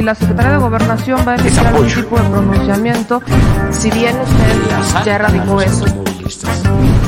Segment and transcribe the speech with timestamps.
[0.00, 3.22] si la Secretaría de Gobernación va a emitir algún tipo de pronunciamiento,
[3.70, 5.84] si bien usted ya erradicó eso,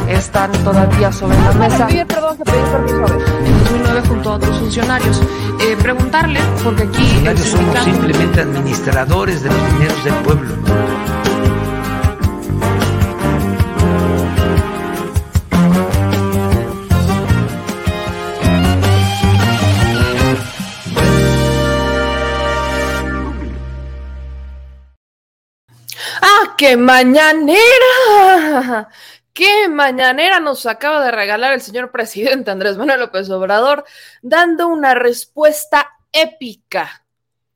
[0.08, 1.86] están todavía sobre la mesa.
[2.06, 3.06] perdón, permiso
[3.46, 5.22] En 2009 junto a otros funcionarios.
[5.60, 6.98] Eh, preguntarle, porque aquí...
[6.98, 10.51] Los funcionarios somos simplemente administradores de los dineros del pueblo.
[26.62, 27.58] Qué mañanera!
[29.32, 33.84] ¡Qué mañanera nos acaba de regalar el señor presidente Andrés Manuel López Obrador,
[34.22, 37.04] dando una respuesta épica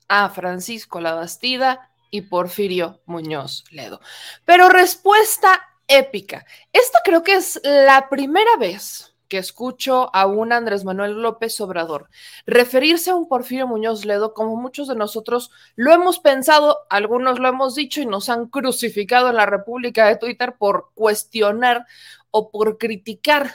[0.09, 4.01] a Francisco Labastida y Porfirio Muñoz Ledo.
[4.45, 6.45] Pero respuesta épica.
[6.73, 12.09] Esta creo que es la primera vez que escucho a un Andrés Manuel López Obrador
[12.47, 17.49] referirse a un Porfirio Muñoz Ledo como muchos de nosotros lo hemos pensado, algunos lo
[17.49, 21.87] hemos dicho y nos han crucificado en la República de Twitter por cuestionar
[22.31, 23.51] o por criticar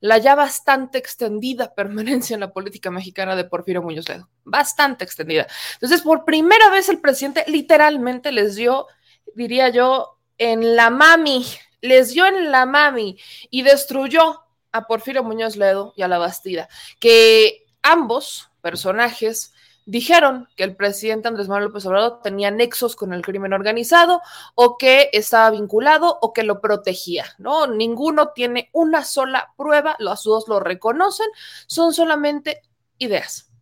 [0.00, 4.28] la ya bastante extendida permanencia en la política mexicana de Porfirio Muñoz Ledo.
[4.44, 5.46] Bastante extendida.
[5.74, 8.86] Entonces, por primera vez el presidente literalmente les dio,
[9.34, 11.46] diría yo, en la mami,
[11.80, 13.18] les dio en la mami
[13.50, 14.43] y destruyó
[14.74, 16.68] a Porfirio Muñoz Ledo y a la Bastida,
[16.98, 19.54] que ambos personajes
[19.86, 24.20] dijeron que el presidente Andrés Manuel López Obrador tenía nexos con el crimen organizado
[24.56, 27.68] o que estaba vinculado o que lo protegía, ¿no?
[27.68, 31.28] Ninguno tiene una sola prueba, los dos lo reconocen,
[31.66, 32.62] son solamente
[32.98, 33.53] ideas.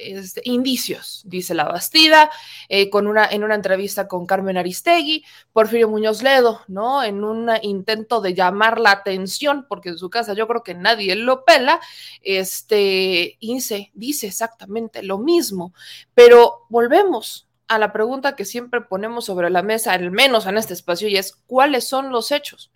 [0.00, 2.30] Este, indicios, dice la Bastida,
[2.68, 7.02] eh, con una, en una entrevista con Carmen Aristegui, Porfirio Muñoz Ledo, ¿no?
[7.02, 11.16] En un intento de llamar la atención, porque en su casa yo creo que nadie
[11.16, 11.80] lo pela,
[12.22, 13.90] este, dice,
[14.26, 15.74] exactamente lo mismo,
[16.14, 20.74] pero volvemos a la pregunta que siempre ponemos sobre la mesa, al menos en este
[20.74, 22.70] espacio, y es, ¿cuáles son los hechos?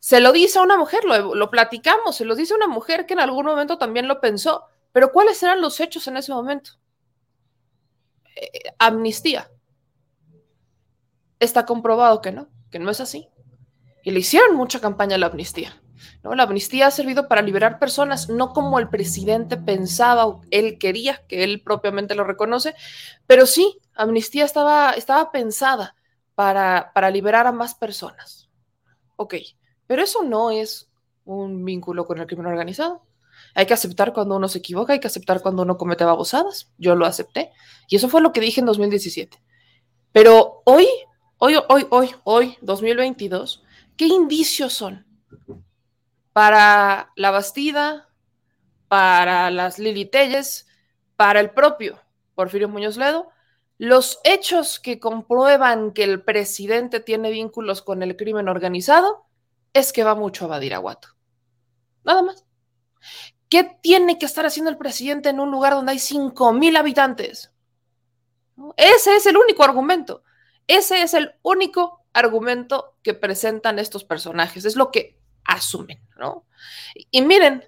[0.00, 3.06] Se lo dice a una mujer, lo, lo platicamos, se lo dice a una mujer
[3.06, 4.64] que en algún momento también lo pensó
[4.96, 6.70] pero ¿cuáles eran los hechos en ese momento?
[8.34, 9.50] Eh, amnistía.
[11.38, 13.28] Está comprobado que no, que no es así.
[14.02, 15.78] Y le hicieron mucha campaña la amnistía.
[16.22, 16.34] ¿no?
[16.34, 21.22] La amnistía ha servido para liberar personas, no como el presidente pensaba o él quería,
[21.28, 22.74] que él propiamente lo reconoce,
[23.26, 25.94] pero sí, amnistía estaba, estaba pensada
[26.34, 28.48] para, para liberar a más personas.
[29.16, 29.34] Ok,
[29.86, 30.88] pero eso no es
[31.26, 33.02] un vínculo con el crimen organizado.
[33.56, 36.70] Hay que aceptar cuando uno se equivoca, hay que aceptar cuando uno comete babosadas.
[36.76, 37.52] Yo lo acepté.
[37.88, 39.42] Y eso fue lo que dije en 2017.
[40.12, 40.86] Pero hoy,
[41.38, 43.64] hoy, hoy, hoy, hoy, 2022,
[43.96, 45.06] ¿qué indicios son
[46.34, 48.10] para la Bastida,
[48.88, 50.66] para las Lili Telles,
[51.16, 51.98] para el propio
[52.34, 53.30] Porfirio Muñoz Ledo?
[53.78, 59.24] Los hechos que comprueban que el presidente tiene vínculos con el crimen organizado
[59.72, 61.08] es que va mucho a Badiraguato.
[62.04, 62.46] Nada más.
[63.48, 67.52] ¿Qué tiene que estar haciendo el presidente en un lugar donde hay 5 mil habitantes?
[68.76, 70.22] Ese es el único argumento.
[70.66, 74.64] Ese es el único argumento que presentan estos personajes.
[74.64, 76.44] Es lo que asumen, ¿no?
[77.10, 77.62] Y miren,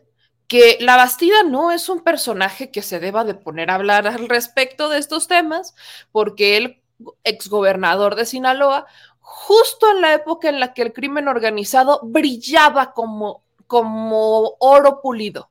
[0.49, 4.29] que la Bastida no es un personaje que se deba de poner a hablar al
[4.29, 5.75] respecto de estos temas,
[6.11, 6.83] porque el
[7.23, 8.87] exgobernador de Sinaloa,
[9.21, 15.51] justo en la época en la que el crimen organizado brillaba como, como oro pulido,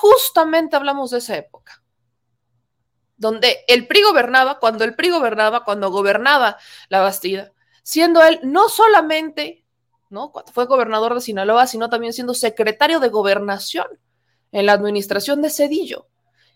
[0.00, 1.82] justamente hablamos de esa época,
[3.18, 6.56] donde el PRI gobernaba, cuando el PRI gobernaba, cuando gobernaba
[6.88, 7.52] la Bastida,
[7.82, 9.66] siendo él no solamente,
[10.08, 10.32] ¿no?
[10.32, 13.86] Cuando fue gobernador de Sinaloa, sino también siendo secretario de gobernación
[14.52, 16.08] en la administración de Cedillo,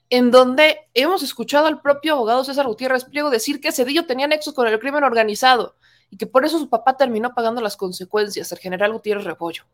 [0.09, 4.55] en donde hemos escuchado al propio abogado César Gutiérrez Pliego decir que Cedillo tenía nexos
[4.55, 5.77] con el crimen organizado
[6.09, 9.65] y que por eso su papá terminó pagando las consecuencias, el general Gutiérrez Rebollo.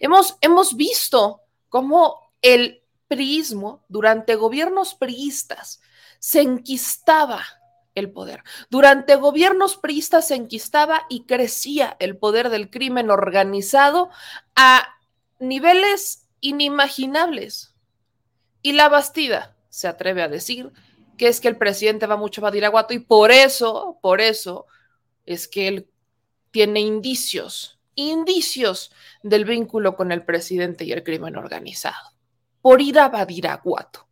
[0.00, 2.80] Hemos, hemos visto cómo el
[3.10, 5.80] priismo durante gobiernos priistas
[6.20, 7.42] se enquistaba
[7.96, 8.44] el poder.
[8.70, 14.10] Durante gobiernos priistas se enquistaba y crecía el poder del crimen organizado
[14.54, 14.86] a
[15.40, 17.74] niveles inimaginables.
[18.62, 20.70] Y la Bastida se atreve a decir
[21.18, 24.66] que es que el presidente va mucho a Badiraguato y por eso, por eso
[25.26, 25.90] es que él
[26.52, 28.92] tiene indicios, indicios
[29.24, 32.19] del vínculo con el presidente y el crimen organizado
[32.62, 34.06] por ir a Badiraguato.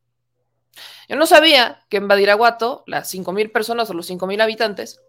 [1.08, 5.00] Yo no sabía que en Badiraguato, las 5.000 personas o los 5.000 habitantes,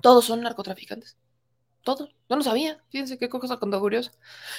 [0.00, 1.16] todos son narcotraficantes.
[1.82, 2.14] Todos.
[2.28, 2.82] Yo no sabía.
[2.88, 3.70] Fíjense qué cosa tan.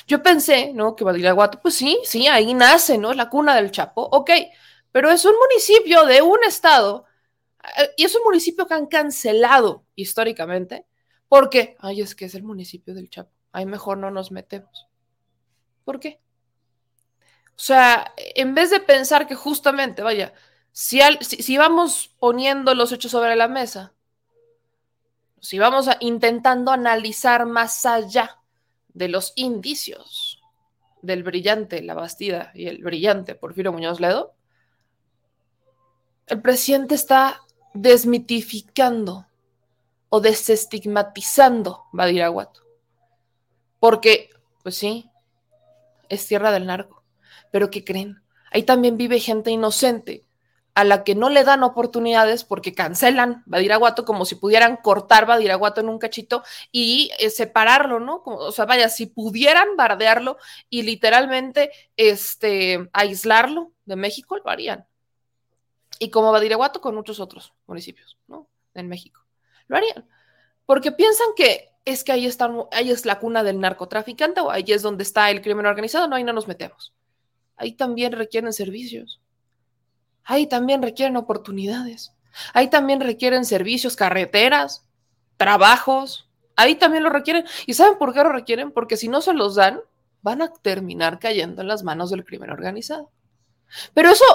[0.08, 0.96] Yo pensé, ¿no?
[0.96, 3.14] Que Badiraguato, pues sí, sí, ahí nace, ¿no?
[3.14, 4.08] La cuna del Chapo.
[4.12, 4.32] Ok,
[4.92, 7.06] pero es un municipio de un estado
[7.98, 10.86] y es un municipio que han cancelado históricamente
[11.28, 14.88] porque, ay, es que es el municipio del Chapo, ahí mejor no nos metemos.
[15.84, 16.22] ¿Por qué?
[17.58, 20.32] O sea, en vez de pensar que justamente, vaya,
[20.72, 23.94] si, vamos poniendo los hechos sobre la mesa,
[25.42, 28.38] si vamos a, intentando analizar más allá
[28.90, 30.40] de los indicios
[31.02, 34.36] del brillante La Bastida y el brillante Porfirio Muñoz Ledo,
[36.28, 37.42] el presidente está
[37.74, 39.26] desmitificando
[40.10, 42.62] o desestigmatizando Badiraguato.
[43.80, 44.30] Porque,
[44.62, 45.10] pues sí,
[46.08, 46.97] es tierra del narco.
[47.52, 48.22] Pero ¿qué creen?
[48.52, 50.28] Ahí también vive gente inocente
[50.78, 55.82] a la que no le dan oportunidades porque cancelan Badiraguato como si pudieran cortar Badiraguato
[55.82, 58.22] en un cachito y eh, separarlo, ¿no?
[58.24, 60.38] o sea, vaya, si pudieran bardearlo
[60.70, 64.86] y literalmente este, aislarlo de México, lo harían.
[65.98, 68.48] Y como Badiraguato con muchos otros municipios, ¿no?
[68.76, 69.26] En México.
[69.66, 70.08] Lo harían.
[70.68, 74.66] Porque piensan que es que ahí, está, ahí es la cuna del narcotraficante o ahí
[74.68, 76.94] es donde está el crimen organizado, no, ahí no nos metemos.
[77.58, 79.20] Ahí también requieren servicios
[80.28, 82.14] Ahí también requieren oportunidades.
[82.54, 84.86] Ahí también requieren servicios, carreteras,
[85.38, 86.30] trabajos.
[86.58, 87.46] Ahí también lo requieren.
[87.66, 88.72] ¿Y saben por qué lo requieren?
[88.72, 89.80] Porque si no se los dan,
[90.22, 93.10] van a terminar cayendo en las manos del crimen organizado.
[93.94, 94.26] Pero eso,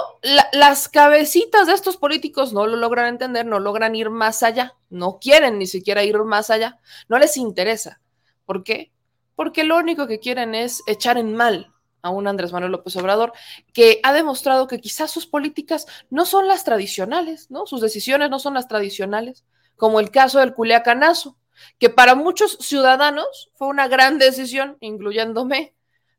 [0.51, 5.19] las cabecitas de estos políticos no lo logran entender, no logran ir más allá, no
[5.19, 7.99] quieren ni siquiera ir más allá, no les interesa.
[8.45, 8.91] ¿Por qué?
[9.35, 11.72] Porque lo único que quieren es echar en mal
[12.03, 13.33] a un Andrés Manuel López Obrador,
[13.73, 17.65] que ha demostrado que quizás sus políticas no son las tradicionales, ¿no?
[17.65, 19.45] Sus decisiones no son las tradicionales,
[19.77, 21.37] como el caso del Culiacanazo,
[21.79, 25.73] que para muchos ciudadanos fue una gran decisión, incluyéndome,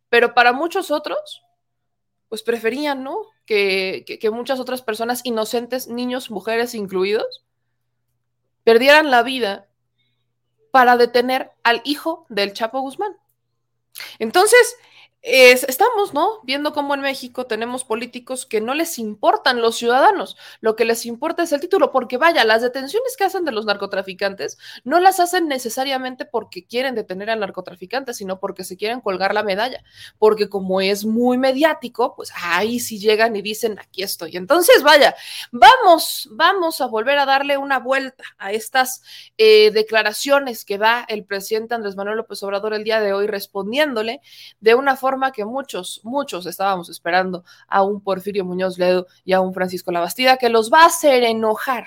[0.09, 1.43] pero para muchos otros,
[2.31, 3.19] pues preferían, ¿no?
[3.45, 7.45] Que, que, que muchas otras personas inocentes, niños, mujeres incluidos,
[8.65, 9.69] perdieran la vida
[10.71, 13.17] para detener al hijo del Chapo Guzmán.
[14.19, 14.77] Entonces,
[15.25, 16.41] estamos, ¿no?
[16.43, 21.07] Viendo cómo en México tenemos políticos que no les importan los ciudadanos, lo que les
[21.07, 25.21] importa es el título, porque vaya, las detenciones que hacen de los narcotraficantes no las
[25.21, 29.83] hacen necesariamente porque quieren detener al narcotraficante, sino porque se quieren colgar la medalla,
[30.19, 34.37] porque como es muy mediático, pues ahí sí llegan y dicen, aquí estoy.
[34.37, 35.15] Entonces, vaya,
[35.51, 39.03] vamos, vamos a volver a darle una vuelta a estas
[39.39, 44.21] eh, declaraciones que da el presidente Andrés Manuel López Obrador el día de hoy, respondiéndole
[44.61, 49.41] de una forma que muchos, muchos estábamos esperando a un Porfirio Muñoz Ledo y a
[49.41, 51.87] un Francisco Labastida, que los va a hacer enojar,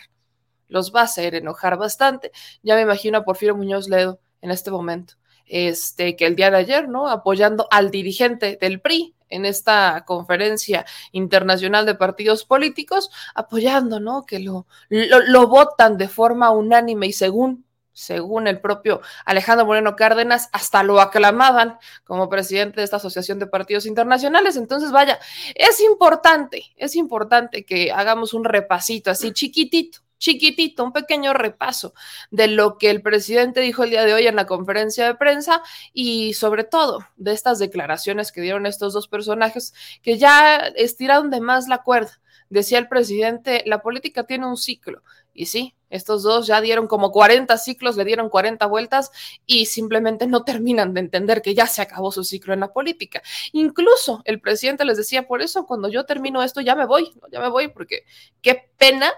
[0.67, 2.31] los va a hacer enojar bastante.
[2.63, 5.15] Ya me imagino a Porfirio Muñoz Ledo en este momento,
[5.45, 7.07] este, que el día de ayer, ¿no?
[7.07, 14.25] Apoyando al dirigente del PRI, en esta conferencia internacional de partidos políticos, apoyando, ¿no?
[14.25, 17.66] Que lo, lo, lo, votan de forma unánime y según
[17.97, 23.47] según el propio Alejandro Moreno Cárdenas, hasta lo aclamaban como presidente de esta Asociación de
[23.47, 24.55] Partidos Internacionales.
[24.55, 25.17] Entonces, vaya,
[25.55, 31.95] es importante, es importante que hagamos un repasito así chiquitito, chiquitito, un pequeño repaso
[32.29, 35.63] de lo que el presidente dijo el día de hoy en la conferencia de prensa
[35.91, 39.73] y sobre todo de estas declaraciones que dieron estos dos personajes
[40.03, 42.21] que ya estiraron de más la cuerda.
[42.49, 45.01] Decía el presidente, la política tiene un ciclo
[45.37, 49.11] y sí, estos dos ya dieron como 40 ciclos, le dieron 40 vueltas
[49.45, 53.21] y simplemente no terminan de entender que ya se acabó su ciclo en la política.
[53.53, 57.39] Incluso el presidente les decía, por eso cuando yo termino esto ya me voy, ya
[57.39, 58.03] me voy porque
[58.41, 59.13] qué pena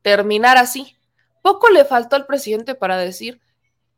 [0.00, 0.96] terminar así.
[1.42, 3.40] Poco le faltó al presidente para decir,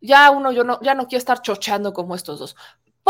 [0.00, 2.56] ya uno, yo no, ya no quiero estar chochando como estos dos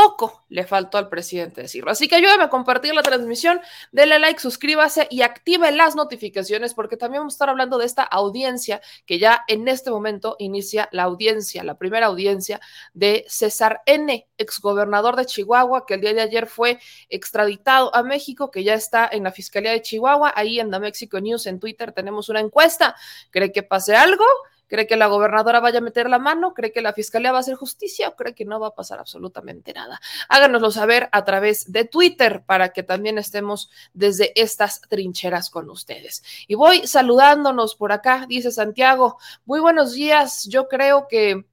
[0.00, 1.90] poco le faltó al presidente decirlo.
[1.90, 3.60] Así que ayúdame a compartir la transmisión,
[3.92, 8.02] denle like, suscríbase y active las notificaciones porque también vamos a estar hablando de esta
[8.02, 12.60] audiencia que ya en este momento inicia la audiencia, la primera audiencia
[12.94, 16.80] de César N., exgobernador de Chihuahua, que el día de ayer fue
[17.10, 20.32] extraditado a México, que ya está en la Fiscalía de Chihuahua.
[20.34, 22.96] Ahí en The Mexico News en Twitter tenemos una encuesta.
[23.30, 24.24] ¿Cree que pase algo?
[24.70, 26.54] ¿Cree que la gobernadora vaya a meter la mano?
[26.54, 29.00] ¿Cree que la fiscalía va a hacer justicia o cree que no va a pasar
[29.00, 30.00] absolutamente nada?
[30.28, 36.22] Háganoslo saber a través de Twitter para que también estemos desde estas trincheras con ustedes.
[36.46, 39.18] Y voy saludándonos por acá, dice Santiago.
[39.44, 40.44] Muy buenos días.
[40.48, 41.46] Yo creo que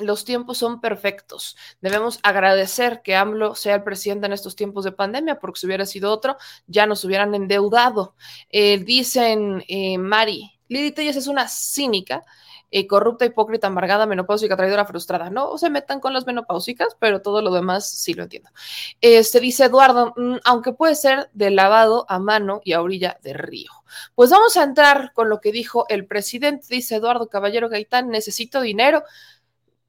[0.00, 1.56] los tiempos son perfectos.
[1.80, 5.86] Debemos agradecer que AMLO sea el presidente en estos tiempos de pandemia, porque si hubiera
[5.86, 6.36] sido otro,
[6.68, 8.14] ya nos hubieran endeudado.
[8.50, 12.24] Eh, dicen, eh, Mari, Lili es una cínica.
[12.72, 15.30] eh, corrupta, hipócrita, amargada, menopáusica, traidora, frustrada.
[15.30, 18.50] No se metan con las menopáusicas, pero todo lo demás sí lo entiendo.
[19.00, 23.34] Este dice Eduardo, mm, aunque puede ser de lavado a mano y a orilla de
[23.34, 23.70] río.
[24.14, 28.60] Pues vamos a entrar con lo que dijo el presidente, dice Eduardo Caballero Gaitán, necesito
[28.60, 29.04] dinero.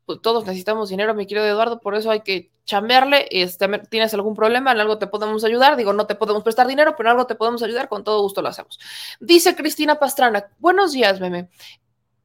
[0.07, 3.27] Pues todos necesitamos dinero, mi querido Eduardo, por eso hay que chambearle.
[3.29, 4.71] Este, ¿Tienes algún problema?
[4.71, 5.75] En algo te podemos ayudar.
[5.75, 8.41] Digo, no te podemos prestar dinero, pero en algo te podemos ayudar, con todo gusto
[8.41, 8.79] lo hacemos.
[9.19, 11.49] Dice Cristina Pastrana, buenos días, meme.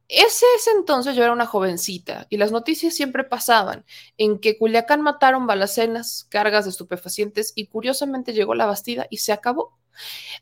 [0.07, 3.83] Ese es entonces yo era una jovencita y las noticias siempre pasaban
[4.17, 9.33] en que Culiacán mataron balacenas, cargas de estupefacientes y curiosamente llegó la Bastida y se
[9.33, 9.77] acabó.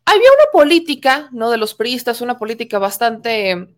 [0.06, 1.50] Había una política, ¿no?
[1.50, 3.76] De los priistas, una política bastante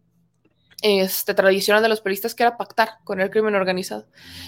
[0.83, 4.05] este, tradicional de los periodistas que era pactar con el crimen organizado.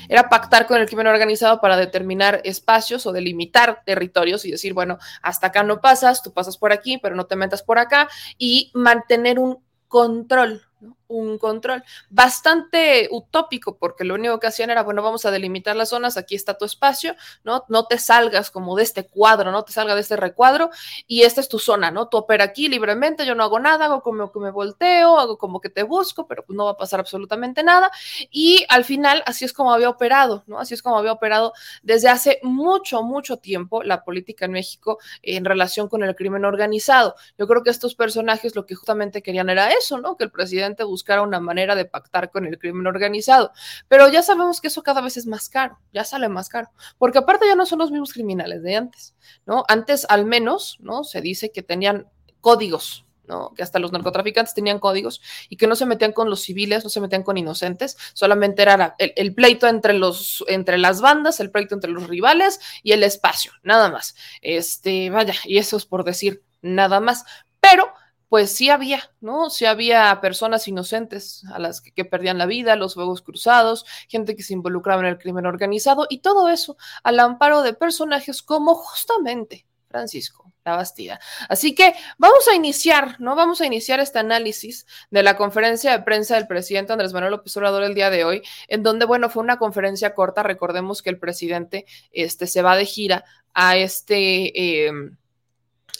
[0.09, 4.99] Era pactar con el crimen organizado para determinar espacios o delimitar territorios y decir, bueno,
[5.21, 8.69] hasta acá no pasas, tú pasas por aquí, pero no te metas por acá y
[8.73, 10.61] mantener un control
[11.07, 15.89] un control bastante utópico porque lo único que hacían era, bueno, vamos a delimitar las
[15.89, 17.65] zonas, aquí está tu espacio, ¿no?
[17.69, 20.69] No te salgas como de este cuadro, no te salga de este recuadro
[21.07, 22.07] y esta es tu zona, ¿no?
[22.07, 25.61] Tú opera aquí libremente, yo no hago nada, hago como que me volteo, hago como
[25.61, 27.91] que te busco, pero pues no va a pasar absolutamente nada
[28.29, 30.59] y al final así es como había operado, ¿no?
[30.59, 31.53] Así es como había operado
[31.83, 37.15] desde hace mucho, mucho tiempo la política en México en relación con el crimen organizado.
[37.37, 40.17] Yo creo que estos personajes lo que justamente querían era eso, ¿no?
[40.17, 43.51] Que el presidente buscar una manera de pactar con el crimen organizado.
[43.87, 47.19] Pero ya sabemos que eso cada vez es más caro, ya sale más caro, porque
[47.19, 49.63] aparte ya no son los mismos criminales de antes, ¿no?
[49.67, 51.03] Antes al menos, ¿no?
[51.03, 52.07] Se dice que tenían
[52.41, 53.53] códigos, ¿no?
[53.55, 56.89] que hasta los narcotraficantes tenían códigos y que no se metían con los civiles, no
[56.89, 61.51] se metían con inocentes, solamente era el, el, pleito entre, los, entre las bandas, el
[61.51, 64.15] pleito entre los rivales y el espacio, nada más.
[64.41, 67.25] Este, vaya, y eso es por decir nada más.
[67.59, 67.91] Pero
[68.29, 69.49] pues sí había, ¿no?
[69.49, 74.43] Sí había personas inocentes a las que, perdían la vida, los fuegos cruzados, gente que
[74.43, 79.65] se involucraba en el crimen organizado y todo eso al amparo de personajes como justamente
[79.89, 81.19] Francisco La Bastida.
[81.47, 83.35] Así que vamos a iniciar, ¿no?
[83.35, 87.55] Vamos a iniciar este análisis de la conferencia de prensa del presidente Andrés Manuel López
[87.57, 90.43] Obrador el día de hoy, en donde, bueno, fue una conferencia corta.
[90.43, 94.87] Recordemos que el presidente este, se va de gira a este...
[94.87, 94.91] Eh,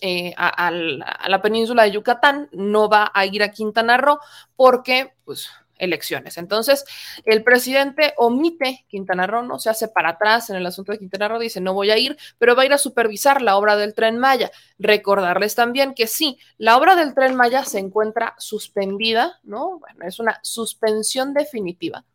[0.07, 4.19] eh, a, la península de Yucatán, no va a ir a Quintana Roo
[4.55, 6.37] porque, pues, elecciones.
[6.37, 6.85] Entonces,
[7.25, 11.27] el presidente omite Quintana Roo, no se hace para atrás en el asunto de Quintana
[11.27, 13.95] Roo, dice no voy a ir, pero va a ir a supervisar la obra del
[13.95, 14.51] tren Maya.
[14.77, 19.79] Recordarles también que sí, la obra del tren Maya se encuentra suspendida, ¿no?
[19.79, 22.05] Bueno, es una suspensión definitiva.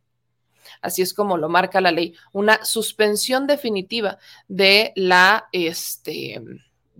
[0.81, 6.41] Así es como lo marca la ley, una suspensión definitiva de la, este,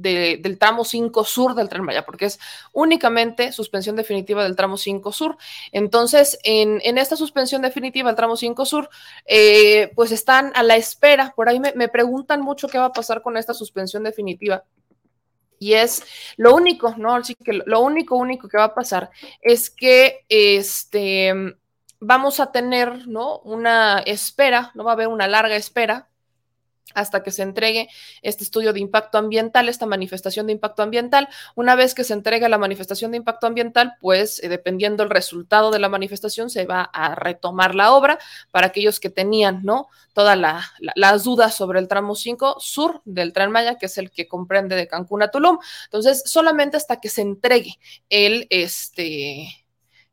[0.01, 2.39] del tramo 5 sur del tren Maya, porque es
[2.73, 5.37] únicamente suspensión definitiva del tramo 5 sur.
[5.73, 8.91] Entonces, en, esta suspensión definitiva del tramo 5 sur,
[9.27, 11.33] eh, pues están a la espera.
[11.37, 14.65] Por ahí me, me preguntan mucho qué va a pasar con esta suspensión definitiva.
[15.59, 16.03] Y es
[16.37, 17.15] lo único, ¿no?
[17.15, 19.11] Así que lo único, único que va a pasar
[19.43, 21.35] es que este,
[22.01, 23.41] vamos a tener, ¿no?
[23.41, 26.10] Una espera, no va a haber una larga espera
[26.95, 27.89] hasta que se entregue
[28.23, 31.29] este estudio de impacto ambiental, esta manifestación de impacto ambiental.
[31.55, 35.71] Una vez que se entregue la manifestación de impacto ambiental, pues eh, dependiendo el resultado
[35.71, 38.19] de la manifestación, se va a retomar la obra
[38.51, 39.89] para aquellos que tenían, ¿no?
[40.13, 40.39] Todas
[40.97, 44.77] las dudas sobre el tramo 5 sur del Tren Maya, que es el que comprende
[44.77, 45.59] de Cancún a Tulum.
[45.85, 47.79] Entonces, solamente hasta que se entregue
[48.09, 49.60] el, este,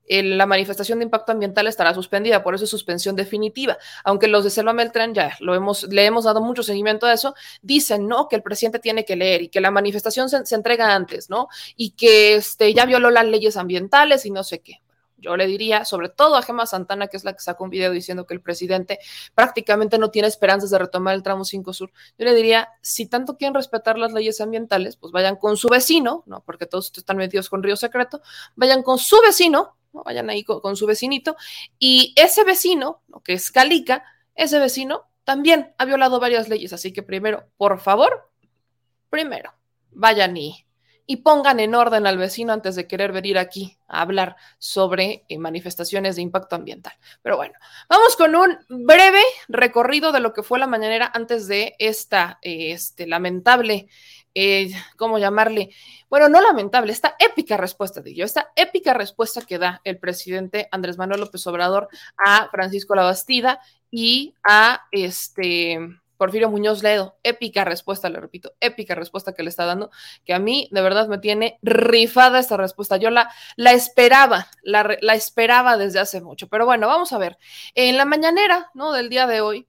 [0.08, 3.78] la manifestación de impacto ambiental estará suspendida, por eso es suspensión definitiva.
[4.04, 7.36] Aunque los de Selva Meltrán ya lo hemos, le hemos dado mucho seguimiento a eso,
[7.62, 8.28] dicen, ¿no?
[8.28, 11.48] Que el presidente tiene que leer y que la manifestación se, entrega antes, ¿no?
[11.76, 14.82] Y que este, ya violó las leyes ambientales y no sé qué.
[15.18, 17.92] Yo le diría, sobre todo a Gema Santana, que es la que sacó un video
[17.92, 19.00] diciendo que el presidente
[19.34, 21.92] prácticamente no tiene esperanzas de retomar el tramo 5 Sur.
[22.18, 26.24] Yo le diría, si tanto quieren respetar las leyes ambientales, pues vayan con su vecino,
[26.26, 26.42] ¿no?
[26.42, 28.22] Porque todos están metidos con Río Secreto,
[28.56, 31.36] vayan con su vecino, Vayan ahí con, su vecinito.
[31.80, 34.04] Y ese vecino, que es Calica,
[34.36, 36.74] ese vecino también ha violado varias leyes.
[36.74, 38.30] Así que primero, por favor,
[39.10, 39.54] primero,
[39.92, 40.66] vayan y,
[41.08, 45.40] y pongan en orden al vecino antes de querer venir aquí a hablar sobre eh,
[45.40, 46.94] manifestaciones de impacto ambiental.
[47.24, 47.56] Pero bueno,
[47.90, 53.08] vamos con un breve recorrido de lo que fue la mañanera antes de esta este,
[53.08, 53.88] lamentable
[54.40, 55.72] eh, ¿cómo llamarle?
[56.12, 60.68] Bueno, no lamentable, esta épica respuesta de yo, esta épica respuesta que da el presidente
[60.72, 61.88] Andrés Manuel López Obrador
[62.24, 65.80] a Francisco Labastida y a este
[66.18, 69.92] Porfirio Muñoz Ledo, épica respuesta, le repito, épica respuesta que le está dando,
[70.26, 72.98] que a mí de verdad me tiene rifada esta respuesta.
[72.98, 76.48] Yo la, la esperaba, la, la esperaba desde hace mucho.
[76.48, 77.38] Pero bueno, vamos a ver.
[77.76, 78.92] En la mañanera, ¿no?
[78.92, 79.68] Del día de hoy,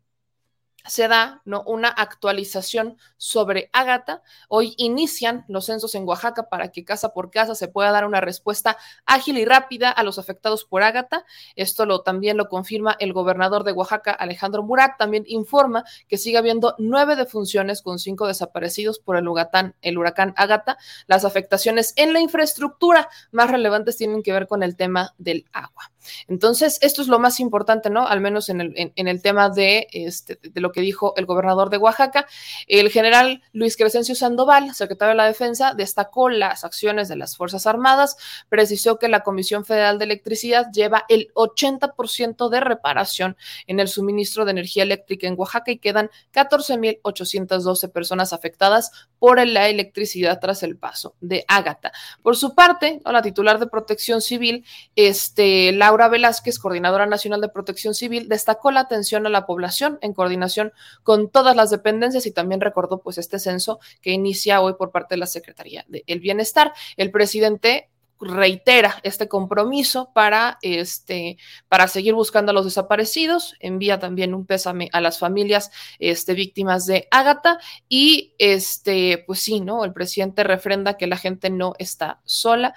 [0.88, 1.62] se da ¿no?
[1.62, 4.22] una actualización sobre Ágata.
[4.48, 8.20] Hoy inician los censos en Oaxaca para que casa por casa se pueda dar una
[8.20, 11.24] respuesta ágil y rápida a los afectados por Ágata.
[11.56, 14.98] Esto lo, también lo confirma el gobernador de Oaxaca, Alejandro Murat.
[14.98, 20.34] También informa que sigue habiendo nueve defunciones con cinco desaparecidos por el huracán, el huracán
[20.36, 20.78] Ágata.
[21.06, 25.90] Las afectaciones en la infraestructura más relevantes tienen que ver con el tema del agua.
[26.28, 28.06] Entonces, esto es lo más importante, ¿no?
[28.06, 31.70] Al menos en el, en, el tema de, este, de lo que dijo el gobernador
[31.70, 32.26] de Oaxaca.
[32.66, 37.66] El general Luis Crescencio Sandoval, secretario de la Defensa, destacó las acciones de las Fuerzas
[37.66, 38.16] Armadas,
[38.48, 44.44] precisó que la Comisión Federal de Electricidad lleva el 80% de reparación en el suministro
[44.44, 50.76] de energía eléctrica en Oaxaca y quedan 14.812 personas afectadas por la electricidad tras el
[50.76, 51.92] paso de Ágata.
[52.22, 57.94] Por su parte, la titular de Protección Civil, este, Laura Velázquez, coordinadora nacional de Protección
[57.94, 62.60] Civil, destacó la atención a la población en coordinación con todas las dependencias y también
[62.60, 66.74] recordó pues este censo que inicia hoy por parte de la Secretaría del Bienestar.
[66.98, 67.88] El presidente
[68.20, 71.38] reitera este compromiso para, este,
[71.70, 75.70] para seguir buscando a los desaparecidos, envía también un pésame a las familias
[76.00, 79.86] este, víctimas de Ágata y este, pues sí, ¿no?
[79.86, 82.74] El presidente refrenda que la gente no está sola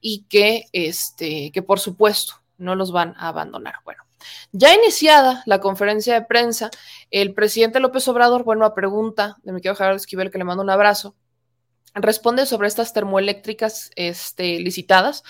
[0.00, 3.74] y que, este, que por supuesto no los van a abandonar.
[3.84, 4.02] Bueno,
[4.52, 6.70] ya iniciada la conferencia de prensa,
[7.10, 10.62] el presidente López Obrador, bueno, a pregunta de mi querido Javier Esquivel, que le mando
[10.62, 11.14] un abrazo,
[11.94, 15.24] responde sobre estas termoeléctricas este, licitadas,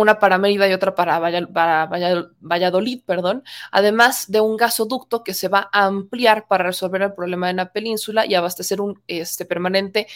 [0.00, 5.68] una para Mérida y otra para, Valladolid, perdón, además de un gasoducto que se va
[5.72, 10.06] a ampliar para resolver el problema de la península y abastecer un este, permanente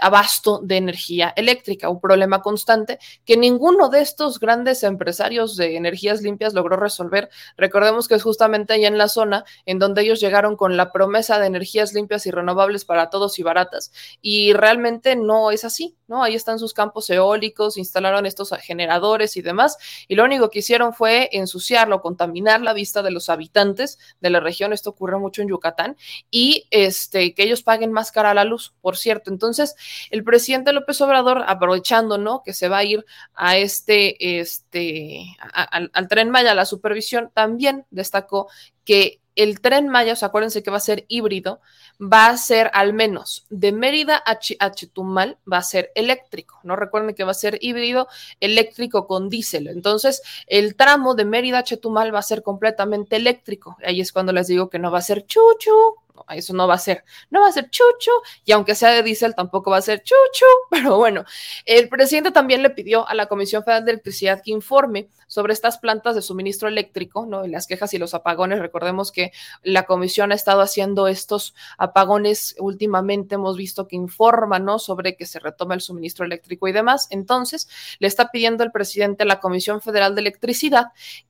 [0.00, 6.22] abasto de energía eléctrica, un problema constante que ninguno de estos grandes empresarios de energías
[6.22, 7.30] limpias logró resolver.
[7.56, 11.38] Recordemos que es justamente allá en la zona en donde ellos llegaron con la promesa
[11.38, 16.22] de energías limpias y renovables para todos y baratas y realmente no es así, ¿no?
[16.22, 19.76] Ahí están sus campos eólicos, instalaron estos generadores y demás,
[20.08, 24.40] y lo único que hicieron fue ensuciarlo, contaminar la vista de los habitantes de la
[24.40, 25.96] región, esto ocurre mucho en Yucatán,
[26.30, 29.30] y este, que ellos paguen más cara a la luz, por cierto.
[29.30, 29.74] Entonces,
[30.10, 32.42] el presidente López Obrador, aprovechando, ¿no?
[32.42, 37.86] Que se va a ir a este, este, al, tren Maya, a la supervisión, también
[37.90, 38.48] destacó
[38.88, 41.60] que el tren Maya, o acuérdense que va a ser híbrido,
[42.00, 46.58] va a ser al menos de Mérida a, Chetumal, va a ser eléctrico.
[46.62, 48.08] No recuerden que va a ser híbrido
[48.40, 49.68] eléctrico con diésel.
[49.68, 53.76] Entonces, el tramo de Mérida a Chetumal va a ser completamente eléctrico.
[53.84, 55.96] Ahí es cuando les digo que no va a ser chuchu,
[56.30, 58.10] eso no va a ser, no va a ser chucho,
[58.44, 61.24] y aunque sea de diésel, tampoco va a ser chucho, pero bueno,
[61.64, 65.78] el presidente también le pidió a la Comisión Federal de Electricidad que informe sobre estas
[65.78, 67.44] plantas de suministro eléctrico, ¿no?
[67.44, 68.58] Y las quejas y los apagones.
[68.58, 69.30] Recordemos que
[69.62, 74.78] la comisión ha estado haciendo estos apagones últimamente, hemos visto que informa, ¿no?
[74.78, 77.06] Sobre que se retoma el suministro eléctrico y demás.
[77.10, 80.86] Entonces, le está pidiendo el presidente a la Comisión Federal de Electricidad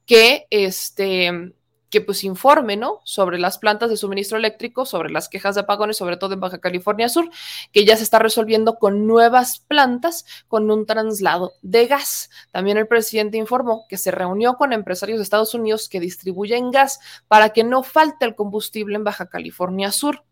[0.07, 1.53] que este
[1.91, 3.01] que pues informe, ¿no?
[3.05, 6.59] Sobre las plantas de suministro eléctrico, sobre las quejas de apagones, sobre todo en Baja
[6.59, 7.31] California Sur,
[7.73, 12.31] que ya se está resolviendo con nuevas plantas con un traslado de gas.
[12.51, 17.01] También el presidente informó que se reunió con empresarios de Estados Unidos que distribuyen gas
[17.29, 20.25] para que no falte el combustible en Baja California Sur.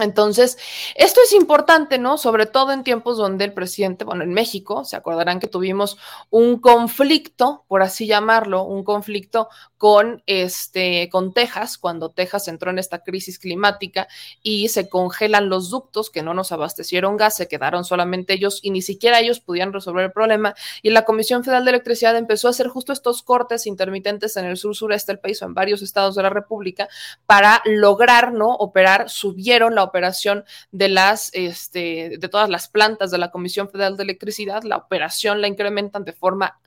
[0.00, 0.58] Entonces,
[0.94, 2.18] esto es importante, ¿no?
[2.18, 5.98] Sobre todo en tiempos donde el presidente, bueno, en México, se acordarán que tuvimos
[6.30, 12.78] un conflicto, por así llamarlo, un conflicto con este con Texas, cuando Texas entró en
[12.78, 14.08] esta crisis climática
[14.42, 18.70] y se congelan los ductos que no nos abastecieron gas, se quedaron solamente ellos y
[18.70, 22.50] ni siquiera ellos podían resolver el problema y la Comisión Federal de Electricidad empezó a
[22.50, 26.16] hacer justo estos cortes intermitentes en el sur sureste del país o en varios estados
[26.16, 26.88] de la República
[27.26, 28.48] para lograr, ¿no?
[28.54, 33.96] operar, subieron la operación de las, este, de todas las plantas de la Comisión Federal
[33.96, 36.60] de Electricidad, la operación la incrementan de forma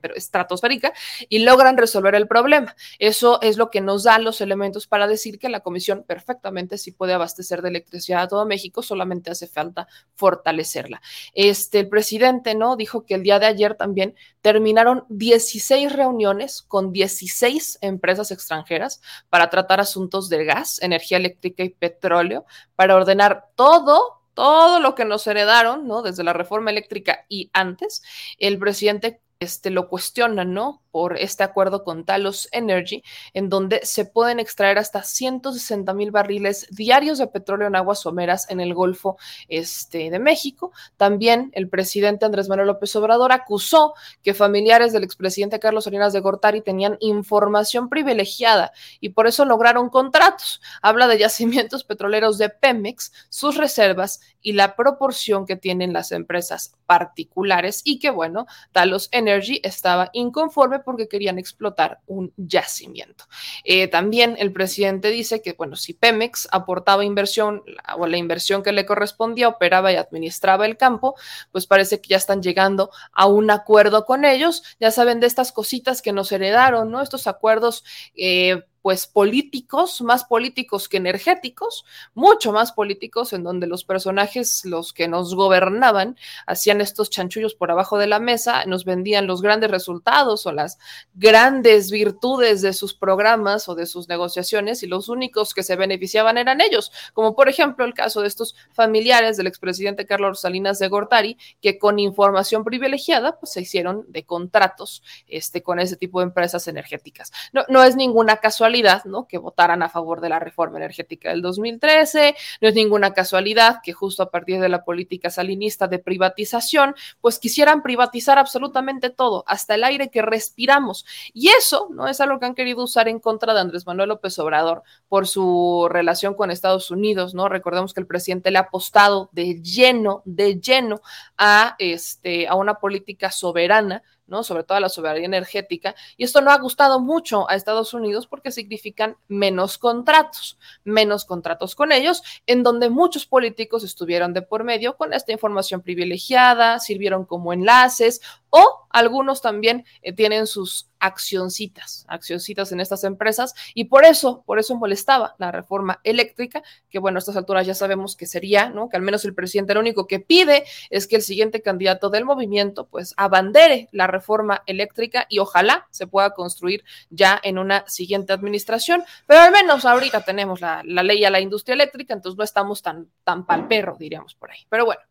[0.00, 0.92] pero estratosférica,
[1.28, 2.74] y logran resolver el problema.
[2.98, 6.92] Eso es lo que nos da los elementos para decir que la Comisión perfectamente sí
[6.92, 11.00] puede abastecer de electricidad a todo México, solamente hace falta fortalecerla.
[11.34, 12.76] Este, el presidente, ¿no?
[12.76, 19.50] Dijo que el día de ayer también terminaron 16 reuniones con 16 empresas extranjeras para
[19.50, 22.44] tratar asuntos de gas, energía eléctrica y petróleo,
[22.76, 26.02] para ordenar todo todo lo que nos heredaron, ¿no?
[26.02, 28.02] Desde la reforma eléctrica y antes,
[28.38, 30.82] el presidente este, lo cuestionan, ¿no?
[30.90, 36.68] Por este acuerdo con Talos Energy, en donde se pueden extraer hasta 160 mil barriles
[36.70, 39.18] diarios de petróleo en aguas someras en el Golfo
[39.48, 40.72] este, de México.
[40.96, 46.20] También el presidente Andrés Manuel López Obrador acusó que familiares del expresidente Carlos Salinas de
[46.20, 50.62] Gortari tenían información privilegiada y por eso lograron contratos.
[50.80, 56.76] Habla de yacimientos petroleros de Pemex, sus reservas y la proporción que tienen las empresas
[56.86, 63.24] particulares y que, bueno, Talos Energy estaba inconforme porque querían explotar un yacimiento.
[63.64, 67.62] Eh, también el presidente dice que, bueno, si Pemex aportaba inversión
[67.96, 71.14] o la inversión que le correspondía, operaba y administraba el campo,
[71.52, 74.62] pues parece que ya están llegando a un acuerdo con ellos.
[74.80, 77.00] Ya saben de estas cositas que nos heredaron, ¿no?
[77.00, 77.84] Estos acuerdos.
[78.14, 84.92] Eh, pues políticos, más políticos que energéticos, mucho más políticos, en donde los personajes, los
[84.92, 89.70] que nos gobernaban, hacían estos chanchullos por abajo de la mesa, nos vendían los grandes
[89.70, 90.78] resultados o las
[91.14, 96.36] grandes virtudes de sus programas o de sus negociaciones y los únicos que se beneficiaban
[96.36, 100.88] eran ellos, como por ejemplo el caso de estos familiares del expresidente Carlos Salinas de
[100.88, 106.24] Gortari, que con información privilegiada pues se hicieron de contratos este, con ese tipo de
[106.24, 107.32] empresas energéticas.
[107.54, 108.73] No, no es ninguna casualidad
[109.04, 109.26] ¿no?
[109.28, 112.34] Que votaran a favor de la reforma energética del 2013.
[112.60, 117.38] No es ninguna casualidad que justo a partir de la política salinista de privatización, pues
[117.38, 121.06] quisieran privatizar absolutamente todo, hasta el aire que respiramos.
[121.32, 122.08] Y eso, ¿no?
[122.08, 125.86] Es algo que han querido usar en contra de Andrés Manuel López Obrador por su
[125.90, 127.48] relación con Estados Unidos, ¿no?
[127.48, 131.00] Recordemos que el presidente le ha apostado de lleno, de lleno
[131.38, 134.42] a, este, a una política soberana ¿no?
[134.42, 135.94] Sobre todo la soberanía energética.
[136.16, 141.74] Y esto no ha gustado mucho a Estados Unidos porque significan menos contratos, menos contratos
[141.74, 147.24] con ellos, en donde muchos políticos estuvieron de por medio con esta información privilegiada, sirvieron
[147.24, 148.20] como enlaces
[148.56, 154.60] o algunos también eh, tienen sus accioncitas, accioncitas en estas empresas y por eso, por
[154.60, 158.88] eso molestaba la reforma eléctrica, que bueno, a estas alturas ya sabemos que sería, ¿no?
[158.88, 162.24] Que al menos el presidente lo único que pide es que el siguiente candidato del
[162.24, 168.32] movimiento pues abandere la reforma eléctrica y ojalá se pueda construir ya en una siguiente
[168.32, 172.44] administración, pero al menos ahorita tenemos la, la ley a la industria eléctrica, entonces no
[172.44, 174.60] estamos tan, tan pal perro, diríamos por ahí.
[174.68, 175.02] Pero bueno,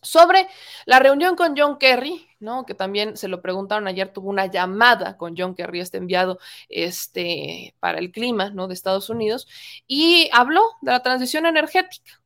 [0.00, 0.48] sobre
[0.86, 2.64] la reunión con John Kerry, ¿no?
[2.64, 7.74] Que también se lo preguntaron ayer, tuvo una llamada con John Kerry, este enviado este,
[7.80, 8.68] para el clima, ¿no?
[8.68, 9.46] De Estados Unidos,
[9.86, 12.22] y habló de la transición energética.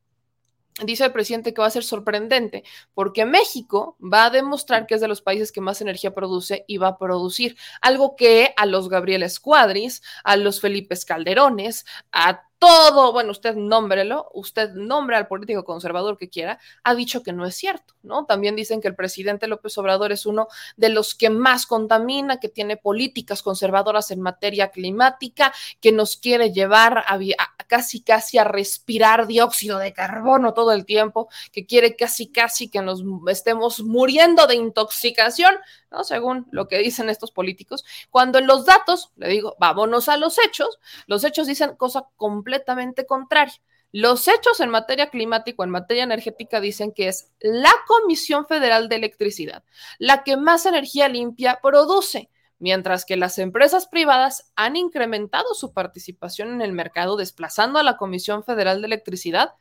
[0.83, 5.01] Dice el presidente que va a ser sorprendente porque México va a demostrar que es
[5.01, 8.87] de los países que más energía produce y va a producir algo que a los
[8.87, 15.63] Gabriel Escuadris, a los Felipe Calderones, a todo, bueno, usted nómbrelo, usted nombre al político
[15.63, 18.25] conservador que quiera, ha dicho que no es cierto, ¿no?
[18.25, 22.49] También dicen que el presidente López Obrador es uno de los que más contamina, que
[22.49, 27.19] tiene políticas conservadoras en materia climática, que nos quiere llevar a,
[27.67, 32.81] casi casi a respirar dióxido de carbono todo el tiempo, que quiere casi casi que
[32.81, 35.55] nos estemos muriendo de intoxicación,
[35.91, 36.03] ¿no?
[36.03, 40.39] Según lo que dicen estos políticos, cuando en los datos, le digo, vámonos a los
[40.39, 43.55] hechos, los hechos dicen cosa completamente completamente contraria.
[43.91, 48.95] Los hechos en materia climática en materia energética dicen que es la Comisión Federal de
[48.95, 49.63] Electricidad
[49.97, 52.29] la que más energía limpia produce,
[52.59, 57.97] mientras que las empresas privadas han incrementado su participación en el mercado desplazando a la
[57.97, 59.53] Comisión Federal de Electricidad,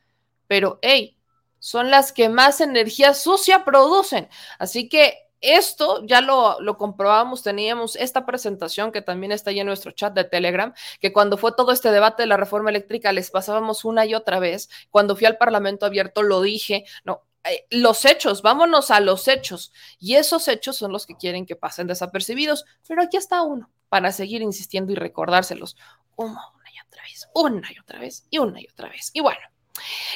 [0.46, 1.16] pero hey,
[1.58, 4.28] son las que más energía sucia producen.
[4.58, 9.66] Así que esto ya lo, lo comprobamos, teníamos esta presentación que también está ahí en
[9.66, 13.30] nuestro chat de Telegram, que cuando fue todo este debate de la reforma eléctrica les
[13.30, 14.68] pasábamos una y otra vez.
[14.90, 19.72] Cuando fui al Parlamento abierto lo dije, no, eh, los hechos, vámonos a los hechos.
[19.98, 22.64] Y esos hechos son los que quieren que pasen desapercibidos.
[22.88, 25.76] Pero aquí está uno para seguir insistiendo y recordárselos
[26.16, 26.40] una
[26.74, 29.10] y otra vez, una y otra vez, y una y otra vez.
[29.12, 29.40] Y bueno,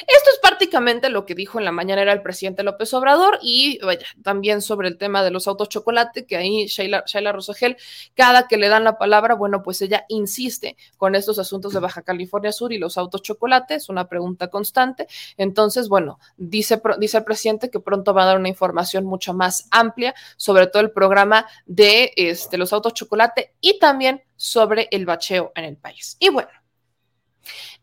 [0.07, 3.79] esto es prácticamente lo que dijo en la mañana era el presidente López Obrador y
[3.79, 7.77] vaya, también sobre el tema de los autos chocolate, que ahí Sheila, Sheila Rosagel,
[8.15, 12.01] cada que le dan la palabra, bueno, pues ella insiste con estos asuntos de Baja
[12.01, 15.07] California Sur y los autos chocolate, es una pregunta constante.
[15.37, 19.67] Entonces, bueno, dice, dice el presidente que pronto va a dar una información mucho más
[19.71, 25.51] amplia sobre todo el programa de este, los autos chocolate y también sobre el bacheo
[25.55, 26.17] en el país.
[26.19, 26.49] Y bueno,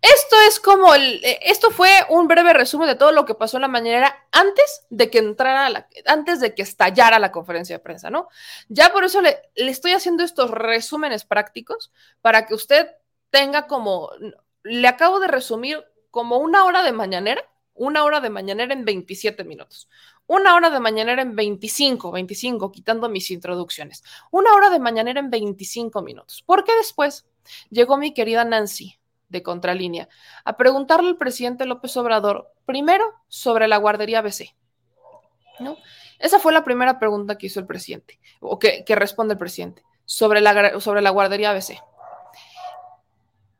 [0.00, 3.56] esto es como el, eh, esto fue un breve resumen de todo lo que pasó
[3.56, 7.82] en la mañanera antes de que entrara, la, antes de que estallara la conferencia de
[7.82, 8.28] prensa, ¿no?
[8.68, 12.88] Ya por eso le, le estoy haciendo estos resúmenes prácticos para que usted
[13.30, 14.10] tenga como,
[14.62, 17.44] le acabo de resumir como una hora de mañanera,
[17.74, 19.88] una hora de mañanera en 27 minutos
[20.28, 24.04] una hora de mañanera en 25, 25, quitando mis introducciones.
[24.30, 26.44] Una hora de mañanera en 25 minutos.
[26.46, 27.26] Porque después
[27.70, 28.97] llegó mi querida Nancy
[29.28, 30.08] de Contralínea
[30.44, 34.54] a preguntarle al presidente López Obrador, primero, sobre la guardería BC.
[35.60, 35.76] ¿No?
[36.18, 40.40] Esa fue la primera pregunta que hizo el presidente, o que, responde el presidente, sobre
[40.40, 41.80] la, sobre la guardería BC.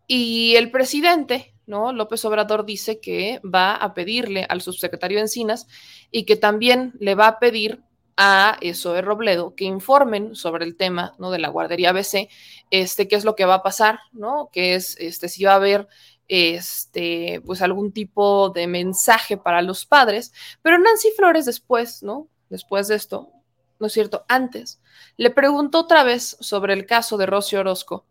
[0.06, 1.92] Y el presidente, ¿no?
[1.92, 5.68] López Obrador dice que va a pedirle al subsecretario Encinas
[6.10, 7.82] y que también le va a pedir
[8.20, 11.30] a Zoe Robledo que informen sobre el tema ¿no?
[11.30, 12.28] de la guardería BC,
[12.68, 14.50] este, qué es lo que va a pasar, ¿no?
[14.52, 15.86] Que es este, si va a haber
[16.26, 20.32] este, pues algún tipo de mensaje para los padres.
[20.62, 22.26] Pero Nancy Flores después, ¿no?
[22.50, 23.30] Después de esto,
[23.78, 24.24] ¿no es cierto?
[24.26, 24.80] Antes,
[25.16, 28.04] le preguntó otra vez sobre el caso de Rosy Orozco.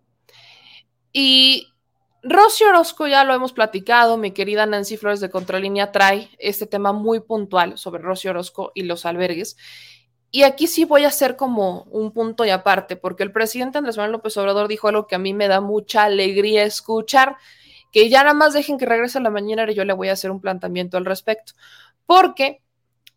[1.12, 1.68] Y
[2.24, 6.94] Rosy Orozco ya lo hemos platicado, mi querida Nancy Flores de Contralínea trae este tema
[6.94, 9.58] muy puntual sobre Rosy Orozco y los albergues.
[10.32, 13.98] Y aquí sí voy a hacer como un punto y aparte, porque el presidente Andrés
[13.98, 17.38] Manuel López Obrador dijo algo que a mí me da mucha alegría escuchar,
[17.92, 20.14] que ya nada más dejen que regrese a la mañana y yo le voy a
[20.14, 21.54] hacer un planteamiento al respecto.
[22.06, 22.62] Porque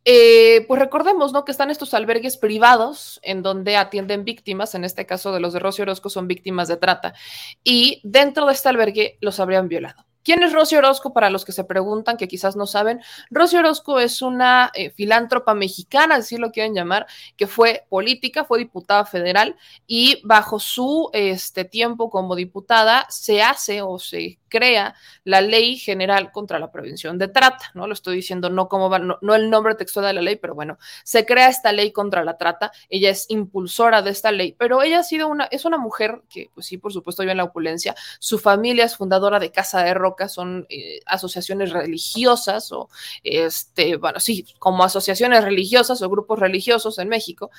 [0.05, 1.45] eh, pues recordemos, ¿no?
[1.45, 5.59] Que están estos albergues privados en donde atienden víctimas, en este caso de los de
[5.59, 7.15] Rocío Orozco son víctimas de trata,
[7.63, 10.07] y dentro de este albergue los habrían violado.
[10.23, 11.13] ¿Quién es Rosy Orozco?
[11.13, 15.55] Para los que se preguntan, que quizás no saben, Rosy Orozco es una eh, filántropa
[15.55, 17.07] mexicana, así lo quieren llamar,
[17.37, 19.57] que fue política, fue diputada federal
[19.87, 26.31] y bajo su este, tiempo como diputada se hace o se crea la Ley General
[26.33, 27.87] contra la Prevención de Trata, ¿no?
[27.87, 30.79] Lo estoy diciendo no como no, no, el nombre textual de la ley, pero bueno,
[31.05, 34.99] se crea esta ley contra la trata, ella es impulsora de esta ley, pero ella
[34.99, 37.95] ha sido una, es una mujer que, pues sí, por supuesto, vive en la opulencia,
[38.19, 39.95] su familia es fundadora de Casa de
[40.29, 42.89] Son eh, asociaciones religiosas o,
[43.23, 47.51] este, bueno, sí, como asociaciones religiosas o grupos religiosos en México,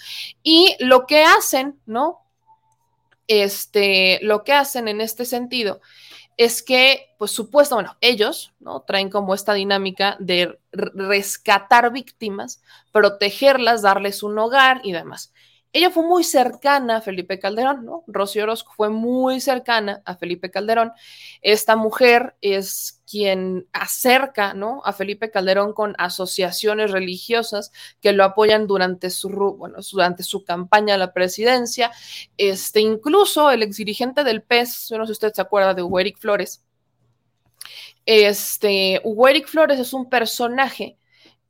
[0.44, 2.20] y lo que hacen, ¿no?
[3.28, 5.82] Este, lo que hacen en este sentido
[6.38, 8.82] es que, pues supuesto, bueno, ellos, ¿no?
[8.82, 12.62] Traen como esta dinámica de rescatar víctimas,
[12.92, 15.32] protegerlas, darles un hogar y demás.
[15.74, 18.04] Ella fue muy cercana a Felipe Calderón, ¿no?
[18.08, 20.92] Rocío Orozco fue muy cercana a Felipe Calderón.
[21.42, 24.82] Esta mujer es quien acerca, ¿no?
[24.84, 30.96] A Felipe Calderón con asociaciones religiosas que lo apoyan durante su, bueno, durante su campaña
[30.96, 31.92] a la presidencia.
[32.38, 36.66] Este, incluso el exdirigente del PES, no sé si usted se acuerda de Hugo Flores.
[38.06, 39.02] Este,
[39.46, 40.98] Flores es un personaje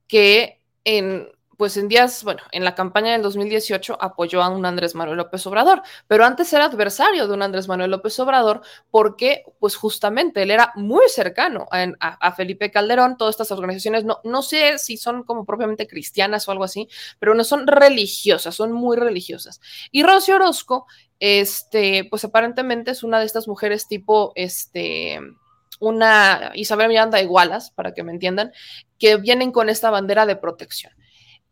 [0.08, 1.28] que en
[1.62, 5.46] pues en días, bueno, en la campaña del 2018 apoyó a un Andrés Manuel López
[5.46, 10.50] Obrador, pero antes era adversario de un Andrés Manuel López Obrador porque, pues justamente, él
[10.50, 15.46] era muy cercano a, Felipe Calderón, todas estas organizaciones, no, no sé si son como
[15.46, 19.62] propiamente cristianas o algo así, pero no son religiosas, son muy religiosas.
[19.92, 20.88] Y Rocío Orozco,
[21.20, 25.20] este, pues aparentemente es una de estas mujeres tipo, este,
[25.80, 28.52] una Isabel Miranda Igualas, para que me entiendan,
[28.98, 30.94] que vienen con esta bandera de protección.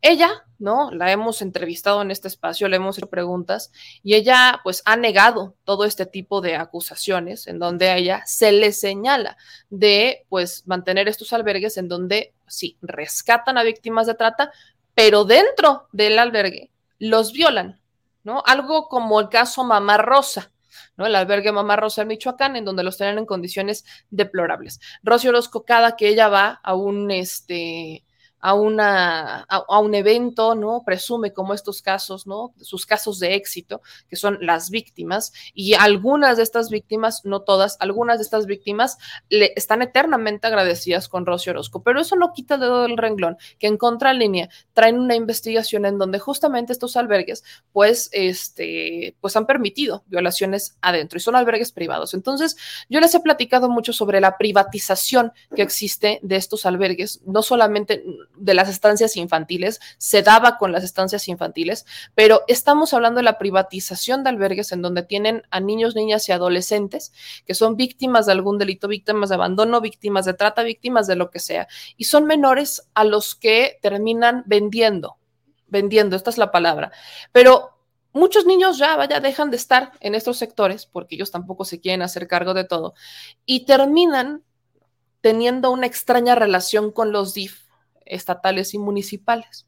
[0.02, 0.92] Ella, ¿no?
[0.92, 5.56] La hemos entrevistado en este espacio, le hemos hecho preguntas y ella pues ha negado
[5.66, 9.38] todo este tipo de acusaciones en donde a ella se le señala
[9.70, 14.52] de pues mantener estos albergues en donde sí, rescatan a víctimas de trata,
[14.94, 17.82] pero dentro del albergue los violan,
[18.24, 18.42] ¿no?
[18.46, 20.52] Algo como el caso Mamá Rosa,
[20.98, 21.06] ¿no?
[21.08, 24.80] El albergue Mamá Rosa en Michoacán, en donde los tienen en condiciones deplorables.
[25.04, 28.04] Rosy Orozco, cada que ella va a un, este,
[28.40, 30.84] a, una, a, un evento, ¿no?
[30.86, 32.54] Presume como estos casos, ¿no?
[32.62, 37.78] Sus casos de éxito, que son las víctimas, y algunas de estas víctimas, no todas,
[37.80, 38.98] algunas de estas víctimas
[39.30, 43.38] le están eternamente agradecidas con Rocío Orozco, pero eso no quita el dedo del renglón,
[43.58, 49.46] que en contralínea traen una investigación en donde justamente estos albergues, pues, este, pues han
[49.46, 52.14] permitido violaciones adentro y son albergues privados.
[52.14, 52.56] Entonces,
[52.90, 58.04] yo les he platicado mucho sobre la privatización que existe de estos albergues, no solamente
[58.40, 63.38] de las estancias infantiles, se daba con las estancias infantiles, pero estamos hablando de la
[63.38, 67.14] privatización de albergues en donde tienen a niños, niñas y adolescentes
[67.46, 71.30] que son víctimas de algún delito, víctimas de abandono, víctimas de trata, víctimas de lo
[71.30, 75.18] que sea, y son menores a los que terminan vendiendo,
[75.68, 76.92] vendiendo, esta es la palabra,
[77.32, 77.78] pero
[78.14, 82.02] muchos niños ya vaya, dejan de estar en estos sectores porque ellos tampoco se quieren
[82.02, 82.94] hacer cargo de todo
[83.46, 84.44] y terminan
[85.22, 87.69] teniendo una extraña relación con los DIF
[88.10, 89.68] estatales y municipales,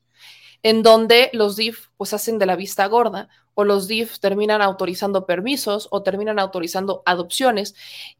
[0.64, 5.26] en donde los DIF pues hacen de la vista gorda o los DIF terminan autorizando
[5.26, 7.76] permisos o terminan autorizando adopciones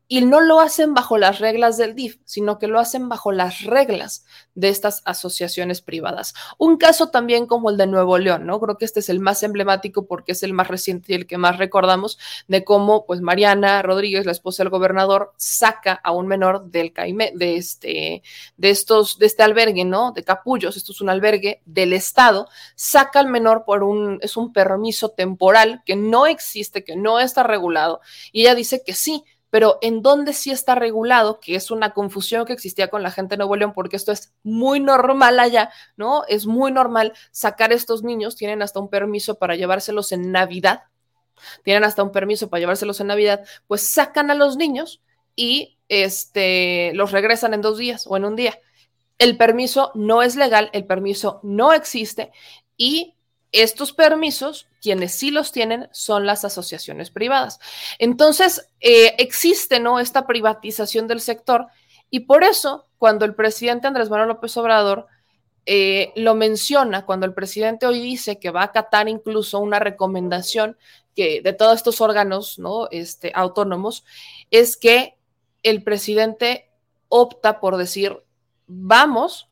[0.08, 3.62] y no lo hacen bajo las reglas del DIF, sino que lo hacen bajo las
[3.62, 6.34] reglas de estas asociaciones privadas.
[6.58, 8.60] Un caso también como el de Nuevo León, ¿no?
[8.60, 11.38] Creo que este es el más emblemático porque es el más reciente y el que
[11.38, 16.66] más recordamos de cómo, pues, Mariana Rodríguez, la esposa del gobernador, saca a un menor
[16.66, 18.22] del caime, de este,
[18.58, 20.12] de estos, de este albergue, ¿no?
[20.12, 24.52] De capullos, esto es un albergue del Estado, saca al menor por un, es un
[24.52, 29.78] permiso temporal que no existe, que no está regulado, y ella dice que sí, pero
[29.82, 33.38] en dónde sí está regulado, que es una confusión que existía con la gente de
[33.38, 36.24] Nuevo León, porque esto es muy normal allá, ¿no?
[36.28, 40.86] Es muy normal sacar estos niños, tienen hasta un permiso para llevárselos en Navidad,
[41.64, 45.04] tienen hasta un permiso para llevárselos en Navidad, pues sacan a los niños
[45.36, 48.58] y este, los regresan en dos días o en un día.
[49.20, 52.32] El permiso no es legal, el permiso no existe
[52.76, 53.16] y
[53.52, 57.60] estos permisos, quienes sí los tienen, son las asociaciones privadas.
[58.00, 60.00] Entonces, eh, existe ¿no?
[60.00, 61.68] esta privatización del sector
[62.10, 65.08] y por eso, cuando el presidente Andrés Manuel López Obrador
[65.66, 70.78] eh, lo menciona, cuando el presidente hoy dice que va a acatar incluso una recomendación
[71.16, 72.90] que, de todos estos órganos ¿no?
[72.92, 74.04] este, autónomos,
[74.52, 75.16] es que
[75.64, 76.70] el presidente
[77.08, 78.22] opta por decir,
[78.68, 79.50] vamos,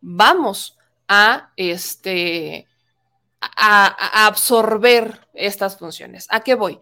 [0.00, 0.76] vamos
[1.08, 2.67] a este
[3.40, 6.26] a, absorber estas funciones.
[6.30, 6.80] ¿A qué voy?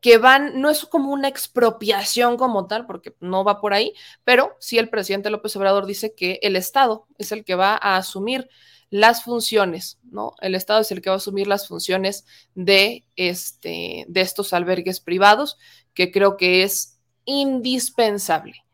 [0.00, 4.56] Que van, no es como una expropiación como tal, porque no va por ahí, pero
[4.60, 8.48] sí el presidente López Obrador dice que el Estado es el que va a asumir
[8.90, 10.34] las funciones, ¿no?
[10.40, 15.00] El Estado es el que va a asumir las funciones de, este, de estos albergues
[15.00, 15.58] privados,
[15.92, 18.65] que creo que es indispensable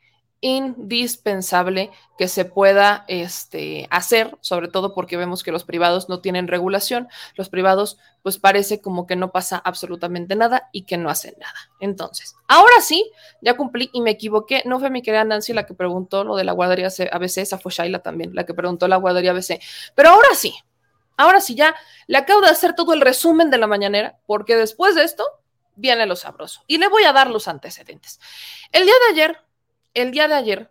[0.43, 6.49] indispensable que se pueda este, hacer, sobre todo porque vemos que los privados no tienen
[6.49, 11.35] regulación, los privados pues parece como que no pasa absolutamente nada y que no hacen
[11.39, 11.55] nada.
[11.79, 13.09] Entonces, ahora sí,
[13.41, 16.43] ya cumplí y me equivoqué, no fue mi querida Nancy la que preguntó lo de
[16.43, 19.61] la guardería ABC, esa fue Shaila también, la que preguntó la guardería ABC,
[19.95, 20.55] pero ahora sí,
[21.17, 21.73] ahora sí ya
[22.09, 25.25] le acabo de hacer todo el resumen de la mañanera, porque después de esto
[25.77, 28.19] viene lo sabroso y le voy a dar los antecedentes.
[28.73, 29.52] El día de ayer
[29.95, 30.71] el día de ayer,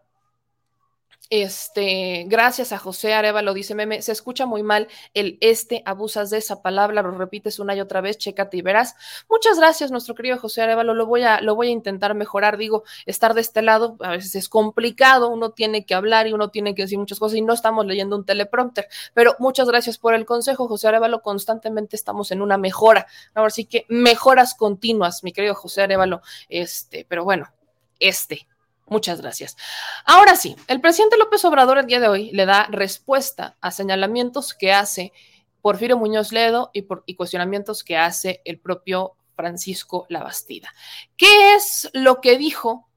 [1.31, 6.37] este, gracias a José Arevalo, dice Meme, se escucha muy mal el este, abusas de
[6.37, 8.95] esa palabra, lo repites una y otra vez, chécate y verás.
[9.29, 12.83] Muchas gracias, nuestro querido José Arevalo, lo voy a, lo voy a intentar mejorar, digo,
[13.05, 16.75] estar de este lado a veces es complicado, uno tiene que hablar y uno tiene
[16.75, 20.25] que decir muchas cosas y no estamos leyendo un teleprompter, pero muchas gracias por el
[20.25, 25.55] consejo, José Arevalo, constantemente estamos en una mejora, ahora sí que mejoras continuas, mi querido
[25.55, 27.53] José Arevalo, este, pero bueno,
[28.01, 28.49] este,
[28.91, 29.55] Muchas gracias.
[30.03, 34.53] Ahora sí, el presidente López Obrador el día de hoy le da respuesta a señalamientos
[34.53, 35.13] que hace
[35.61, 40.73] Porfirio Muñoz Ledo y, por, cuestionamientos que hace el propio Francisco Labastida.
[41.15, 42.89] ¿Qué es lo que dijo?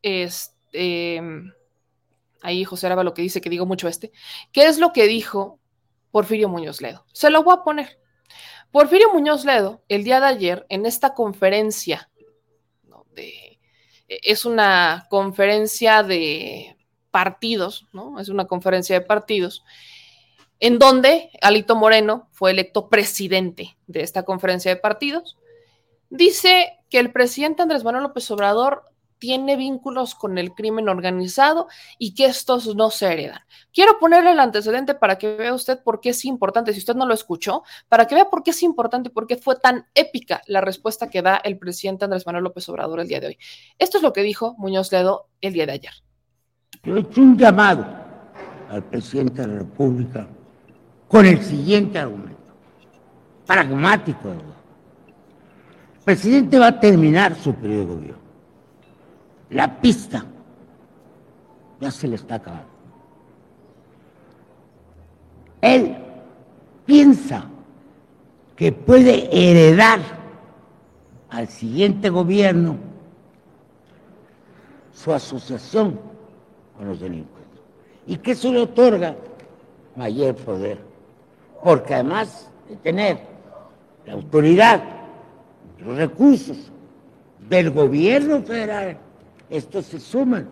[0.00, 1.20] Este,
[2.40, 4.12] ahí José Araba lo que dice, que digo mucho este.
[4.52, 5.58] ¿Qué es lo que dijo
[6.12, 7.04] Porfirio Muñoz Ledo?
[7.12, 7.98] Se lo voy a poner.
[8.70, 12.10] Porfirio Muñoz Ledo, el día de ayer, en esta conferencia
[13.16, 13.55] de
[14.08, 16.76] es una conferencia de
[17.10, 18.20] partidos, ¿no?
[18.20, 19.64] Es una conferencia de partidos
[20.60, 25.36] en donde Alito Moreno fue electo presidente de esta conferencia de partidos.
[26.08, 28.84] Dice que el presidente Andrés Manuel López Obrador
[29.18, 33.40] tiene vínculos con el crimen organizado y que estos no se heredan.
[33.72, 37.06] Quiero ponerle el antecedente para que vea usted por qué es importante, si usted no
[37.06, 40.42] lo escuchó, para que vea por qué es importante y por qué fue tan épica
[40.46, 43.38] la respuesta que da el presidente Andrés Manuel López Obrador el día de hoy.
[43.78, 45.92] Esto es lo que dijo Muñoz Ledo el día de ayer.
[46.82, 47.86] Yo he hecho un llamado
[48.70, 50.26] al presidente de la República
[51.08, 52.52] con el siguiente argumento,
[53.46, 54.30] pragmático.
[54.30, 58.25] El presidente va a terminar su periodo de gobierno
[59.50, 60.24] la pista
[61.80, 62.68] ya se le está acabando.
[65.60, 65.96] Él
[66.84, 67.46] piensa
[68.54, 70.00] que puede heredar
[71.30, 72.76] al siguiente gobierno
[74.92, 75.98] su asociación
[76.76, 77.60] con los delincuentes
[78.06, 79.16] y que eso le otorga
[79.94, 80.78] mayor poder,
[81.62, 83.20] porque además de tener
[84.06, 84.82] la autoridad,
[85.78, 86.70] los recursos
[87.48, 88.98] del gobierno federal
[89.50, 90.48] estos se suman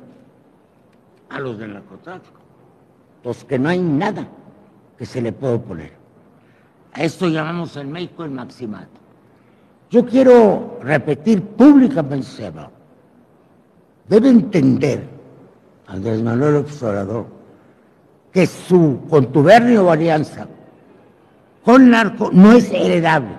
[1.28, 2.40] a los del narcotráfico,
[3.24, 4.26] los que no hay nada
[4.98, 5.92] que se le pueda oponer.
[6.92, 9.00] A esto llamamos en México el maximato.
[9.90, 12.50] Yo quiero repetir públicamente,
[14.08, 15.08] debe entender
[15.86, 17.26] Andrés Manuel Observador
[18.32, 20.48] que su contubernio o alianza
[21.64, 23.36] con narco no es heredable,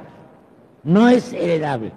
[0.84, 1.91] no es heredable,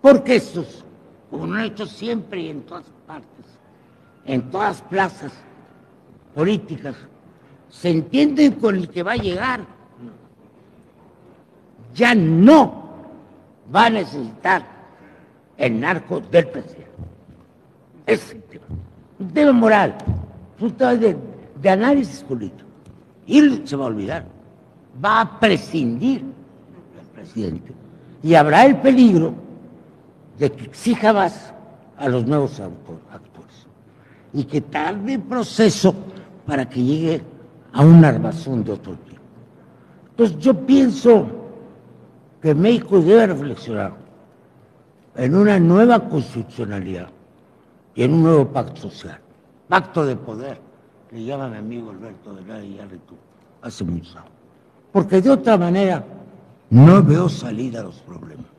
[0.00, 0.84] porque estos
[1.32, 3.46] como lo han hecho siempre y en todas partes,
[4.26, 5.32] en todas plazas
[6.34, 6.94] políticas,
[7.70, 9.64] se entienden con el que va a llegar.
[11.94, 12.84] Ya no
[13.74, 14.66] va a necesitar
[15.56, 16.90] el narco del presidente.
[18.04, 18.36] Es
[19.18, 19.96] un tema moral,
[20.60, 21.16] un tema de,
[21.70, 22.68] análisis político.
[23.26, 24.26] Y se va a olvidar.
[25.02, 27.72] Va a prescindir del presidente.
[28.22, 29.34] Y habrá el peligro
[30.50, 31.52] que exija más
[31.96, 33.66] a los nuevos actores
[34.32, 35.94] y que tarde el proceso
[36.46, 37.22] para que llegue
[37.72, 39.20] a un armazón de otro tipo.
[40.10, 41.26] Entonces yo pienso
[42.40, 43.94] que México debe reflexionar
[45.14, 47.08] en una nueva constitucionalidad
[47.94, 49.20] y en un nuevo pacto social,
[49.68, 50.58] pacto de poder,
[51.10, 53.14] le llama mi amigo Alberto de la Yarritu
[53.60, 54.30] hace muchos años.
[54.92, 56.04] Porque de otra manera
[56.70, 58.51] no veo salida a los problemas.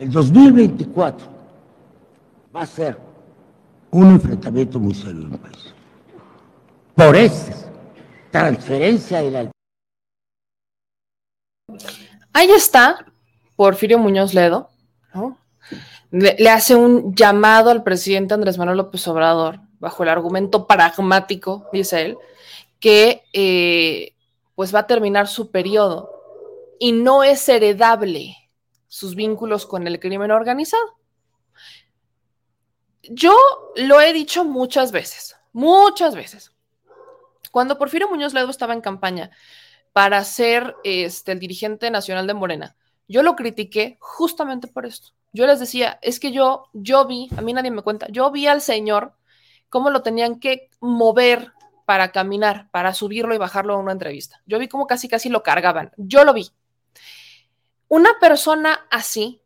[0.00, 1.26] El 2024
[2.56, 2.96] va a ser
[3.90, 5.74] un enfrentamiento muy serio en el país.
[6.94, 7.54] Por esta
[8.30, 9.50] transferencia de la...
[12.32, 13.04] Ahí está
[13.56, 14.70] Porfirio Muñoz Ledo,
[15.12, 15.36] ¿no?
[16.10, 22.06] le, hace un llamado al presidente Andrés Manuel López Obrador, bajo el argumento pragmático, dice
[22.06, 22.18] él,
[22.78, 24.14] que eh,
[24.54, 26.10] pues va a terminar su periodo
[26.78, 28.39] y no es heredable
[28.90, 30.98] sus vínculos con el crimen organizado.
[33.04, 33.34] Yo
[33.76, 36.52] lo he dicho muchas veces, muchas veces.
[37.52, 39.30] Cuando Porfirio Muñoz Ledo estaba en campaña
[39.92, 42.76] para ser este, el dirigente nacional de Morena,
[43.08, 45.10] yo lo critiqué justamente por esto.
[45.32, 48.48] Yo les decía, es que yo, yo vi, a mí nadie me cuenta, yo vi
[48.48, 49.14] al señor
[49.68, 51.52] cómo lo tenían que mover
[51.86, 54.42] para caminar, para subirlo y bajarlo a una entrevista.
[54.46, 55.92] Yo vi cómo casi casi lo cargaban.
[55.96, 56.50] Yo lo vi.
[57.90, 59.42] Una persona así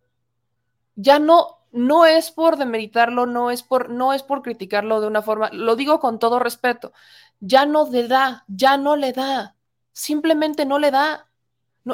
[0.97, 5.23] ya no no es por demeritarlo, no es por no es por criticarlo de una
[5.23, 6.93] forma, lo digo con todo respeto.
[7.41, 9.57] Ya no le da, ya no le da.
[9.93, 11.27] Simplemente no le da.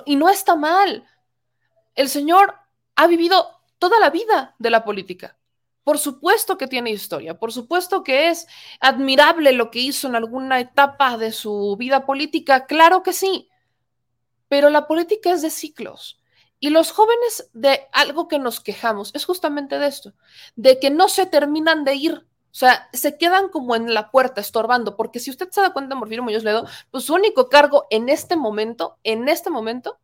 [0.05, 1.07] Y no está mal.
[1.95, 2.57] El señor
[2.97, 5.39] ha vivido toda la vida de la política.
[5.85, 8.49] Por supuesto que tiene historia, por supuesto que es
[8.81, 13.49] admirable lo que hizo en alguna etapa de su vida política, claro que sí,
[14.49, 16.20] pero la política es de ciclos.
[16.61, 20.13] Y los jóvenes de algo que nos quejamos es justamente de esto,
[20.57, 24.41] de que no se terminan de ir, o sea, se quedan como en la puerta
[24.41, 28.11] estorbando, porque si usted se da cuenta, Morfino Muñoz Ledo, pues su único cargo en
[28.11, 29.99] este momento, en este momento,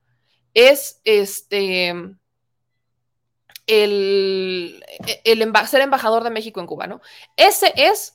[0.55, 1.95] es este
[3.67, 4.85] el,
[5.25, 7.01] el ser embajador de México en Cuba, ¿no?
[7.37, 8.13] Ese es,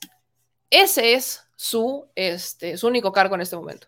[0.70, 3.86] ese es su, este, su único cargo en este momento.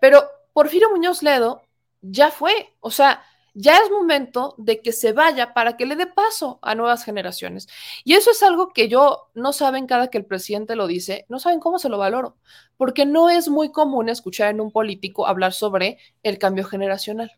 [0.00, 1.62] Pero Porfirio Muñoz Ledo
[2.02, 3.24] ya fue, o sea,
[3.60, 7.66] ya es momento de que se vaya para que le dé paso a nuevas generaciones.
[8.04, 11.40] Y eso es algo que yo no saben cada que el presidente lo dice, no
[11.40, 12.36] saben cómo se lo valoro,
[12.76, 17.32] porque no es muy común escuchar en un político hablar sobre el cambio generacional.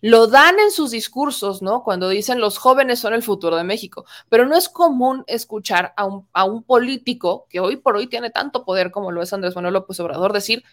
[0.00, 1.84] Lo dan en sus discursos, ¿no?
[1.84, 6.04] Cuando dicen los jóvenes son el futuro de México, pero no es común escuchar a
[6.04, 9.54] un, a un político que hoy por hoy tiene tanto poder como lo es Andrés
[9.54, 10.64] Manuel López Obrador decir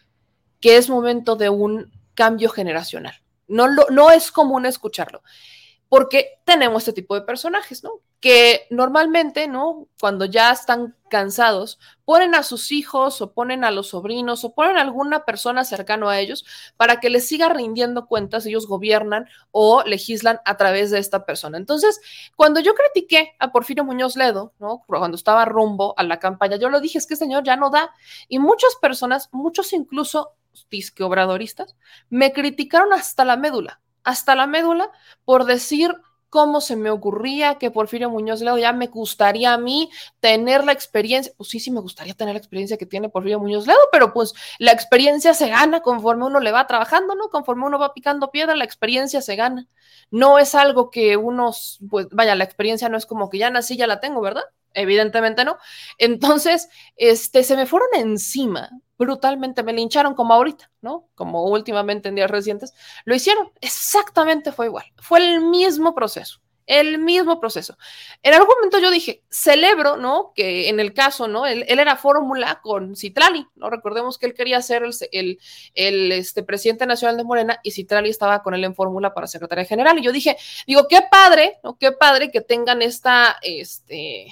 [0.59, 3.21] que es momento de un cambio generacional.
[3.47, 5.21] No, lo, no es común escucharlo
[5.89, 8.01] porque tenemos este tipo de personajes, ¿no?
[8.19, 9.87] Que normalmente, ¿no?
[9.99, 14.77] Cuando ya están cansados, ponen a sus hijos o ponen a los sobrinos o ponen
[14.77, 16.45] a alguna persona cercano a ellos
[16.75, 21.57] para que les siga rindiendo cuentas, ellos gobiernan o legislan a través de esta persona.
[21.57, 22.01] Entonces,
[22.35, 24.83] cuando yo critiqué a Porfirio Muñoz Ledo, ¿no?
[24.87, 27.69] Cuando estaba rumbo a la campaña, yo lo dije, es que este señor ya no
[27.69, 27.91] da.
[28.27, 30.33] Y muchas personas, muchos incluso
[30.69, 31.75] disque obradoristas,
[32.09, 34.89] me criticaron hasta la médula hasta la médula
[35.25, 35.93] por decir
[36.29, 39.89] cómo se me ocurría que Porfirio Muñoz Ledo ya me gustaría a mí
[40.21, 43.67] tener la experiencia, pues sí, sí me gustaría tener la experiencia que tiene Porfirio Muñoz
[43.67, 47.29] Ledo, pero pues la experiencia se gana conforme uno le va trabajando, ¿no?
[47.29, 49.67] Conforme uno va picando piedra, la experiencia se gana.
[50.09, 51.51] No es algo que uno,
[51.89, 54.43] pues vaya, la experiencia no es como que ya nací, ya la tengo, ¿verdad?
[54.77, 55.57] Evidentemente no.
[55.97, 61.09] Entonces, este, se me fueron encima brutalmente, me lincharon como ahorita, ¿no?
[61.15, 62.73] Como últimamente en días recientes,
[63.05, 67.77] lo hicieron, exactamente fue igual, fue el mismo proceso, el mismo proceso.
[68.23, 70.33] En algún momento yo dije, celebro, ¿no?
[70.35, 71.45] Que en el caso, ¿no?
[71.45, 73.69] Él, era fórmula con Citrali, ¿no?
[73.69, 75.39] Recordemos que él quería ser el,
[75.75, 79.65] el, este, presidente nacional de Morena y Citrali estaba con él en fórmula para secretaria
[79.65, 79.97] general.
[79.99, 81.77] Y yo dije, digo, qué padre, ¿no?
[81.77, 84.27] Qué padre que tengan esta, este,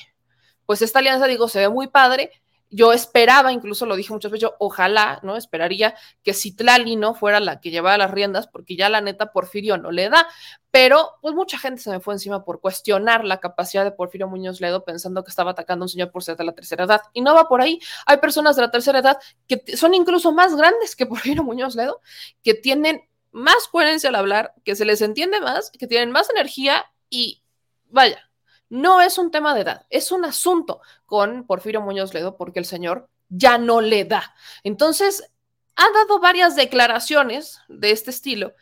[0.66, 2.32] pues esta alianza, digo, se ve muy padre
[2.76, 5.38] yo esperaba, incluso lo dije muchas veces, yo ojalá, ¿no?
[5.38, 9.78] Esperaría que Citlali no fuera la que llevara las riendas, porque ya la neta Porfirio
[9.78, 10.28] no le da.
[10.72, 14.60] Pero, pues mucha gente se me fue encima por cuestionar la capacidad de Porfirio Muñoz
[14.60, 17.02] Ledo pensando que estaba atacando a un señor por ser de la tercera edad.
[17.14, 17.80] Y no va por ahí.
[18.08, 22.02] Hay personas de la tercera edad que son incluso más grandes que Porfirio Muñoz Ledo,
[22.44, 26.86] que tienen más coherencia al hablar, que se les entiende más, que tienen más energía
[27.10, 27.42] y
[27.90, 28.30] vaya,
[28.70, 32.66] no es un tema de edad, es un asunto con Porfirio Muñoz Ledo porque el
[32.66, 34.36] señor ya no le da.
[34.64, 35.32] Entonces,
[35.76, 38.54] ha dado varias declaraciones de este estilo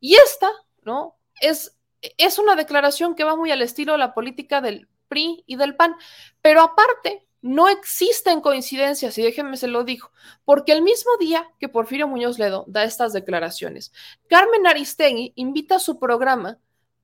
[0.00, 0.50] y esta,
[0.82, 1.16] ¿no?
[1.40, 5.56] Es, es una declaración que va muy al estilo de la política del PRI y
[5.56, 5.94] del PAN,
[6.40, 10.12] pero aparte, no existen coincidencias, y déjenme se lo digo,
[10.44, 13.92] porque el mismo día que Porfirio Muñoz Ledo da estas declaraciones,
[14.28, 16.58] Carmen Aristegui invita a su programa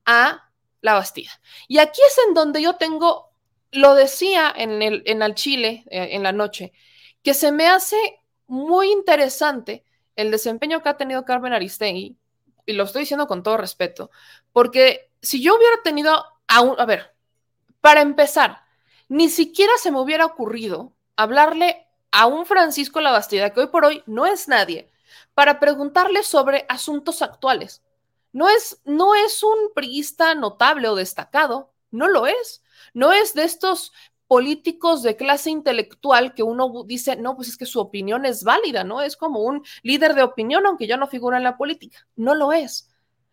[0.05, 0.48] a
[0.81, 1.31] la Bastida.
[1.67, 3.31] Y aquí es en donde yo tengo,
[3.71, 6.73] lo decía en el, en Chile eh, en la noche,
[7.23, 7.97] que se me hace
[8.47, 9.83] muy interesante
[10.15, 12.17] el desempeño que ha tenido Carmen Aristegui,
[12.65, 14.11] y lo estoy diciendo con todo respeto,
[14.51, 17.13] porque si yo hubiera tenido a a ver,
[17.81, 18.63] para empezar,
[19.07, 24.03] ni siquiera se me hubiera ocurrido hablarle a un Francisco Labastida, que hoy por hoy
[24.05, 24.91] no es nadie,
[25.33, 27.81] para preguntarle sobre asuntos actuales.
[28.31, 32.63] No es, no es un priista notable o destacado, no lo es.
[32.93, 33.91] No es de estos
[34.27, 38.83] políticos de clase intelectual que uno dice, no, pues es que su opinión es válida,
[38.83, 39.01] ¿no?
[39.01, 42.07] Es como un líder de opinión, aunque ya no figura en la política.
[42.15, 42.91] No lo es.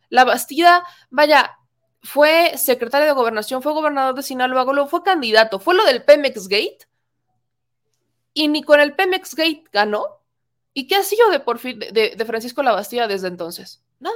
[0.08, 1.58] La Bastida, vaya,
[2.02, 6.48] fue secretario de gobernación, fue gobernador de Sinaloa, luego fue candidato, fue lo del Pemex
[6.48, 6.88] Gate,
[8.32, 10.22] y ni con el Pemex Gate ganó.
[10.72, 13.82] ¿Y qué ha sido de, por fin, de, de Francisco Labastida desde entonces?
[13.98, 14.14] Nada.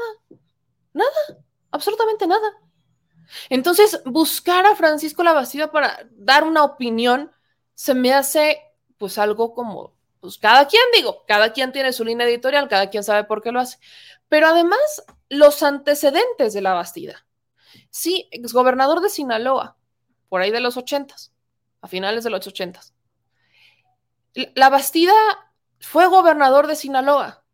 [0.93, 1.11] Nada,
[1.71, 2.53] absolutamente nada.
[3.49, 7.31] Entonces, buscar a Francisco Labastida para dar una opinión
[7.75, 8.61] se me hace
[8.99, 13.03] pues algo como, pues cada quien digo, cada quien tiene su línea editorial, cada quien
[13.03, 13.79] sabe por qué lo hace.
[14.29, 17.27] Pero además, los antecedentes de la Bastida.
[17.89, 19.79] Sí, exgobernador de Sinaloa,
[20.29, 21.33] por ahí de los ochentas,
[21.81, 22.95] a finales de los ochentas.
[24.55, 25.15] La Bastida
[25.81, 27.45] fue gobernador de Sinaloa.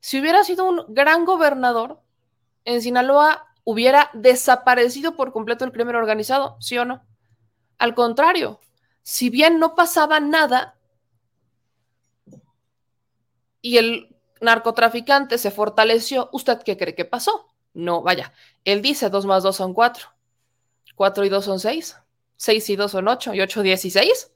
[0.00, 2.00] Si hubiera sido un gran gobernador,
[2.68, 7.02] en Sinaloa hubiera desaparecido por completo el crimen organizado, ¿sí o no?
[7.78, 8.60] Al contrario,
[9.02, 10.76] si bien no pasaba nada
[13.62, 17.48] y el narcotraficante se fortaleció, ¿usted qué cree que pasó?
[17.72, 18.34] No, vaya,
[18.66, 20.08] él dice 2 más 2 son 4,
[20.94, 21.96] 4 y 2 son 6,
[22.36, 24.30] 6 y 2 son 8 y 8 16.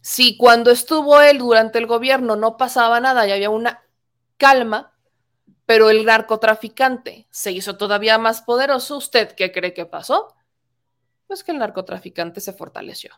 [0.00, 3.82] Si cuando estuvo él durante el gobierno no pasaba nada y había una
[4.38, 4.91] calma,
[5.72, 10.34] pero el narcotraficante se hizo todavía más poderoso, ¿usted qué cree que pasó?
[11.26, 13.14] Pues que el narcotraficante se fortaleció,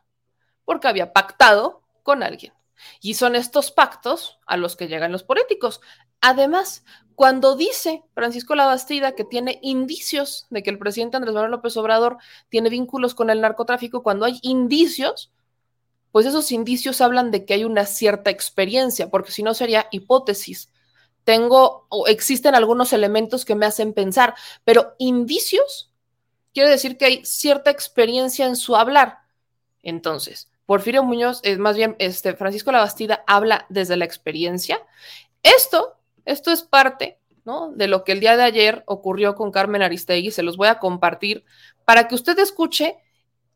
[0.64, 2.52] porque había pactado con alguien.
[3.00, 5.80] Y son estos pactos a los que llegan los políticos.
[6.20, 6.84] Además,
[7.16, 12.18] cuando dice Francisco Labastida que tiene indicios de que el presidente Andrés Manuel López Obrador
[12.50, 15.32] tiene vínculos con el narcotráfico, cuando hay indicios,
[16.12, 20.70] pues esos indicios hablan de que hay una cierta experiencia, porque si no sería hipótesis
[21.24, 25.90] tengo o existen algunos elementos que me hacen pensar, pero indicios
[26.52, 29.18] quiere decir que hay cierta experiencia en su hablar.
[29.82, 34.80] Entonces, Porfirio Muñoz, es más bien este Francisco Labastida habla desde la experiencia.
[35.42, 37.70] Esto, esto es parte ¿no?
[37.72, 40.78] de lo que el día de ayer ocurrió con Carmen Aristegui, se los voy a
[40.78, 41.44] compartir
[41.84, 42.96] para que usted escuche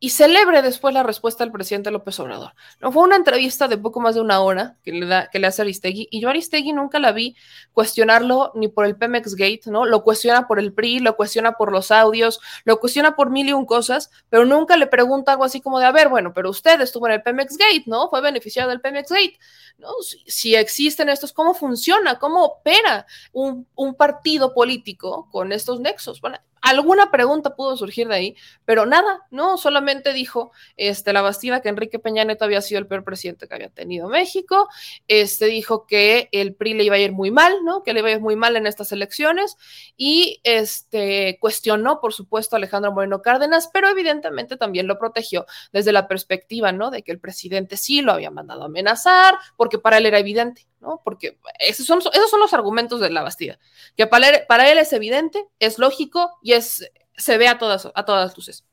[0.00, 2.54] y celebre después la respuesta del presidente López Obrador.
[2.80, 5.48] No fue una entrevista de poco más de una hora que le, da, que le
[5.48, 7.34] hace Aristegui, y yo Aristegui nunca la vi
[7.72, 9.86] cuestionarlo ni por el Pemex Gate, ¿no?
[9.86, 13.52] Lo cuestiona por el PRI, lo cuestiona por los audios, lo cuestiona por mil y
[13.52, 16.80] un cosas, pero nunca le pregunta algo así como de, a ver, bueno, pero usted
[16.80, 18.08] estuvo en el Pemex Gate, ¿no?
[18.08, 19.38] Fue beneficiado del Pemex Gate,
[19.78, 19.88] ¿no?
[20.26, 22.18] Si, existen estos, ¿cómo funciona?
[22.18, 26.20] ¿Cómo opera un, un partido político con estos nexos?
[26.20, 31.60] Bueno, alguna pregunta pudo surgir de ahí, pero nada, no, solamente dijo este, la Bastida
[31.60, 34.68] que Enrique Peña Neto había sido el peor presidente que había tenido México,
[35.06, 37.82] este, dijo que el PRI le iba a ir muy mal, ¿no?
[37.82, 39.56] Que le iba a ir muy mal en estas elecciones
[39.96, 45.92] y este, cuestionó, por supuesto, a Alejandro Moreno Cárdenas, pero evidentemente también lo protegió desde
[45.92, 46.90] la perspectiva, ¿no?
[46.90, 50.66] De que el presidente sí lo había mandado a amenazar, porque para él era evidente,
[50.80, 51.00] ¿no?
[51.04, 53.58] Porque esos son, esos son los argumentos de la Bastida,
[53.96, 58.36] que para él, es evidente, es lógico y es, se ve a todas, a todas
[58.36, 58.64] luces.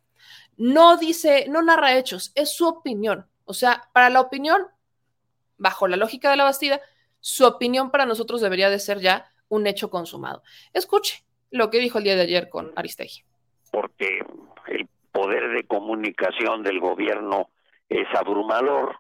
[0.58, 3.28] No dice, no narra hechos, es su opinión.
[3.46, 4.68] O sea, para la opinión,
[5.58, 6.82] bajo la lógica de la Bastida,
[7.20, 10.44] su opinión para nosotros debería de ser ya un hecho consumado.
[10.74, 13.24] Escuche lo que dijo el día de ayer con Aristegui.
[13.72, 14.20] Porque
[14.68, 17.50] el poder de comunicación del gobierno
[17.90, 19.00] es abrumador,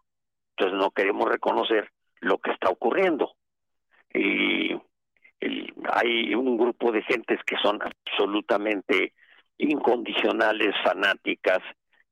[0.51, 1.91] entonces no queremos reconocer
[2.22, 3.36] lo que está ocurriendo.
[4.13, 4.72] Y
[5.91, 9.13] hay un grupo de gentes que son absolutamente
[9.57, 11.59] incondicionales, fanáticas,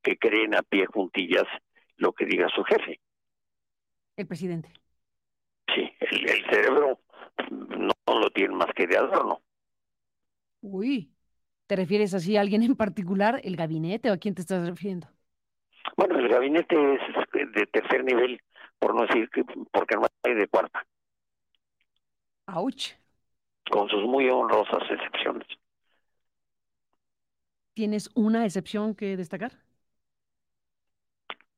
[0.02, 1.46] que creen a pie juntillas
[1.98, 3.00] lo que diga su jefe.
[4.16, 4.72] El presidente.
[5.74, 7.00] Sí, el, cerebro
[7.50, 9.42] no, lo tiene más que de adorno.
[10.62, 11.12] Uy,
[11.68, 15.08] ¿te refieres así a alguien en particular, el gabinete o a quién te estás refiriendo?
[15.98, 18.40] Bueno, el gabinete es de tercer nivel,
[18.84, 20.86] por no decir que, porque no hay de cuarta.
[22.48, 22.92] Auch.
[23.72, 25.48] Con sus muy honrosas excepciones.
[27.74, 29.54] ¿Tienes una excepción que destacar?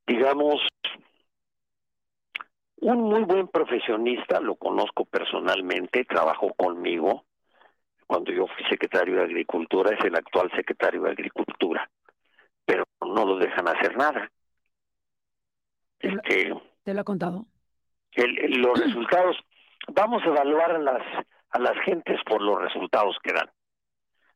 [0.06, 0.60] Digamos,
[2.76, 7.24] un muy buen profesionista, lo conozco personalmente, trabajó conmigo
[8.06, 11.90] cuando yo fui secretario de Agricultura, es el actual secretario de Agricultura,
[12.64, 14.30] pero no lo dejan hacer nada.
[15.98, 17.44] ¿Te lo, este, ¿te lo ha contado?
[18.16, 19.36] los resultados,
[19.88, 21.02] vamos a evaluar a las,
[21.50, 23.50] a las gentes por los resultados que dan.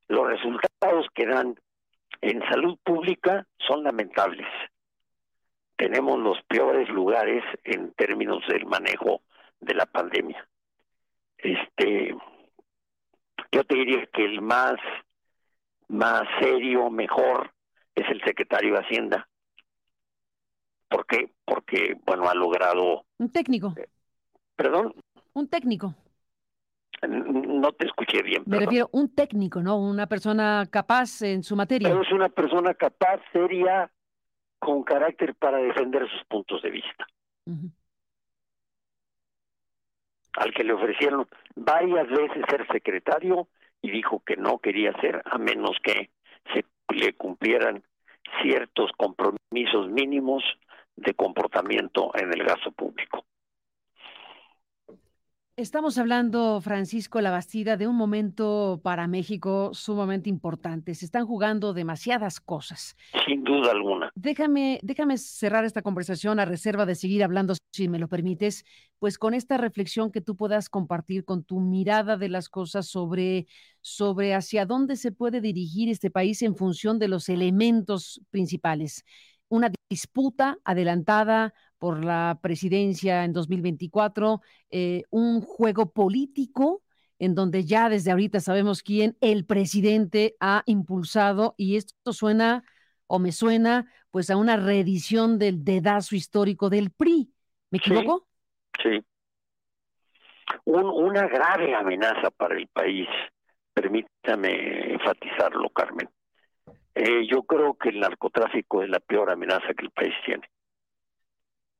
[0.08, 1.54] Los resultados que dan
[2.20, 4.46] en salud pública son lamentables
[5.80, 9.22] tenemos los peores lugares en términos del manejo
[9.60, 10.46] de la pandemia.
[11.38, 12.14] Este,
[13.50, 14.74] yo te diría que el más,
[15.88, 17.54] más serio, mejor,
[17.94, 19.26] es el secretario de Hacienda.
[20.90, 21.32] ¿Por qué?
[21.44, 23.06] Porque, bueno, ha logrado...
[23.18, 23.74] Un técnico.
[24.56, 24.94] ¿Perdón?
[25.32, 25.94] Un técnico.
[27.08, 28.42] No te escuché bien.
[28.44, 29.78] Me refiero a un técnico, ¿no?
[29.78, 31.88] Una persona capaz en su materia.
[31.88, 33.90] Pero es una persona capaz, seria,
[34.58, 37.06] con carácter para defender sus puntos de vista.
[40.34, 43.48] Al que le ofrecieron varias veces ser secretario
[43.80, 46.10] y dijo que no quería ser a menos que
[46.52, 46.64] se
[46.94, 47.82] le cumplieran
[48.42, 50.42] ciertos compromisos mínimos
[50.96, 53.24] de comportamiento en el gasto público.
[55.60, 60.94] Estamos hablando, Francisco Labastida, de un momento para México sumamente importante.
[60.94, 62.96] Se están jugando demasiadas cosas.
[63.26, 64.10] Sin duda alguna.
[64.14, 68.64] Déjame, déjame cerrar esta conversación a reserva de seguir hablando, si me lo permites,
[68.98, 73.46] pues con esta reflexión que tú puedas compartir con tu mirada de las cosas sobre,
[73.82, 79.04] sobre hacia dónde se puede dirigir este país en función de los elementos principales
[79.50, 84.40] una disputa adelantada por la presidencia en 2024,
[84.70, 86.82] eh, un juego político
[87.18, 92.64] en donde ya desde ahorita sabemos quién el presidente ha impulsado y esto suena
[93.06, 97.32] o me suena pues a una reedición del dedazo histórico del PRI.
[97.70, 98.26] ¿Me equivoco?
[98.82, 99.04] Sí.
[100.64, 103.08] una grave amenaza para el país,
[103.74, 106.08] permítame enfatizarlo, Carmen.
[106.94, 110.48] Eh, yo creo que el narcotráfico es la peor amenaza que el país tiene.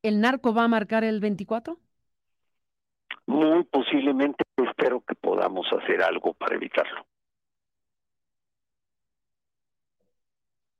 [0.02, 1.78] ¿El narco va a marcar el 24?
[3.26, 7.06] Muy posiblemente espero que podamos hacer algo para evitarlo.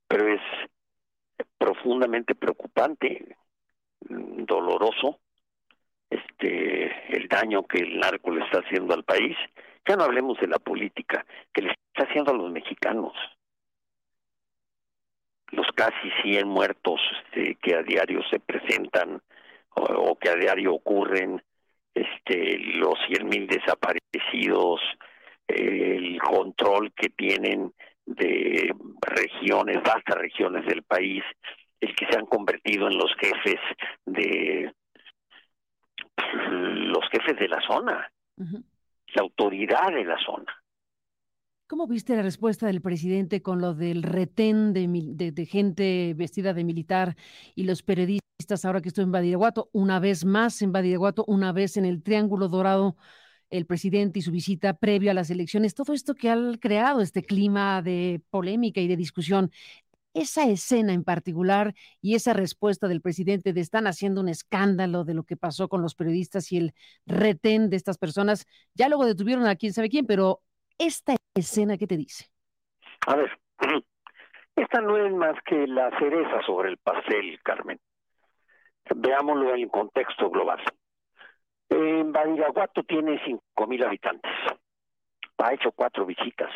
[0.09, 0.41] Pero es
[1.59, 3.37] profundamente preocupante,
[4.01, 5.21] doloroso,
[6.09, 9.37] este el daño que el narco le está haciendo al país.
[9.87, 13.13] Ya no hablemos de la política, que le está haciendo a los mexicanos
[15.53, 19.21] los casi 100 muertos este, que a diario se presentan
[19.75, 21.43] o, que a diario ocurren,
[21.95, 24.81] este, los 100 mil desaparecidos,
[25.47, 27.73] el control que tienen
[28.07, 31.23] de regiones, vastas regiones del país,
[31.81, 33.61] el que se han convertido en los jefes
[34.07, 34.73] de
[36.35, 40.60] los jefes de la zona, la autoridad de la zona.
[41.71, 47.17] ¿Cómo viste la respuesta del presidente con lo del retén de, gente vestida de militar
[47.55, 49.71] y los periodistas ahora que estoy en Badiraguato?
[49.73, 52.97] Una vez más en Badiraguato, una vez en el Triángulo Dorado,
[53.51, 55.77] el presidente y su visita previo a las elecciones.
[55.77, 59.53] Todo esto que ha creado este clima de polémica y de discusión.
[60.13, 65.15] Esa escena en particular y esa respuesta del presidente de están haciendo un escándalo de
[65.15, 66.75] lo que pasó con los periodistas y el
[67.07, 68.47] retén de estas personas.
[68.75, 70.43] Ya luego detuvieron a quién sabe quién, pero
[70.81, 72.25] esta escena, ¿qué te dice?
[73.07, 73.31] A ver,
[74.57, 77.79] esta no es más que la cereza sobre el pastel, Carmen.
[78.97, 80.61] Veámoslo en contexto global.
[81.69, 84.33] En Badiraguato tiene cinco mil habitantes.
[85.39, 86.51] Ha hecho cuatro visitas.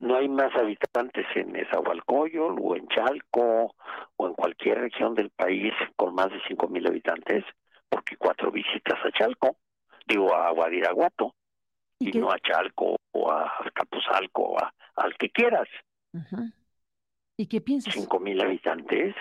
[0.00, 3.74] No hay más habitantes en Esahualcoyol o en Chalco
[4.16, 7.44] o en cualquier región del país con más de cinco mil habitantes,
[7.88, 9.56] porque cuatro visitas a Chalco,
[10.06, 11.34] digo a Badiraguato
[11.98, 15.68] y, no a Chalco o a Capuzalco o a, al que quieras.
[17.36, 17.94] ¿Y qué piensas?
[17.94, 19.14] Cinco mil habitantes.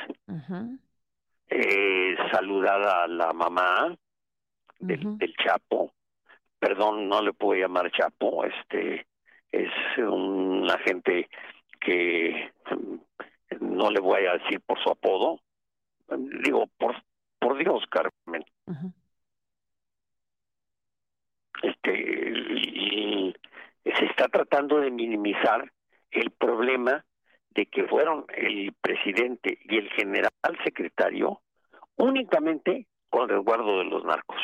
[1.50, 3.96] eh, saludada a la mamá
[4.80, 5.94] del, del, Chapo.
[6.60, 9.06] Perdón, no le puedo llamar Chapo, este
[9.52, 11.30] es un agente
[11.80, 12.52] que
[13.62, 15.40] no le voy a decir por su apodo,
[16.44, 16.96] digo, por,
[17.40, 18.44] por Dios, Carmen.
[21.64, 22.37] Este,
[23.98, 25.72] se está tratando de minimizar
[26.12, 27.06] el problema
[27.52, 30.32] de que fueron el presidente y el general
[30.64, 31.42] secretario
[31.96, 34.38] únicamente con resguardo de los narcos.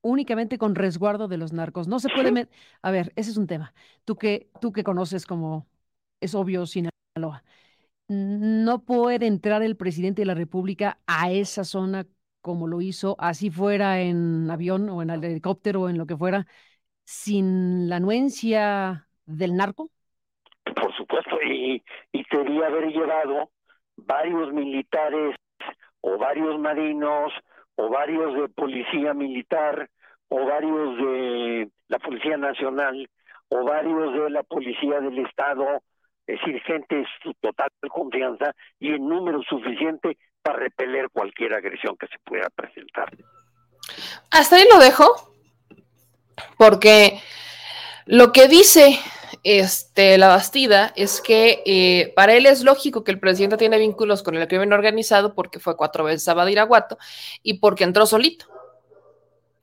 [0.00, 1.86] Únicamente con resguardo de los narcos.
[1.86, 2.48] No se puede.
[2.80, 3.72] A ver, ese es un tema.
[4.04, 5.68] Tú que, tú que conoces como
[6.20, 7.44] es obvio Sinaloa,
[8.08, 12.06] no puede entrar el presidente de la República a esa zona
[12.40, 16.46] como lo hizo, así fuera en avión o en helicóptero o en lo que fuera,
[17.04, 19.90] sin la anuencia del narco?
[20.64, 21.82] Por supuesto, y,
[22.12, 23.50] y sería haber llevado
[23.96, 25.36] varios militares
[26.00, 27.32] o varios marinos
[27.76, 29.88] o varios de policía militar
[30.28, 33.08] o varios de la Policía Nacional
[33.48, 35.82] o varios de la Policía del Estado,
[36.26, 41.96] es decir, gente de su total confianza y en número suficiente para repeler cualquier agresión
[41.96, 43.10] que se pueda presentar.
[44.30, 45.31] Hasta ahí lo dejo,
[46.56, 47.20] porque
[48.06, 48.98] lo que dice
[49.44, 54.22] este, la Bastida es que eh, para él es lógico que el presidente tiene vínculos
[54.22, 56.98] con el crimen organizado porque fue cuatro veces a Badiraguato
[57.42, 58.46] y porque entró solito,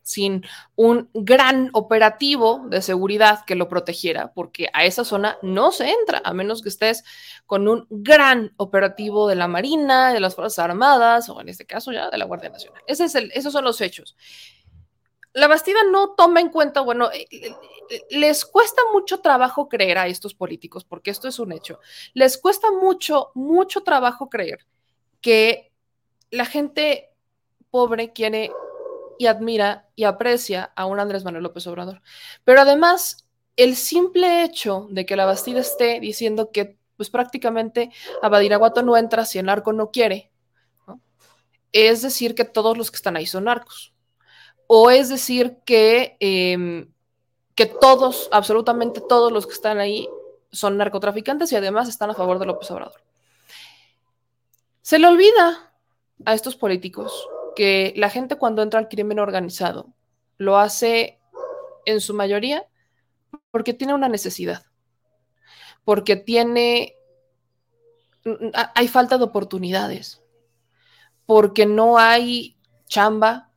[0.01, 0.43] sin
[0.75, 6.21] un gran operativo de seguridad que lo protegiera, porque a esa zona no se entra,
[6.25, 7.03] a menos que estés
[7.45, 11.91] con un gran operativo de la Marina, de las Fuerzas Armadas, o en este caso
[11.91, 12.81] ya de la Guardia Nacional.
[12.87, 14.15] Ese es el, esos son los hechos
[15.33, 20.07] la Bastida no toma en cuenta, bueno, eh, eh, les cuesta mucho trabajo creer a
[20.07, 21.79] estos políticos, porque esto es un hecho,
[22.13, 24.65] les cuesta mucho, mucho trabajo creer
[25.21, 25.71] que
[26.31, 27.09] la gente
[27.69, 28.51] pobre quiere
[29.17, 32.01] y admira y aprecia a un Andrés Manuel López Obrador.
[32.45, 33.27] Pero además,
[33.57, 38.97] el simple hecho de que la Bastida esté diciendo que pues prácticamente a Badiraguato no
[38.97, 40.31] entra si el narco no quiere,
[41.71, 43.93] es decir que todos los que están ahí son narcos
[44.71, 46.93] o es decir que, em,
[47.55, 50.07] que todos, absolutamente todos los que están ahí
[50.51, 53.01] son narcotraficantes y además están a favor de López Obrador.
[54.83, 55.73] Se le olvida
[56.23, 59.87] a estos políticos que la gente cuando entra al crimen organizado
[60.37, 61.19] lo hace
[61.85, 62.67] en su mayoría
[63.49, 64.67] porque tiene una necesidad,
[65.83, 66.95] porque tiene,
[68.75, 70.21] hay falta de oportunidades,
[71.25, 72.55] porque no hay
[72.85, 73.48] chamba,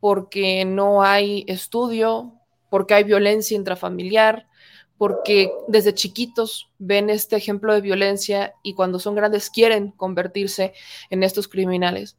[0.00, 2.34] porque no hay estudio,
[2.70, 4.48] porque hay violencia intrafamiliar,
[4.96, 10.74] porque desde chiquitos ven este ejemplo de violencia y cuando son grandes quieren convertirse
[11.08, 12.18] en estos criminales.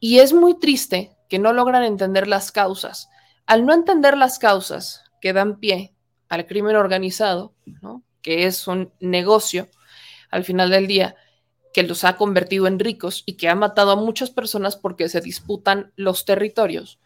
[0.00, 3.08] Y es muy triste que no logran entender las causas.
[3.46, 5.94] Al no entender las causas que dan pie
[6.28, 7.54] al crimen organizado,
[8.22, 9.68] que es un negocio
[10.30, 11.16] al final del día,
[11.72, 15.20] que los ha convertido en ricos y que ha matado a muchas personas porque se
[15.20, 16.98] disputan los territorios,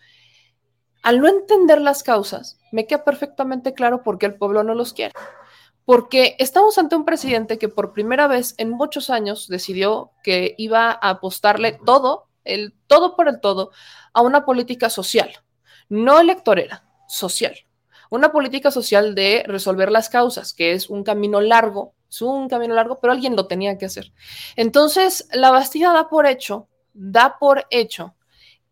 [1.02, 4.92] al no entender las causas, me queda perfectamente claro por qué el pueblo no los
[4.92, 5.12] quiere.
[5.84, 10.90] Porque estamos ante un presidente que por primera vez en muchos años decidió que iba
[10.90, 13.72] a apostarle todo, el todo por el todo,
[14.12, 15.30] a una política social,
[15.88, 17.54] no electorera, social.
[18.10, 22.74] Una política social de resolver las causas, que es un camino largo, es un camino
[22.74, 24.12] largo, pero alguien lo tenía que hacer.
[24.54, 28.14] Entonces, la Bastida da por hecho, da por hecho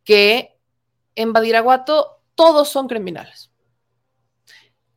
[0.05, 0.59] que
[1.17, 3.51] en Badiraguato todos son criminales.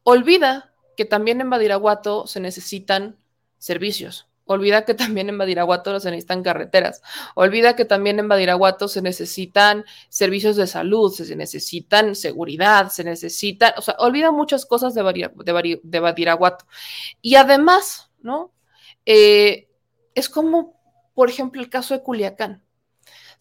[0.04, 3.18] Olvida que también en Badiraguato se necesitan
[3.58, 4.30] servicios.
[4.46, 7.02] Olvida que también en Badiraguato se necesitan carreteras.
[7.36, 13.74] Olvida que también en Badiraguato se necesitan servicios de salud, se necesitan seguridad, se necesitan,
[13.76, 15.30] o sea, olvida muchas cosas de,
[15.84, 16.66] de, Badiraguato.
[17.22, 18.54] Y además, ¿no?
[19.06, 19.68] Eh,
[20.16, 20.80] es como,
[21.14, 22.63] por ejemplo, el caso de Culiacán.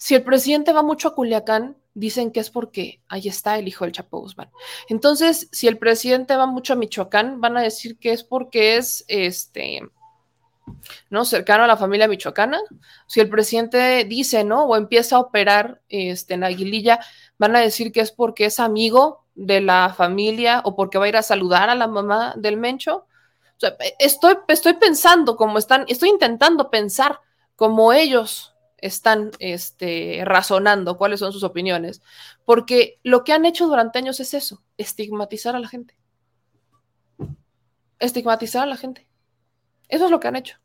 [0.03, 3.85] Si el presidente va mucho a Culiacán, dicen que es porque ahí está el hijo
[3.85, 4.51] del Chapo Guzmán.
[4.89, 9.05] Entonces, si el presidente va mucho a Michoacán, van a decir que es porque es
[9.07, 9.81] este
[11.09, 11.25] ¿no?
[11.25, 12.59] cercano a la familia michoacana.
[13.07, 14.65] Si el presidente dice, ¿no?
[14.65, 16.99] O empieza a operar este, en Aguililla,
[17.39, 21.11] van a decir que es porque es amigo de la familia o porque va a
[21.11, 23.07] ir a saludar a la mamá del Mencho.
[24.01, 27.21] estoy, estoy pensando como están, estoy intentando pensar
[27.55, 28.52] como ellos
[28.83, 32.03] están este, razonando cuáles son sus opiniones,
[32.45, 35.97] porque lo que han hecho durante años es eso, estigmatizar a la gente.
[38.01, 39.07] Estigmatizar a la gente.
[39.89, 40.59] Eso es lo que han hecho.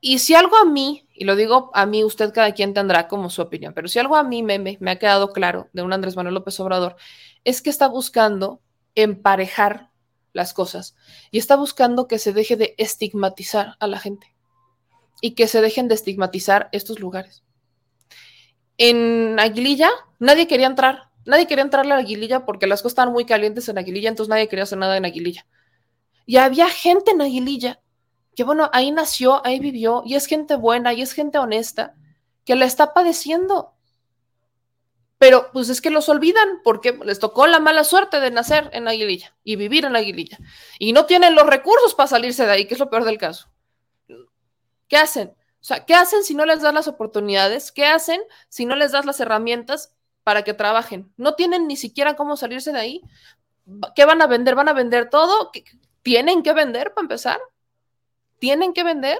[0.00, 3.30] Y si algo a mí, y lo digo a mí, usted cada quien tendrá como
[3.30, 6.16] su opinión, pero si algo a mí me, me, ha quedado claro de un Andrés
[6.16, 6.96] Manuel López Obrador,
[7.44, 8.60] es que está buscando
[8.94, 9.90] emparejar
[10.34, 10.94] las cosas
[11.30, 14.37] y está buscando que se deje de estigmatizar a la gente
[15.20, 17.44] y que se dejen de estigmatizar estos lugares.
[18.76, 23.12] En Aguililla nadie quería entrar, nadie quería entrar a la Aguililla porque las cosas estaban
[23.12, 25.46] muy calientes en Aguililla, entonces nadie quería hacer nada en Aguililla.
[26.26, 27.80] Y había gente en Aguililla
[28.38, 31.96] que bueno, ahí nació, ahí vivió, y es gente buena, y es gente honesta,
[32.44, 33.74] que la está padeciendo.
[35.18, 38.86] Pero pues es que los olvidan porque les tocó la mala suerte de nacer en
[38.86, 40.38] Aguililla y vivir en Aguililla.
[40.78, 43.48] Y no tienen los recursos para salirse de ahí, que es lo peor del caso.
[44.88, 45.28] ¿Qué hacen?
[45.60, 47.72] O sea, ¿qué hacen si no les das las oportunidades?
[47.72, 51.12] ¿Qué hacen si no les das las herramientas para que trabajen?
[51.16, 53.02] No tienen ni siquiera cómo salirse de ahí.
[53.94, 54.54] ¿Qué van a vender?
[54.54, 55.50] ¿Van a vender todo?
[56.02, 57.40] ¿Tienen que vender para empezar?
[58.38, 59.18] tienen que vender.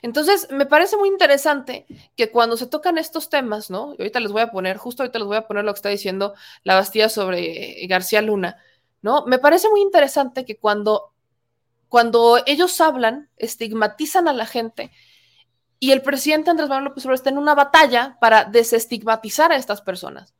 [0.00, 1.86] Entonces, me parece muy interesante
[2.16, 3.92] que cuando se tocan estos temas, ¿no?
[3.92, 5.88] Y ahorita les voy a poner, justo ahorita les voy a poner lo que está
[5.90, 8.56] diciendo la Bastilla sobre García Luna,
[9.02, 9.26] ¿no?
[9.26, 11.12] Me parece muy interesante que cuando,
[11.88, 14.90] cuando ellos hablan, estigmatizan a la gente
[15.78, 19.82] y el presidente Andrés Manuel López Obrador está en una batalla para desestigmatizar a estas
[19.82, 20.34] personas.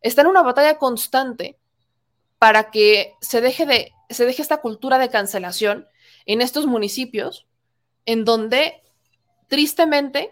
[0.00, 1.58] Está en una batalla constante
[2.38, 5.88] para que se deje de se deje esta cultura de cancelación
[6.26, 7.46] en estos municipios
[8.06, 8.82] en donde
[9.48, 10.30] tristemente,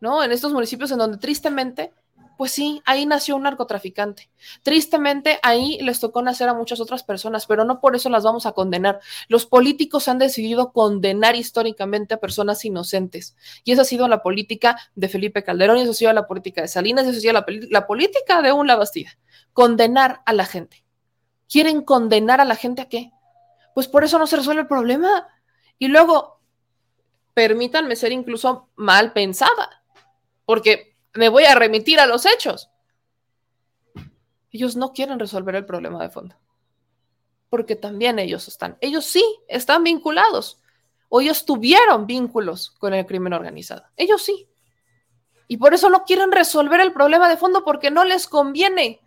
[0.00, 0.24] ¿no?
[0.24, 1.92] En estos municipios en donde tristemente,
[2.36, 4.30] pues sí, ahí nació un narcotraficante.
[4.62, 8.46] Tristemente, ahí les tocó nacer a muchas otras personas, pero no por eso las vamos
[8.46, 9.00] a condenar.
[9.28, 13.36] Los políticos han decidido condenar históricamente a personas inocentes.
[13.64, 16.62] Y esa ha sido la política de Felipe Calderón, y esa ha sido la política
[16.62, 19.10] de Salinas, y esa ha sido la, la política de un Bastida.
[19.52, 20.84] Condenar a la gente.
[21.48, 23.12] ¿Quieren condenar a la gente a qué?
[23.74, 25.28] pues por eso no se resuelve el problema.
[25.78, 26.40] Y luego,
[27.34, 29.84] permítanme ser incluso mal pensada,
[30.46, 32.70] porque me voy a remitir a los hechos.
[34.50, 36.36] Ellos no quieren resolver el problema de fondo,
[37.48, 40.60] porque también ellos están, ellos sí están vinculados,
[41.08, 44.48] o ellos tuvieron vínculos con el crimen organizado, ellos sí.
[45.46, 49.00] Y por eso no quieren resolver el problema de fondo porque no les conviene.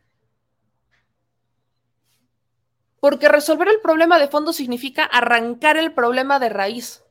[2.99, 7.03] Porque resolver el problema de fondo significa arrancar el problema de raíz.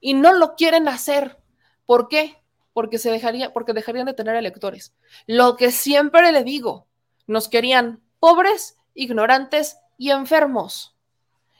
[0.00, 1.38] Y no lo quieren hacer.
[1.84, 2.42] ¿Por qué?
[2.76, 4.92] Porque se dejaría, porque dejarían de tener electores.
[5.26, 6.86] Lo que siempre le digo,
[7.26, 10.94] nos querían pobres, ignorantes y enfermos.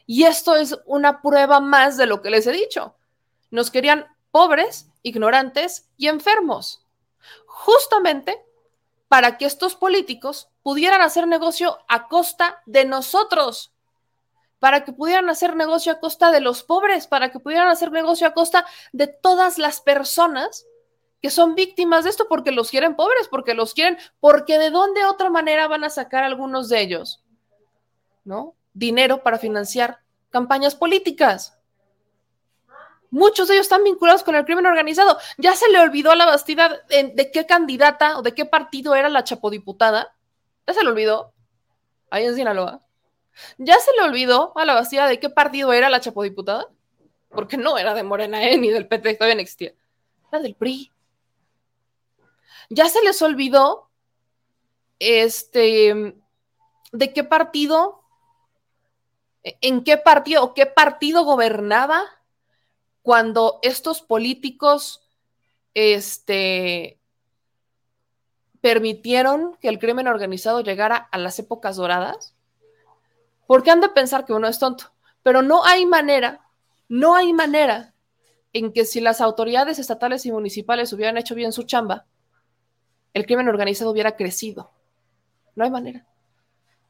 [0.04, 2.96] Y esto es una prueba más de lo que les he dicho.
[3.50, 6.84] Nos querían pobres, ignorantes y enfermos.
[7.46, 8.44] Justamente
[9.08, 13.72] para que estos políticos pudieran hacer negocio a costa de nosotros,
[14.58, 18.26] para que pudieran hacer negocio a costa de los pobres, para que pudieran hacer negocio
[18.26, 20.66] a costa de todas las personas
[21.26, 25.04] que son víctimas de esto porque los quieren pobres, porque los quieren, porque de dónde
[25.04, 27.20] otra manera van a sacar algunos de ellos,
[28.22, 28.54] ¿no?
[28.74, 29.98] Dinero para financiar
[30.30, 31.58] campañas políticas.
[33.10, 35.18] Muchos de ellos están vinculados con el crimen organizado.
[35.36, 39.08] Ya se le olvidó a la Bastida de, qué candidata o de qué partido era
[39.08, 40.14] la chapodiputada.
[40.64, 41.32] Ya se le olvidó.
[42.08, 42.82] Ahí en Sinaloa.
[43.58, 46.68] Ya se le olvidó a la Bastida de qué partido era la chapodiputada.
[47.30, 48.56] Porque no era de Morena ¿eh?
[48.58, 49.74] ni del PT, todavía no existía.
[50.30, 50.92] Era del PRI.
[52.70, 53.90] Ya se les olvidó
[54.98, 56.16] este
[56.92, 58.02] de qué partido,
[59.42, 62.02] en qué partido o qué partido gobernaba
[63.02, 65.08] cuando estos políticos
[65.74, 66.98] este,
[68.60, 72.34] permitieron que el crimen organizado llegara a las épocas doradas?
[73.46, 74.92] Porque han de pensar que uno es tonto,
[75.22, 76.44] pero no hay manera,
[76.88, 77.94] no hay manera
[78.52, 82.06] en que si las autoridades estatales y municipales hubieran hecho bien su chamba,
[83.16, 84.70] el crimen organizado hubiera crecido.
[85.54, 86.04] No hay manera.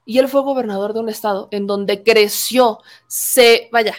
[0.04, 3.94] Y él fue gobernador de un estado en donde creció, se, vaya,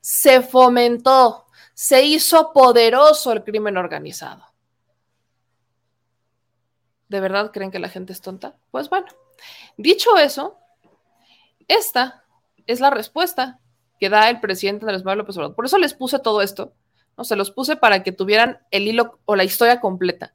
[0.00, 4.46] se fomentó, se hizo poderoso el crimen organizado.
[7.08, 8.56] ¿De verdad creen que la gente es tonta?
[8.70, 9.08] Pues bueno,
[9.76, 10.56] dicho eso,
[11.68, 12.24] esta
[12.66, 13.60] es la respuesta
[14.00, 15.54] que da el presidente Andrés Manuel López Obrador.
[15.54, 16.72] Por eso les puse todo esto,
[17.18, 17.24] ¿no?
[17.24, 20.32] Se los puse para que tuvieran el hilo o la historia completa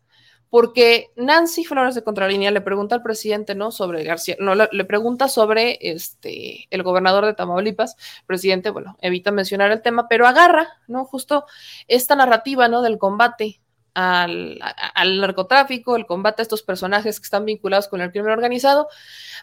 [0.51, 3.71] porque Nancy Flores de Contralínea le pregunta al presidente, ¿no?
[3.71, 7.95] Sobre García, no, le, pregunta sobre este, el gobernador de Tamaulipas.
[8.27, 11.05] presidente, bueno, evita mencionar el tema, pero agarra, ¿no?
[11.05, 11.45] Justo
[11.87, 12.81] esta narrativa, ¿no?
[12.81, 13.61] Del combate
[13.93, 14.59] al,
[14.93, 18.89] al, narcotráfico, el combate a estos personajes que están vinculados con el crimen organizado,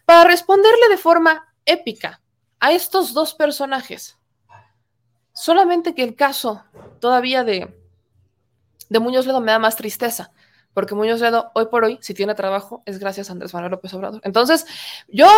[0.05, 2.21] para responderle de forma épica
[2.61, 4.19] a estos dos personajes.
[5.33, 6.65] Solamente que el caso
[7.01, 7.75] todavía de,
[8.91, 10.33] de Muñoz Ledo me da más tristeza,
[10.75, 13.93] porque Muñoz Ledo hoy por hoy, si tiene trabajo, es gracias a Andrés Manuel López
[13.95, 14.21] Obrador.
[14.25, 14.67] Entonces,
[15.09, 15.29] yo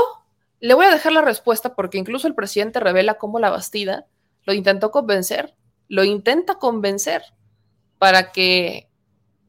[0.60, 4.06] le voy a dejar la respuesta porque incluso el presidente revela cómo la Bastida
[4.44, 5.54] lo intentó convencer,
[5.88, 7.22] lo intenta convencer
[7.98, 8.88] para que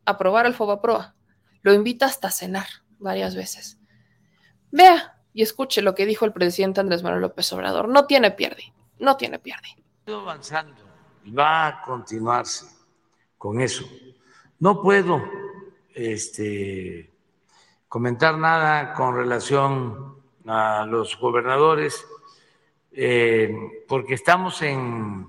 [0.06, 1.16] aprobara el FOBAPROA.
[1.62, 2.68] Lo invita hasta cenar
[2.98, 3.78] varias veces.
[4.72, 7.88] Vea y escuche lo que dijo el presidente Andrés Manuel López Obrador.
[7.88, 9.68] No tiene pierde, no tiene pierde.
[10.08, 10.82] avanzando
[11.24, 12.66] y va a continuarse
[13.38, 13.86] con eso.
[14.60, 15.22] No puedo
[15.94, 17.10] este,
[17.88, 20.16] comentar nada con relación
[20.46, 22.06] a los gobernadores
[22.94, 23.54] eh,
[23.88, 25.28] porque estamos en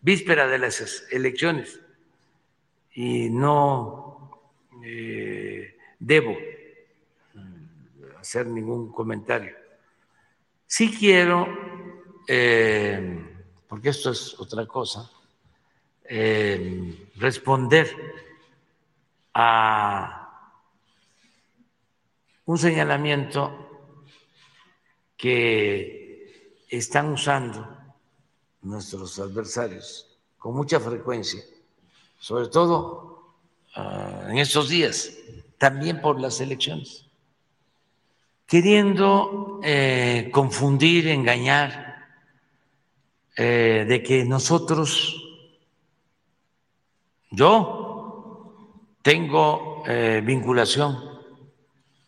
[0.00, 1.80] víspera de las elecciones
[2.94, 4.42] y no
[4.84, 6.36] eh, debo
[8.18, 9.54] hacer ningún comentario.
[10.66, 11.48] Sí quiero,
[12.26, 13.24] eh,
[13.68, 15.10] porque esto es otra cosa,
[17.16, 17.88] responder
[19.34, 20.22] a
[22.44, 23.62] un señalamiento
[25.16, 27.66] que están usando
[28.62, 31.42] nuestros adversarios con mucha frecuencia,
[32.18, 33.36] sobre todo
[33.76, 35.12] uh, en estos días,
[35.58, 37.06] también por las elecciones,
[38.46, 41.92] queriendo eh, confundir, engañar,
[43.36, 45.22] eh, de que nosotros,
[47.30, 47.91] yo
[49.02, 50.96] tengo eh, vinculación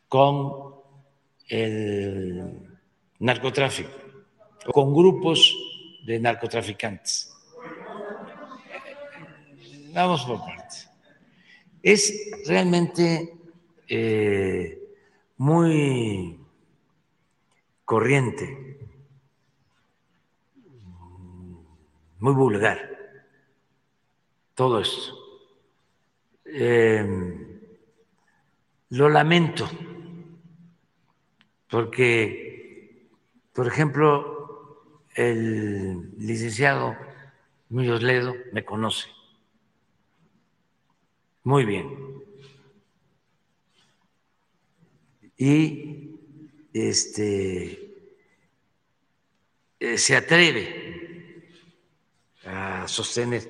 [0.09, 0.74] con
[1.49, 2.78] el
[3.18, 3.90] narcotráfico,
[4.72, 5.55] con grupos
[6.07, 7.34] de narcotraficantes.
[9.92, 10.88] Vamos por partes.
[11.82, 13.34] Es realmente
[13.88, 14.78] eh,
[15.36, 16.38] muy
[17.84, 18.78] corriente,
[22.20, 22.78] muy vulgar
[24.55, 25.24] todo esto.
[26.57, 27.05] Eh,
[28.90, 29.68] lo lamento
[31.68, 33.09] porque,
[33.52, 36.96] por ejemplo, el licenciado
[37.70, 39.09] Muñoz Ledo me conoce
[41.42, 42.22] muy bien.
[45.36, 46.20] Y
[46.72, 47.96] este
[49.80, 51.50] eh, se atreve
[52.44, 53.42] a sostener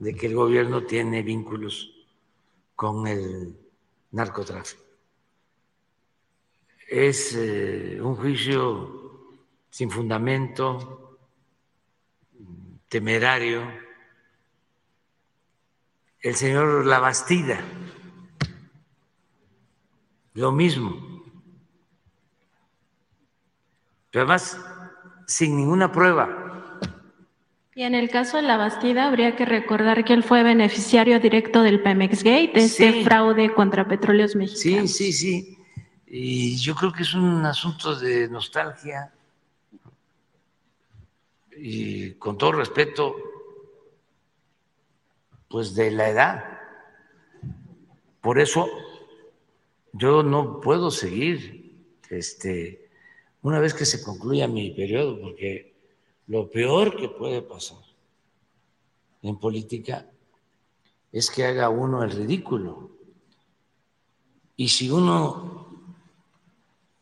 [0.00, 1.91] de que el gobierno tiene vínculos
[2.74, 3.56] con el
[4.10, 4.82] narcotráfico.
[6.88, 9.02] Es eh, un juicio
[9.70, 11.18] sin fundamento,
[12.88, 13.62] temerario.
[16.20, 17.60] El señor Labastida,
[20.34, 21.24] lo mismo.
[24.10, 24.60] Pero además,
[25.26, 26.41] sin ninguna prueba.
[27.74, 31.62] Y en el caso de la Bastida, habría que recordar que él fue beneficiario directo
[31.62, 34.92] del Pemex Gate, de este fraude contra petróleos mexicanos.
[34.92, 35.58] Sí, sí, sí.
[36.06, 39.10] Y yo creo que es un asunto de nostalgia
[41.56, 43.16] y con todo respeto,
[45.48, 46.44] pues de la edad.
[48.20, 48.68] Por eso
[49.94, 51.72] yo no puedo seguir
[52.10, 52.90] este,
[53.40, 55.71] una vez que se concluya mi periodo, porque
[56.26, 57.82] lo peor que puede pasar
[59.22, 60.08] en política
[61.10, 62.90] es que haga uno el ridículo.
[64.56, 65.66] Y si uno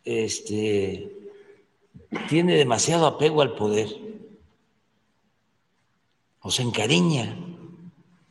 [0.04, 1.30] este,
[2.28, 3.88] tiene demasiado apego al poder,
[6.42, 7.36] o se encariña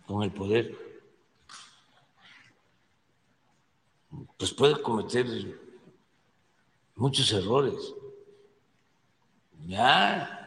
[0.08, 0.76] con el poder,
[4.38, 5.28] pues puede cometer
[6.96, 7.94] muchos errores.
[9.68, 10.39] Ya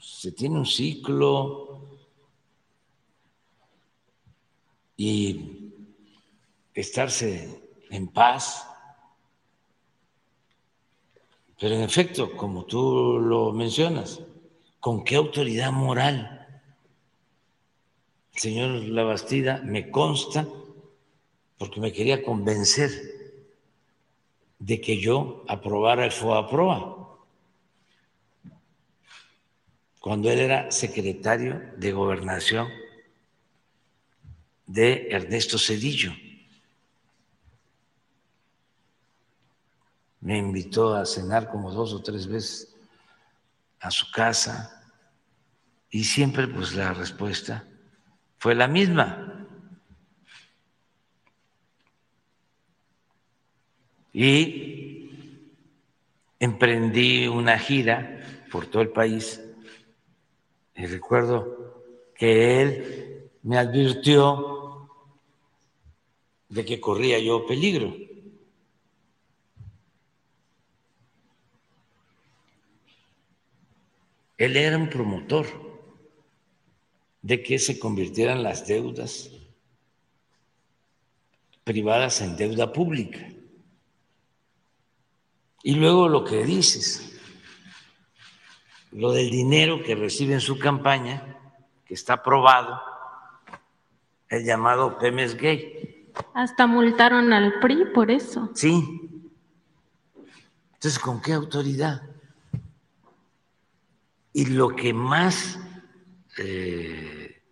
[0.00, 1.98] se tiene un ciclo
[4.96, 5.72] y
[6.74, 8.66] estarse en paz.
[11.58, 14.20] Pero en efecto, como tú lo mencionas,
[14.80, 16.62] ¿Con qué autoridad moral?
[18.32, 20.48] El señor Labastida me consta
[21.58, 22.90] porque me quería convencer
[24.58, 26.99] de que yo aprobara el FOAPROA
[30.00, 32.68] cuando él era secretario de gobernación
[34.66, 36.12] de Ernesto Cedillo.
[40.20, 42.74] Me invitó a cenar como dos o tres veces
[43.78, 44.84] a su casa
[45.90, 47.66] y siempre pues la respuesta
[48.38, 49.46] fue la misma.
[54.14, 55.10] Y
[56.38, 59.40] emprendí una gira por todo el país
[60.80, 61.74] Y recuerdo
[62.14, 64.88] que él me advirtió
[66.48, 67.94] de que corría yo peligro.
[74.38, 75.46] Él era un promotor
[77.20, 79.30] de que se convirtieran las deudas
[81.62, 83.30] privadas en deuda pública.
[85.62, 87.09] Y luego lo que dices,
[88.92, 91.38] lo del dinero que recibe en su campaña,
[91.84, 92.80] que está aprobado,
[94.28, 96.10] el llamado Pemes Gay.
[96.34, 98.50] Hasta multaron al PRI por eso.
[98.54, 99.10] Sí.
[100.74, 102.02] Entonces, ¿con qué autoridad?
[104.32, 105.58] Y lo que más
[106.38, 107.42] eh,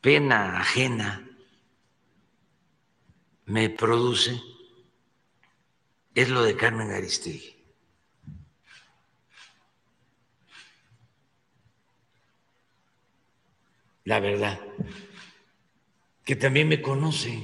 [0.00, 1.28] pena ajena
[3.46, 4.40] me produce
[6.14, 7.57] es lo de Carmen Aristegui.
[14.08, 14.58] La verdad,
[16.24, 17.42] que también me conoce.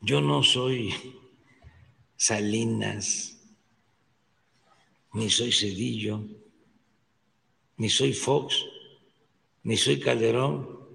[0.00, 0.94] Yo no soy
[2.16, 3.36] Salinas,
[5.12, 6.22] ni soy Cedillo,
[7.78, 8.64] ni soy Fox,
[9.64, 10.86] ni soy Calderón,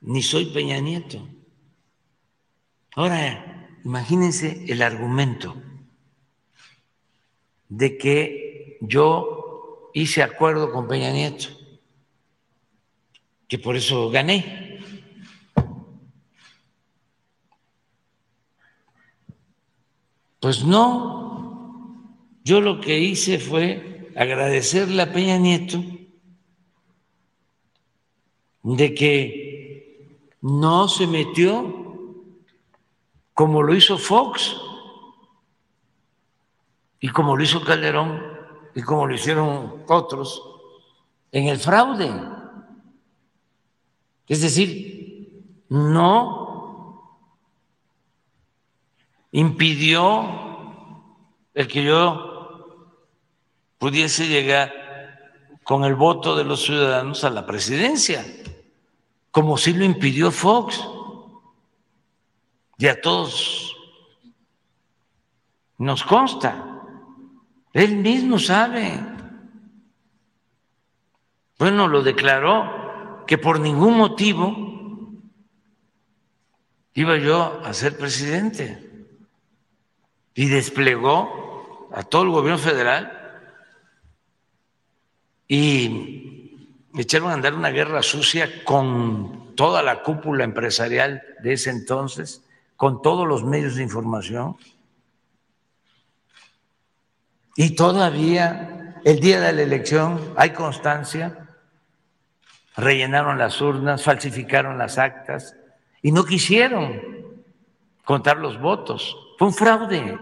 [0.00, 1.28] ni soy Peña Nieto.
[2.94, 5.60] Ahora, imagínense el argumento
[7.68, 11.63] de que yo hice acuerdo con Peña Nieto,
[13.48, 14.80] que por eso gané.
[20.40, 22.04] Pues no,
[22.44, 25.82] yo lo que hice fue agradecerle a Peña Nieto
[28.62, 31.82] de que no se metió
[33.32, 34.56] como lo hizo Fox
[37.00, 38.22] y como lo hizo Calderón
[38.74, 40.42] y como lo hicieron otros
[41.32, 42.33] en el fraude.
[44.26, 47.20] Es decir, no
[49.32, 50.28] impidió
[51.54, 52.90] el que yo
[53.78, 54.72] pudiese llegar
[55.62, 58.24] con el voto de los ciudadanos a la presidencia
[59.34, 60.80] como si lo impidió Fox.
[62.78, 63.76] Y a todos
[65.76, 66.82] nos consta.
[67.72, 69.00] Él mismo sabe.
[71.58, 72.83] Bueno, lo declaró
[73.26, 74.74] que por ningún motivo
[76.94, 78.90] iba yo a ser presidente.
[80.34, 83.24] Y desplegó a todo el gobierno federal
[85.46, 92.42] y echaron a andar una guerra sucia con toda la cúpula empresarial de ese entonces,
[92.76, 94.56] con todos los medios de información.
[97.56, 101.43] Y todavía, el día de la elección, hay constancia,
[102.76, 105.56] rellenaron las urnas, falsificaron las actas
[106.02, 107.00] y no quisieron
[108.04, 109.16] contar los votos.
[109.38, 110.18] Fue un fraude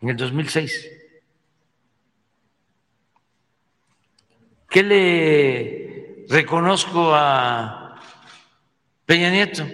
[0.00, 0.90] en el 2006.
[4.68, 8.00] ¿Qué le reconozco a
[9.04, 9.64] Peña Nieto?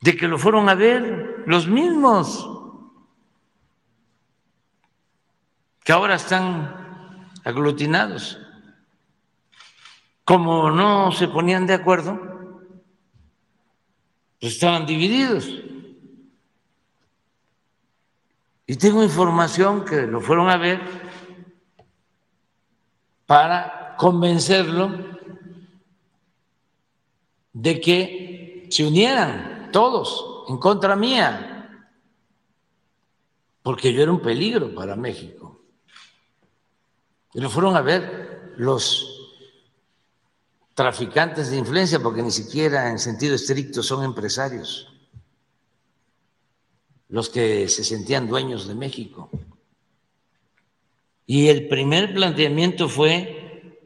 [0.00, 2.48] De que lo fueron a ver los mismos
[5.82, 8.45] que ahora están aglutinados.
[10.26, 12.18] Como no se ponían de acuerdo,
[14.40, 15.48] pues estaban divididos.
[18.66, 20.80] Y tengo información que lo fueron a ver
[23.24, 24.90] para convencerlo
[27.52, 31.86] de que se unieran todos en contra mía,
[33.62, 35.62] porque yo era un peligro para México.
[37.32, 39.15] Y lo fueron a ver los
[40.76, 44.92] traficantes de influencia, porque ni siquiera en sentido estricto son empresarios,
[47.08, 49.30] los que se sentían dueños de México.
[51.24, 53.78] Y el primer planteamiento fue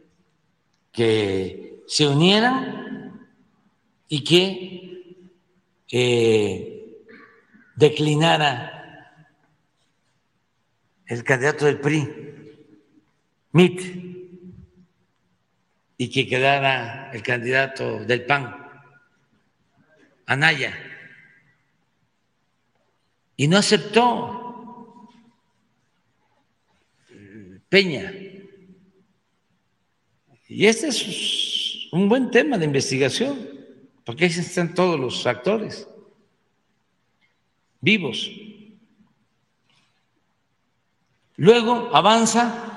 [0.91, 3.31] que se unieran
[4.09, 5.29] y que
[5.93, 7.05] eh,
[7.77, 9.27] declinara
[11.07, 12.09] el candidato del PRI,
[13.53, 14.10] MIT,
[16.01, 18.57] y que quedara el candidato del PAN,
[20.25, 20.73] Anaya.
[23.37, 25.11] Y no aceptó
[27.69, 28.15] Peña.
[30.49, 33.37] Y este es un buen tema de investigación,
[34.03, 35.87] porque ahí están todos los actores
[37.83, 38.31] vivos.
[41.37, 42.71] Luego avanza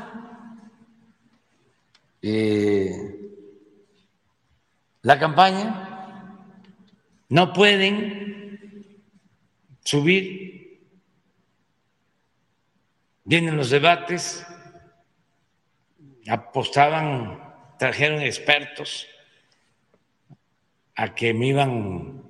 [2.21, 3.12] eh,
[5.03, 6.39] la campaña,
[7.27, 9.03] no pueden
[9.84, 10.81] subir,
[13.25, 14.45] vienen los debates,
[16.27, 19.07] apostaban, trajeron expertos
[20.95, 22.23] a que me iban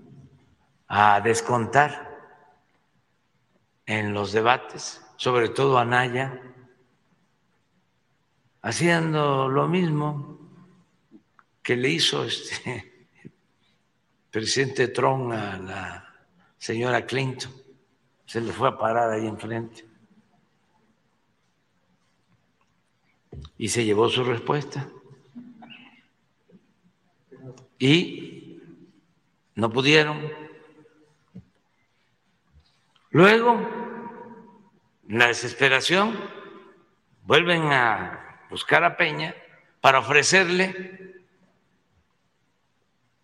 [0.87, 2.09] a descontar
[3.85, 6.41] en los debates, sobre todo Anaya,
[8.63, 10.42] haciendo lo mismo
[11.63, 13.07] que le hizo este
[14.29, 16.15] presidente Trump a la
[16.57, 17.51] señora Clinton.
[18.25, 19.85] Se le fue a parar ahí enfrente.
[23.57, 24.89] Y se llevó su respuesta.
[27.79, 28.61] Y
[29.55, 30.29] no pudieron.
[33.11, 33.59] Luego,
[35.07, 36.17] la desesperación,
[37.23, 39.35] vuelven a buscar a Peña
[39.81, 41.12] para ofrecerle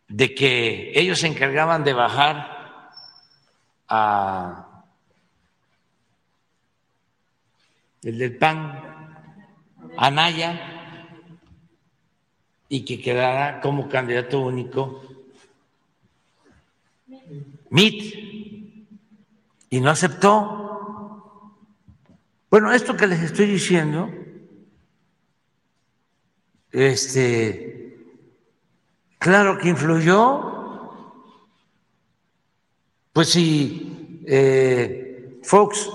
[0.10, 2.92] de que ellos se encargaban de bajar
[3.88, 4.66] a
[8.02, 8.82] el del PAN,
[9.98, 10.80] a Naya,
[12.70, 15.04] y que quedara como candidato único
[17.70, 18.16] MIT,
[19.70, 21.56] y no aceptó.
[22.50, 24.10] Bueno, esto que les estoy diciendo,
[26.72, 27.79] este,
[29.20, 30.56] Claro que influyó.
[33.12, 35.90] Pues si eh, Fox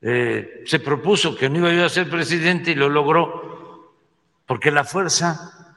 [0.00, 3.92] eh, se propuso que no iba a ser presidente y lo logró,
[4.46, 5.76] porque la fuerza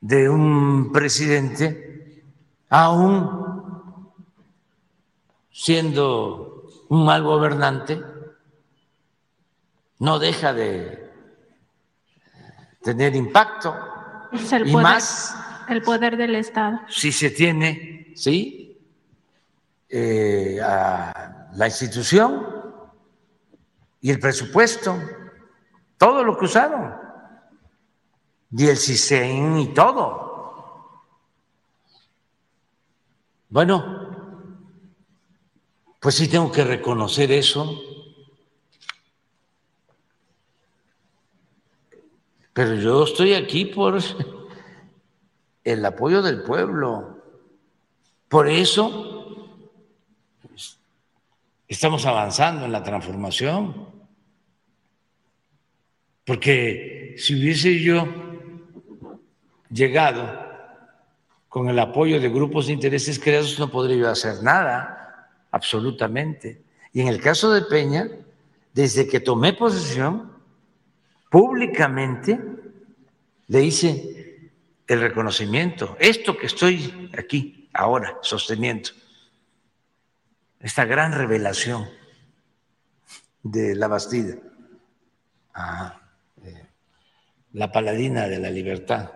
[0.00, 2.24] de un presidente,
[2.68, 4.12] aún
[5.52, 8.02] siendo un mal gobernante,
[10.00, 11.10] no deja de
[12.82, 13.74] tener impacto
[14.32, 15.36] el y poder, más
[15.68, 16.80] el poder del Estado.
[16.88, 18.78] si se tiene, ¿sí?
[19.88, 22.46] Eh, a la institución
[24.00, 24.98] y el presupuesto,
[25.96, 26.94] todo lo que usaron,
[28.50, 30.26] y el CISEN y todo.
[33.48, 34.06] Bueno,
[36.00, 37.80] pues sí tengo que reconocer eso.
[42.56, 43.98] Pero yo estoy aquí por
[45.64, 47.22] el apoyo del pueblo.
[48.30, 49.50] Por eso
[51.68, 53.90] estamos avanzando en la transformación.
[56.24, 58.08] Porque si hubiese yo
[59.68, 60.26] llegado
[61.50, 66.62] con el apoyo de grupos de intereses creados, no podría yo hacer nada, absolutamente.
[66.94, 68.08] Y en el caso de Peña,
[68.72, 70.35] desde que tomé posesión,
[71.36, 72.40] públicamente
[73.48, 74.50] le hice
[74.86, 75.94] el reconocimiento.
[76.00, 78.88] Esto que estoy aquí ahora sosteniendo,
[80.60, 81.90] esta gran revelación
[83.42, 84.38] de la Bastida,
[86.42, 86.66] eh,
[87.52, 89.10] la paladina de la libertad,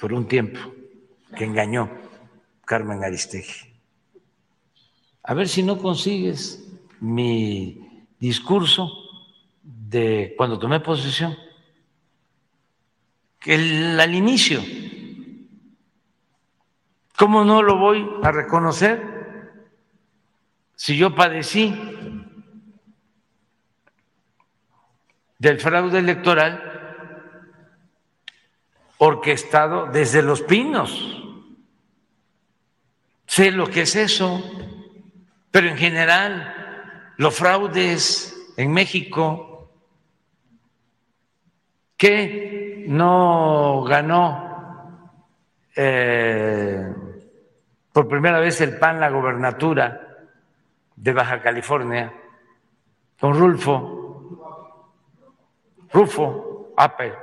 [0.00, 0.58] por un tiempo,
[1.36, 1.96] que engañó
[2.64, 3.72] Carmen Aristegui.
[5.22, 6.68] A ver si no consigues
[6.98, 8.97] mi discurso
[9.88, 11.34] de cuando tomé posesión,
[13.38, 14.60] que al inicio,
[17.16, 19.02] ¿cómo no lo voy a reconocer
[20.74, 21.74] si yo padecí
[25.38, 26.62] del fraude electoral
[28.98, 31.24] orquestado desde los pinos?
[33.26, 34.42] Sé lo que es eso,
[35.50, 39.47] pero en general los fraudes en México
[41.98, 45.18] que no ganó
[45.74, 46.94] eh,
[47.92, 50.00] por primera vez el PAN la gobernatura
[50.94, 52.12] de Baja California
[53.20, 54.46] con Rulfo,
[55.92, 57.14] Rufo Apple,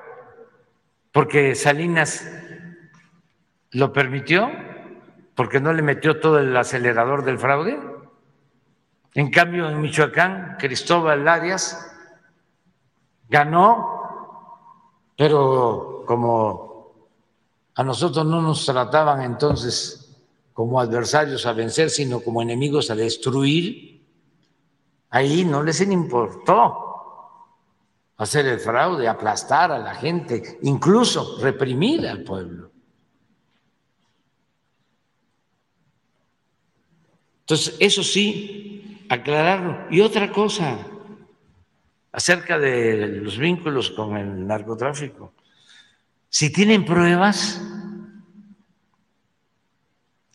[1.14, 2.30] porque Salinas
[3.72, 4.52] lo permitió,
[5.36, 7.80] porque no le metió todo el acelerador del fraude.
[9.14, 11.96] En cambio, en Michoacán, Cristóbal Arias
[13.30, 14.05] ganó
[15.16, 16.94] pero como
[17.76, 20.02] a nosotros no nos trataban entonces
[20.54, 24.02] como adversarios a vencer, sino como enemigos a destruir,
[25.10, 26.86] ahí no les importó
[28.18, 32.72] hacer el fraude, aplastar a la gente, incluso reprimir al pueblo.
[37.42, 39.88] Entonces, eso sí, aclararlo.
[39.92, 40.80] Y otra cosa,
[42.16, 45.34] acerca de los vínculos con el narcotráfico.
[46.30, 47.62] Si tienen pruebas,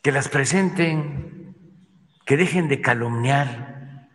[0.03, 1.57] que las presenten,
[2.27, 4.09] que dejen de calumniar.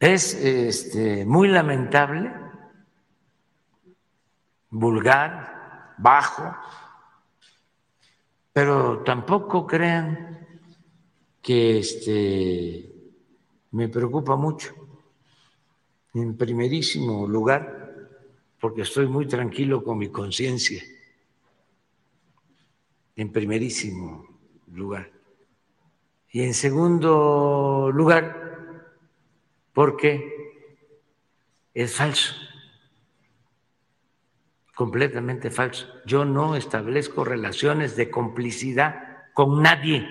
[0.00, 2.32] Es este, muy lamentable,
[4.70, 6.56] vulgar, bajo,
[8.52, 10.48] pero tampoco crean
[11.40, 12.91] que este,
[13.72, 14.74] me preocupa mucho.
[16.14, 18.08] En primerísimo lugar,
[18.60, 20.82] porque estoy muy tranquilo con mi conciencia.
[23.16, 24.26] En primerísimo
[24.72, 25.10] lugar.
[26.30, 28.86] Y en segundo lugar,
[29.72, 30.32] porque
[31.74, 32.34] es falso,
[34.74, 35.88] completamente falso.
[36.06, 40.06] Yo no establezco relaciones de complicidad con nadie.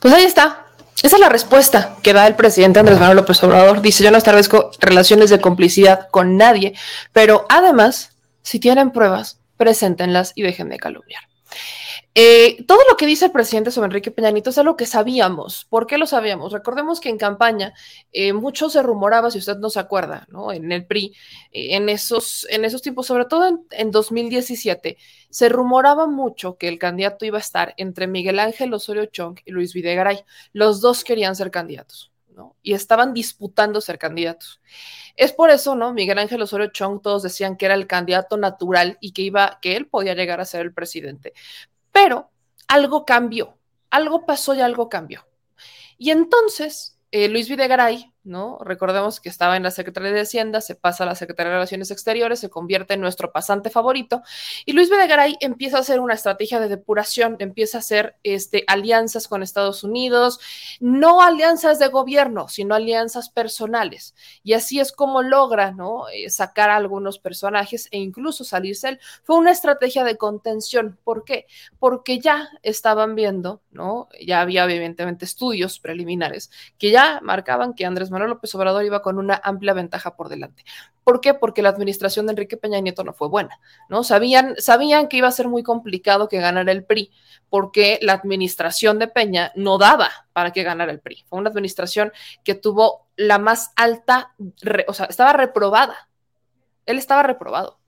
[0.00, 0.71] Pues ahí está.
[1.02, 3.82] Esa es la respuesta que da el presidente Andrés Manuel López Obrador.
[3.82, 6.74] Dice, yo no establezco relaciones de complicidad con nadie,
[7.12, 8.10] pero además,
[8.42, 11.22] si tienen pruebas, preséntenlas y dejen de calumniar.
[12.14, 15.64] Eh, todo lo que dice el presidente sobre Enrique Peña Nieto es algo que sabíamos.
[15.64, 16.52] ¿Por qué lo sabíamos?
[16.52, 17.72] Recordemos que en campaña
[18.12, 20.52] eh, mucho se rumoraba, si usted no se acuerda, ¿no?
[20.52, 21.14] en el PRI,
[21.52, 24.98] eh, en, esos, en esos tiempos, sobre todo en, en, 2017,
[25.30, 29.50] se rumoraba mucho que el candidato iba a estar entre Miguel Ángel Osorio Chong y
[29.50, 30.22] Luis Videgaray.
[30.52, 32.56] Los dos querían ser candidatos, ¿no?
[32.62, 34.60] Y estaban disputando ser candidatos.
[35.16, 35.92] Es por eso, ¿no?
[35.92, 39.76] Miguel Ángel Osorio Chong, todos decían que era el candidato natural y que iba, que
[39.76, 41.32] él podía llegar a ser el presidente.
[41.92, 42.30] Pero
[42.68, 43.58] algo cambió,
[43.90, 45.26] algo pasó y algo cambió.
[45.98, 48.58] Y entonces eh, Luis Videgaray, ¿no?
[48.64, 51.90] Recordemos que estaba en la Secretaría de Hacienda, se pasa a la Secretaría de Relaciones
[51.90, 54.22] Exteriores, se convierte en nuestro pasante favorito,
[54.64, 59.28] y Luis Videgaray empieza a hacer una estrategia de depuración, empieza a hacer este, alianzas
[59.28, 60.40] con Estados Unidos,
[60.80, 64.14] no alianzas de gobierno, sino alianzas personales.
[64.42, 65.72] Y así es como logra.
[66.12, 69.00] Eh, sacar a algunos personajes e incluso salirse él.
[69.22, 70.98] Fue una estrategia de contención.
[71.04, 71.46] ¿Por qué?
[71.78, 74.08] Porque ya estaban viendo, ¿no?
[74.24, 79.18] Ya había evidentemente estudios preliminares que ya marcaban que Andrés Manuel López Obrador iba con
[79.18, 80.64] una amplia ventaja por delante.
[81.02, 81.34] ¿Por qué?
[81.34, 83.58] Porque la administración de Enrique Peña Nieto no fue buena,
[83.88, 84.04] ¿no?
[84.04, 87.10] Sabían, sabían que iba a ser muy complicado que ganara el PRI,
[87.50, 91.24] porque la administración de Peña no daba para que ganara el PRI.
[91.28, 92.12] Fue una administración
[92.44, 94.34] que tuvo la más alta,
[94.86, 96.08] o sea, estaba reprobada.
[96.86, 97.81] Él estaba reprobado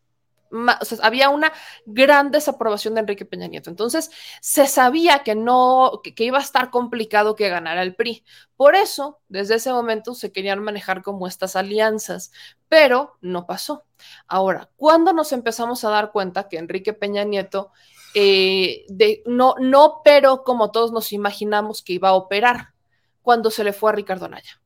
[1.03, 1.53] había una
[1.87, 3.71] gran desaprobación de Enrique Peña Nieto.
[3.71, 4.11] Entonces,
[4.41, 8.25] se sabía que no, que, iba a estar complicado que ganara el PRI.
[8.57, 12.33] Por eso, desde ese momento se querían manejar como estas alianzas,
[12.69, 13.85] pero no pasó.
[14.27, 17.71] Ahora, ¿cuándo nos empezamos a dar cuenta que Enrique Peña Nieto
[18.15, 18.85] eh,
[19.27, 22.75] no, no operó como todos nos imaginamos que iba a operar
[23.23, 24.61] cuando se le fue a Ricardo Anaya?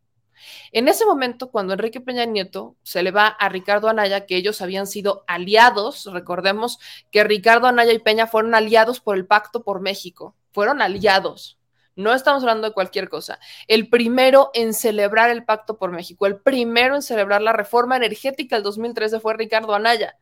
[0.72, 4.60] En ese momento, cuando Enrique Peña Nieto se le va a Ricardo Anaya, que ellos
[4.60, 6.78] habían sido aliados, recordemos
[7.10, 11.58] que Ricardo Anaya y Peña fueron aliados por el Pacto por México, fueron aliados.
[11.96, 13.40] No estamos hablando de cualquier cosa.
[13.66, 18.54] El primero en celebrar el Pacto por México, el primero en celebrar la reforma energética
[18.54, 20.16] del 2013 fue Ricardo Anaya.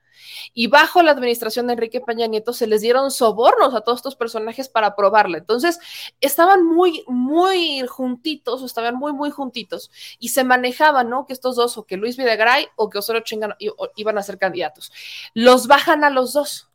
[0.54, 4.16] Y bajo la administración de Enrique Peña Nieto se les dieron sobornos a todos estos
[4.16, 5.38] personajes para aprobarla.
[5.38, 5.78] Entonces,
[6.20, 9.90] estaban muy, muy juntitos, estaban muy, muy juntitos.
[10.18, 11.26] Y se manejaban, ¿no?
[11.26, 13.54] Que estos dos, o que Luis Videgaray o que Osorio Chingan
[13.96, 14.92] iban a ser candidatos.
[15.34, 16.65] Los bajan a los dos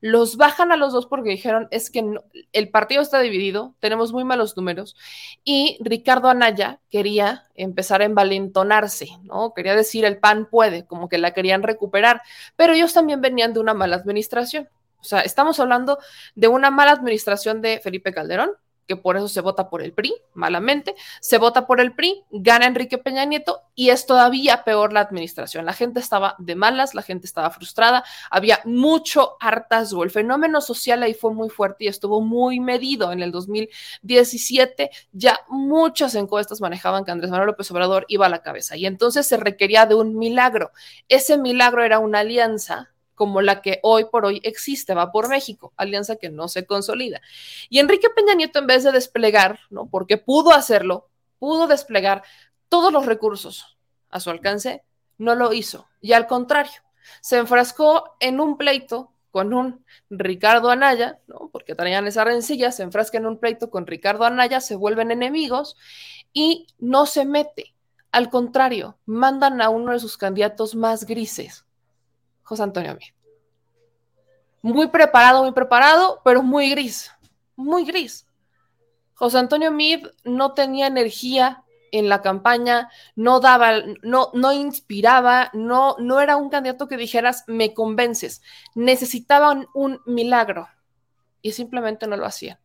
[0.00, 2.04] los bajan a los dos porque dijeron es que
[2.52, 4.96] el partido está dividido, tenemos muy malos números
[5.44, 9.54] y Ricardo Anaya quería empezar a envalentonarse, ¿no?
[9.54, 12.22] Quería decir el PAN puede, como que la querían recuperar,
[12.56, 14.68] pero ellos también venían de una mala administración.
[15.00, 15.98] O sea, estamos hablando
[16.34, 18.52] de una mala administración de Felipe Calderón,
[18.86, 22.66] que por eso se vota por el PRI, malamente, se vota por el PRI, gana
[22.66, 25.64] Enrique Peña Nieto y es todavía peor la administración.
[25.64, 30.04] La gente estaba de malas, la gente estaba frustrada, había mucho hartazgo.
[30.04, 33.12] El fenómeno social ahí fue muy fuerte y estuvo muy medido.
[33.12, 38.42] En el 2017 ya muchas encuestas manejaban que Andrés Manuel López Obrador iba a la
[38.42, 40.72] cabeza y entonces se requería de un milagro.
[41.08, 45.72] Ese milagro era una alianza como la que hoy por hoy existe, va por México,
[45.76, 47.20] alianza que no se consolida.
[47.68, 49.86] Y Enrique Peña Nieto, en vez de desplegar, ¿no?
[49.86, 51.08] Porque pudo hacerlo,
[51.38, 52.22] pudo desplegar
[52.68, 53.76] todos los recursos
[54.10, 54.84] a su alcance,
[55.18, 55.88] no lo hizo.
[56.00, 56.82] Y al contrario,
[57.20, 61.50] se enfrascó en un pleito con un Ricardo Anaya, ¿no?
[61.52, 65.76] Porque traían esa rencilla, se enfrasca en un pleito con Ricardo Anaya, se vuelven enemigos
[66.32, 67.74] y no se mete.
[68.12, 71.63] Al contrario, mandan a uno de sus candidatos más grises,
[72.44, 73.08] José Antonio Mid.
[74.62, 77.10] Muy preparado, muy preparado, pero muy gris,
[77.56, 78.26] muy gris.
[79.14, 83.72] José Antonio Mid no tenía energía en la campaña, no daba,
[84.02, 88.42] no, no inspiraba, no, no era un candidato que dijeras, me convences.
[88.74, 90.68] Necesitaban un milagro
[91.40, 92.58] y simplemente no lo hacían.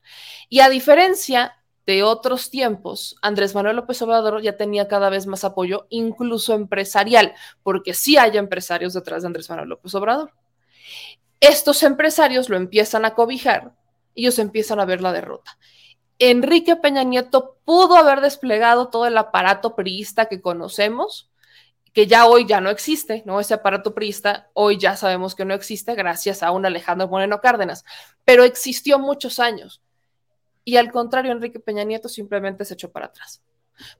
[0.50, 1.59] Y a diferencia
[1.90, 7.34] de otros tiempos, Andrés Manuel López Obrador ya tenía cada vez más apoyo, incluso empresarial,
[7.64, 10.32] porque sí hay empresarios detrás de Andrés Manuel López Obrador.
[11.40, 13.74] Estos empresarios lo empiezan a cobijar
[14.14, 15.58] y ellos empiezan a ver la derrota.
[16.20, 21.32] Enrique Peña Nieto pudo haber desplegado todo el aparato priista que conocemos,
[21.92, 23.40] que ya hoy ya no existe, ¿no?
[23.40, 27.84] Ese aparato priista hoy ya sabemos que no existe gracias a un Alejandro Moreno Cárdenas,
[28.26, 29.82] pero existió muchos años.
[30.70, 33.42] Y al contrario, Enrique Peña Nieto simplemente se echó para atrás.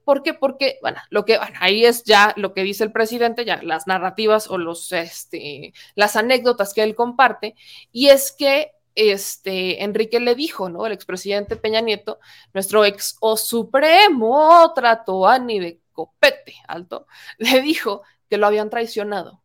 [0.04, 0.34] ¿Por qué?
[0.34, 3.88] Porque, bueno, lo que, bueno, ahí es ya lo que dice el presidente, ya las
[3.88, 7.56] narrativas o los, este, las anécdotas que él comparte,
[7.90, 10.86] y es que este, Enrique le dijo, ¿no?
[10.86, 12.20] El expresidente Peña Nieto,
[12.54, 18.70] nuestro ex o supremo trató a ni de copete alto, le dijo que lo habían
[18.70, 19.40] traicionado.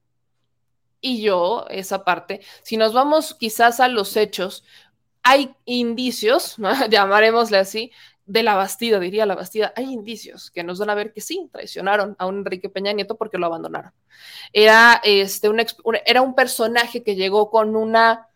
[1.02, 4.64] Y yo, esa parte, si nos vamos quizás a los hechos,
[5.26, 6.88] hay indicios, ¿no?
[6.88, 7.92] llamaremosle así,
[8.26, 11.50] de la Bastida, diría la Bastida, hay indicios que nos dan a ver que sí,
[11.52, 13.92] traicionaron a un Enrique Peña Nieto porque lo abandonaron.
[14.54, 15.64] Era, este, un,
[16.06, 18.30] era un personaje que llegó con una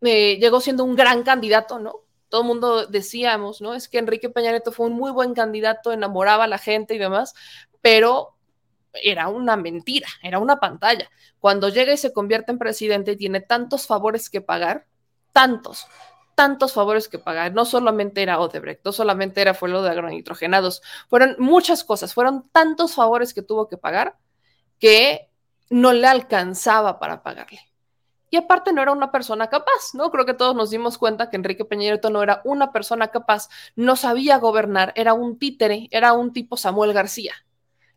[0.00, 2.00] llegó siendo un gran candidato, ¿no?
[2.28, 3.72] Todo el mundo decíamos, ¿no?
[3.74, 6.98] Es que Enrique Peña Nieto fue un muy buen candidato, enamoraba a la gente y
[6.98, 7.32] demás,
[7.80, 8.34] pero
[8.92, 11.08] era una mentira, era una pantalla.
[11.40, 14.86] Cuando llega y se convierte en presidente y tiene tantos favores que pagar,
[15.34, 15.86] tantos,
[16.34, 17.52] tantos favores que pagar.
[17.52, 20.80] No solamente era Odebrecht, no solamente era fue lo de agronitrogenados,
[21.10, 24.16] fueron muchas cosas, fueron tantos favores que tuvo que pagar
[24.78, 25.30] que
[25.68, 27.60] no le alcanzaba para pagarle.
[28.30, 30.10] Y aparte no era una persona capaz, ¿no?
[30.10, 33.94] Creo que todos nos dimos cuenta que Enrique Peña no era una persona capaz, no
[33.94, 37.34] sabía gobernar, era un títere, era un tipo Samuel García.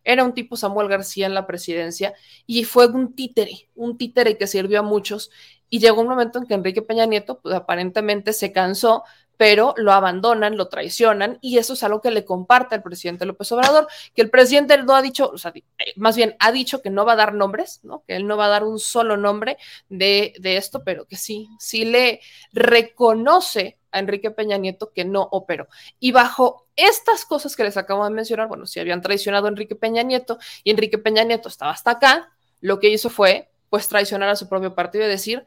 [0.04, 2.14] Era un tipo Samuel García en la presidencia
[2.46, 5.32] y fue un títere, un títere que sirvió a muchos.
[5.70, 9.04] Y llegó un momento en que Enrique Peña Nieto, pues aparentemente se cansó
[9.38, 13.52] pero lo abandonan, lo traicionan y eso es algo que le comparte al presidente López
[13.52, 16.90] Obrador, que el presidente no ha dicho, o sea, eh, más bien ha dicho que
[16.90, 18.04] no va a dar nombres, ¿no?
[18.06, 19.58] Que él no va a dar un solo nombre
[19.90, 22.20] de, de esto, pero que sí, sí le
[22.52, 25.68] reconoce a Enrique Peña Nieto que no operó.
[26.00, 29.76] Y bajo estas cosas que les acabo de mencionar, bueno, si habían traicionado a Enrique
[29.76, 34.30] Peña Nieto y Enrique Peña Nieto estaba hasta acá, lo que hizo fue pues traicionar
[34.30, 35.46] a su propio partido y decir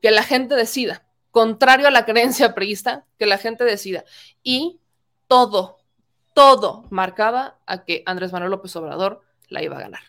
[0.00, 1.04] que la gente decida
[1.34, 4.04] contrario a la creencia priista, que la gente decida.
[4.44, 4.78] Y
[5.26, 5.78] todo,
[6.32, 10.02] todo marcaba a que Andrés Manuel López Obrador la iba a ganar.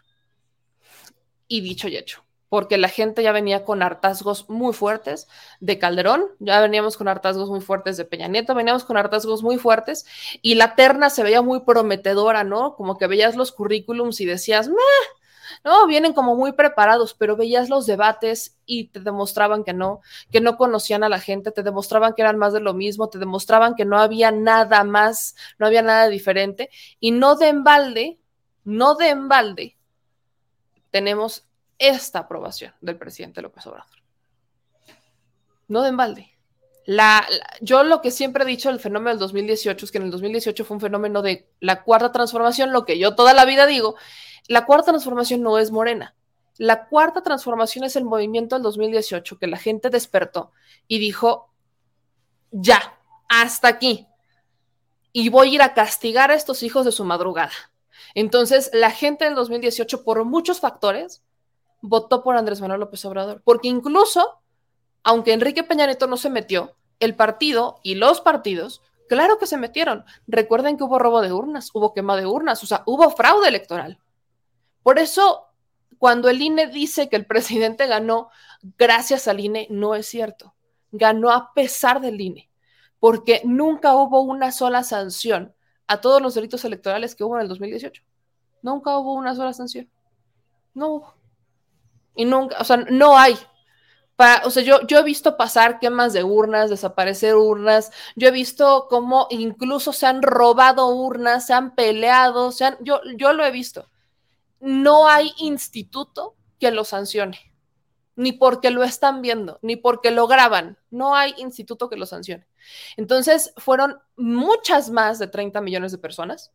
[1.47, 5.27] Y dicho y hecho, porque la gente ya venía con hartazgos muy fuertes
[5.59, 9.57] de Calderón, ya veníamos con hartazgos muy fuertes de Peña Nieto, veníamos con hartazgos muy
[9.57, 10.05] fuertes
[10.43, 12.76] y la terna se veía muy prometedora, ¿no?
[12.76, 14.76] Como que veías los currículums y decías, Meh,
[15.65, 20.01] no, vienen como muy preparados, pero veías los debates y te demostraban que no,
[20.31, 23.17] que no conocían a la gente, te demostraban que eran más de lo mismo, te
[23.17, 26.69] demostraban que no había nada más, no había nada diferente.
[26.99, 28.19] Y no de embalde,
[28.63, 29.75] no de embalde,
[30.91, 31.47] tenemos
[31.79, 33.89] esta aprobación del presidente López Obrador.
[35.67, 36.31] No de embalde.
[36.85, 37.25] La,
[37.61, 40.63] yo lo que siempre he dicho del fenómeno del 2018 es que en el 2018
[40.63, 43.95] fue un fenómeno de la cuarta transformación, lo que yo toda la vida digo
[44.47, 46.15] la cuarta transformación no es morena.
[46.57, 50.51] La cuarta transformación es el movimiento del 2018 que la gente despertó
[50.88, 51.51] y dijo,
[52.51, 54.07] ya, hasta aquí.
[55.11, 57.51] Y voy a ir a castigar a estos hijos de su madrugada.
[58.13, 61.23] Entonces, la gente del 2018, por muchos factores,
[61.81, 63.41] votó por Andrés Manuel López Obrador.
[63.43, 64.39] Porque incluso,
[65.03, 69.57] aunque Enrique Peña Nieto no se metió, el partido y los partidos, claro que se
[69.57, 70.05] metieron.
[70.27, 73.99] Recuerden que hubo robo de urnas, hubo quema de urnas, o sea, hubo fraude electoral.
[74.85, 75.47] Por eso,
[75.97, 78.29] cuando el INE dice que el presidente ganó
[78.77, 80.53] gracias al INE, no es cierto.
[80.91, 82.51] Ganó a pesar del INE,
[82.99, 85.55] porque nunca hubo una sola sanción
[85.87, 88.03] a todos los delitos electorales que hubo en el 2018.
[88.61, 89.89] Nunca hubo una sola sanción.
[90.75, 91.15] No hubo.
[92.13, 93.35] Y nunca, o sea, no hay.
[94.43, 97.91] o sea, yo, yo he visto pasar quemas de urnas, desaparecer urnas.
[98.15, 103.01] Yo he visto cómo incluso se han robado urnas, se han peleado, se han, yo,
[103.17, 103.89] yo lo he visto
[104.65, 107.53] no hay instituto que lo sancione,
[108.15, 112.47] ni porque lo están viendo, ni porque lo graban, no hay instituto que lo sancione.
[112.97, 116.51] Entonces, fueron muchas más de 30 millones de personas,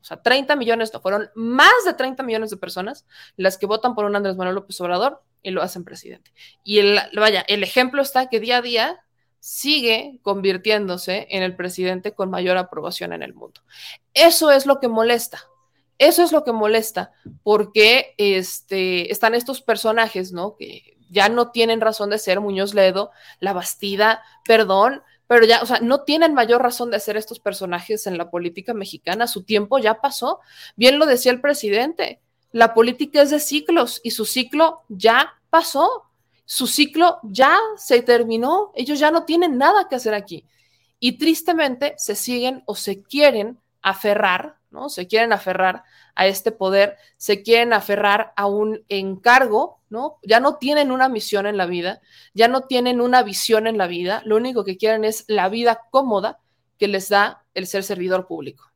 [0.00, 3.04] o sea, 30 millones, no, fueron más de 30 millones de personas
[3.36, 6.32] las que votan por un Andrés Manuel López Obrador y lo hacen presidente.
[6.62, 9.04] Y el, vaya, el ejemplo está que día a día
[9.38, 13.60] sigue convirtiéndose en el presidente con mayor aprobación en el mundo.
[14.14, 15.46] Eso es lo que molesta.
[15.98, 17.12] Eso es lo que molesta,
[17.42, 20.56] porque este, están estos personajes, ¿no?
[20.56, 23.10] Que ya no tienen razón de ser Muñoz Ledo,
[23.40, 28.06] La Bastida, perdón, pero ya, o sea, no tienen mayor razón de ser estos personajes
[28.06, 29.26] en la política mexicana.
[29.26, 30.40] Su tiempo ya pasó.
[30.76, 32.20] Bien lo decía el presidente,
[32.52, 36.10] la política es de ciclos y su ciclo ya pasó
[36.44, 40.44] su ciclo ya se terminó, ellos ya no tienen nada que hacer aquí.
[41.00, 44.90] Y tristemente se siguen o se quieren aferrar, ¿no?
[44.90, 45.84] Se quieren aferrar
[46.14, 50.18] a este poder, se quieren aferrar a un encargo, ¿no?
[50.22, 52.02] Ya no tienen una misión en la vida,
[52.34, 55.80] ya no tienen una visión en la vida, lo único que quieren es la vida
[55.90, 56.40] cómoda
[56.78, 58.70] que les da el ser servidor público.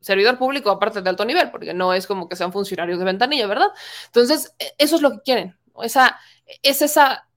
[0.00, 3.46] Servidor público aparte de alto nivel, porque no es como que sean funcionarios de ventanilla,
[3.46, 3.68] ¿verdad?
[4.06, 6.18] Entonces, e, eso es lo que quieren, esa,
[6.62, 7.28] es esa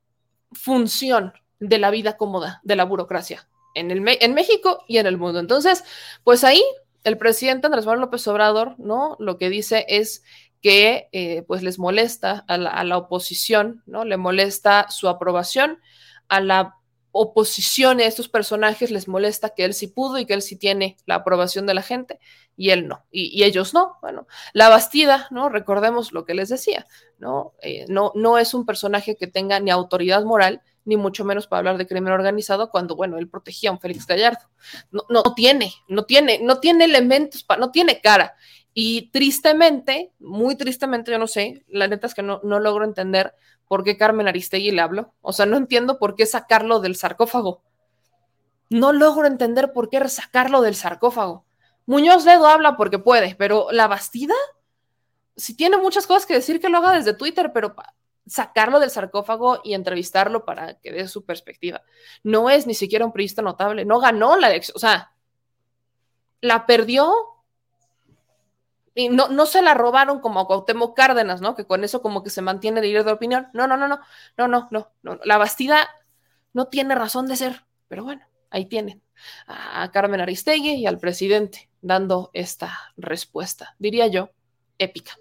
[0.53, 5.17] función de la vida cómoda, de la burocracia en, el, en México y en el
[5.17, 5.39] mundo.
[5.39, 5.83] Entonces,
[6.23, 6.63] pues ahí
[7.05, 9.15] el presidente Andrés Manuel López Obrador, ¿no?
[9.19, 10.23] Lo que dice es
[10.61, 14.03] que eh, pues les molesta a la, oposición, ¿no?
[14.03, 15.79] Le molesta su aprobación,
[16.27, 16.75] a la
[17.11, 20.97] oposición a estos personajes les molesta que él sí pudo y que él sí tiene
[21.05, 22.19] la aprobación de la gente
[22.57, 23.97] y él no, y, ellos no.
[24.01, 25.47] Bueno, la Bastida, ¿no?
[25.47, 26.87] Recordemos lo que les decía,
[27.19, 27.53] ¿no?
[27.61, 31.59] Eh, no, no es un personaje que tenga ni autoridad moral, ni mucho menos para
[31.59, 34.45] hablar de crimen organizado cuando, bueno, él protegía a un Félix Gallardo.
[34.91, 38.35] No, no tiene, no tiene, no tiene elementos, no tiene cara.
[38.73, 43.33] Y tristemente, muy tristemente, yo no sé, la neta es que no, no logro entender
[43.67, 45.13] por qué Carmen Aristegui le hablo.
[45.21, 47.63] O sea, no entiendo por qué sacarlo del sarcófago.
[48.69, 51.45] No logro entender por qué sacarlo del sarcófago.
[51.85, 54.33] Muñoz Ledo habla porque puede, pero la Bastida,
[55.35, 57.75] si tiene muchas cosas que decir, que lo haga desde Twitter, pero
[58.27, 61.81] sacarlo del sarcófago y entrevistarlo para que dé su perspectiva.
[62.23, 65.11] No es ni siquiera un periodista notable, no ganó la elección, o sea,
[66.41, 67.13] la perdió
[68.93, 71.55] y no, no se la robaron como a Cuauhtémoc Cárdenas, ¿no?
[71.55, 73.49] Que con eso como que se mantiene de líder de opinión.
[73.53, 73.99] No, no, no, no,
[74.37, 75.19] no, no, no, no.
[75.25, 75.89] La Bastida
[76.53, 79.03] no tiene razón de ser, pero bueno, ahí tienen
[79.47, 84.29] a Carmen Aristegui y al presidente dando esta respuesta, diría yo,
[84.77, 85.17] épica.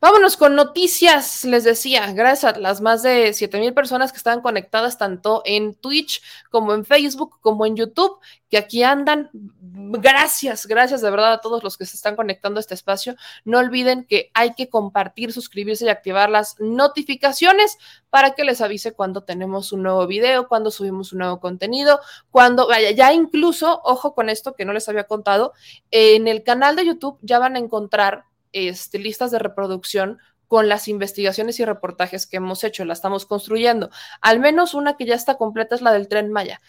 [0.00, 4.40] Vámonos con noticias, les decía, gracias a las más de 7 mil personas que están
[4.40, 9.30] conectadas tanto en Twitch como en Facebook como en YouTube, que aquí andan.
[9.32, 13.14] Gracias, gracias de verdad a todos los que se están conectando a este espacio.
[13.44, 17.78] No olviden que hay que compartir, suscribirse y activar las notificaciones
[18.10, 22.00] para que les avise cuando tenemos un nuevo video, cuando subimos un nuevo contenido,
[22.30, 25.52] cuando, vaya, ya incluso, ojo con esto que no les había contado,
[25.92, 30.18] en el canal de YouTube ya van a encontrar este, listas de reproducción
[30.52, 33.88] con las investigaciones y reportajes que hemos hecho, la estamos construyendo.
[34.20, 36.60] Al menos una que ya está completa es la del tren Maya.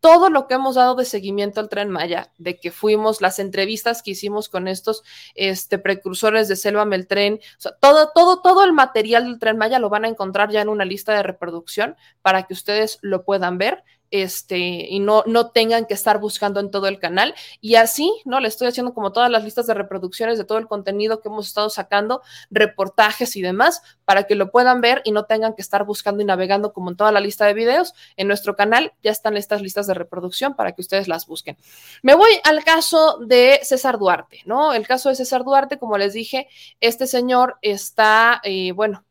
[0.00, 4.02] Todo lo que hemos dado de seguimiento al tren Maya, de que fuimos, las entrevistas
[4.02, 5.04] que hicimos con estos
[5.34, 9.78] este, precursores de Selva Meltren, o sea, todo, todo, todo el material del tren Maya
[9.78, 13.56] lo van a encontrar ya en una lista de reproducción para que ustedes lo puedan
[13.56, 17.34] ver este, y no, no tengan que estar buscando en todo el canal.
[17.60, 18.40] Y así, ¿no?
[18.40, 21.46] Le estoy haciendo como todas las listas de reproducciones de todo el contenido que hemos
[21.46, 25.84] estado sacando, reportajes y demás, para que lo puedan ver y no tengan que estar
[25.84, 27.94] buscando y navegando como en toda la lista de videos.
[28.16, 31.56] En nuestro canal ya están estas listas de reproducción para que ustedes las busquen.
[32.02, 34.74] Me voy al caso de César Duarte, ¿no?
[34.74, 36.48] El caso de César Duarte, como les dije,
[36.80, 39.04] este señor está, eh, bueno,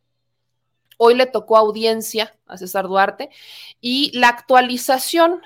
[1.02, 3.30] Hoy le tocó audiencia a César Duarte
[3.80, 5.42] y la actualización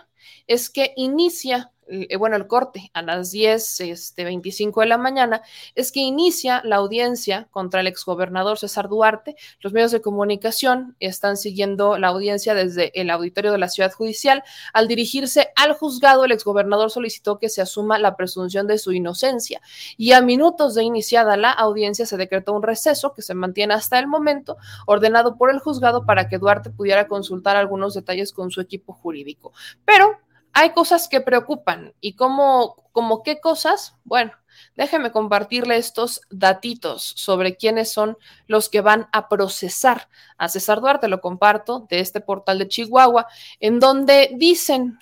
[0.48, 1.72] es que inicia
[2.18, 5.42] bueno, el corte a las 10, este, 25 de la mañana,
[5.76, 9.36] es que inicia la audiencia contra el exgobernador César Duarte.
[9.60, 14.44] Los medios de comunicación están siguiendo la audiencia desde el auditorio de la ciudad judicial.
[14.74, 19.62] Al dirigirse al juzgado, el exgobernador solicitó que se asuma la presunción de su inocencia
[19.98, 24.00] y a minutos de iniciada la audiencia se decretó un receso que se mantiene hasta
[24.00, 28.62] el momento, ordenado por el juzgado para que Duarte pudiera consultar algunos detalles con su
[28.62, 29.54] equipo jurídico.
[29.86, 30.20] Pero
[30.54, 34.32] hay cosas que preocupan y cómo, como qué cosas, bueno,
[34.76, 38.18] déjeme compartirle estos datitos sobre quiénes son
[38.48, 43.28] los que van a procesar a César Duarte, lo comparto de este portal de Chihuahua,
[43.60, 45.00] en donde dicen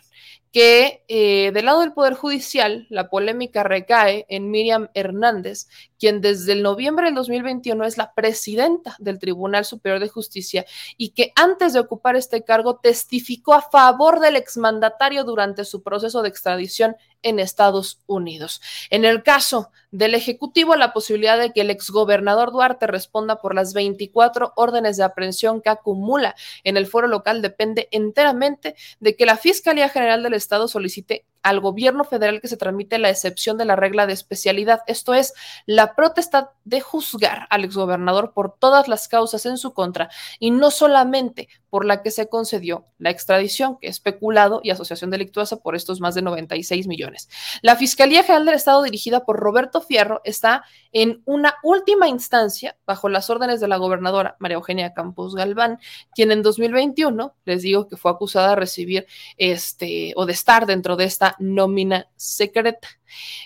[0.51, 5.67] que eh, del lado del Poder Judicial la polémica recae en Miriam Hernández,
[6.01, 10.65] quien desde el noviembre del 2021 es la presidenta del Tribunal Superior de Justicia
[10.97, 16.23] y que antes de ocupar este cargo testificó a favor del exmandatario durante su proceso
[16.23, 18.61] de extradición en Estados Unidos.
[18.89, 23.75] En el caso del Ejecutivo, la posibilidad de que el exgobernador Duarte responda por las
[23.75, 29.37] 24 órdenes de aprehensión que acumula en el foro local depende enteramente de que la
[29.37, 33.75] Fiscalía General del Estado solicite al gobierno federal que se tramite la excepción de la
[33.75, 35.33] regla de especialidad, esto es,
[35.65, 40.09] la protesta de juzgar al exgobernador por todas las causas en su contra
[40.39, 45.09] y no solamente por la que se concedió la extradición, que es especulado y asociación
[45.09, 47.29] delictuosa por estos más de 96 millones.
[47.61, 53.09] La Fiscalía General del Estado, dirigida por Roberto Fierro, está en una última instancia bajo
[53.09, 55.79] las órdenes de la gobernadora María Eugenia Campos Galván,
[56.13, 59.07] quien en 2021, les digo que fue acusada de recibir
[59.37, 62.87] este o de estar dentro de esta nómina secreta.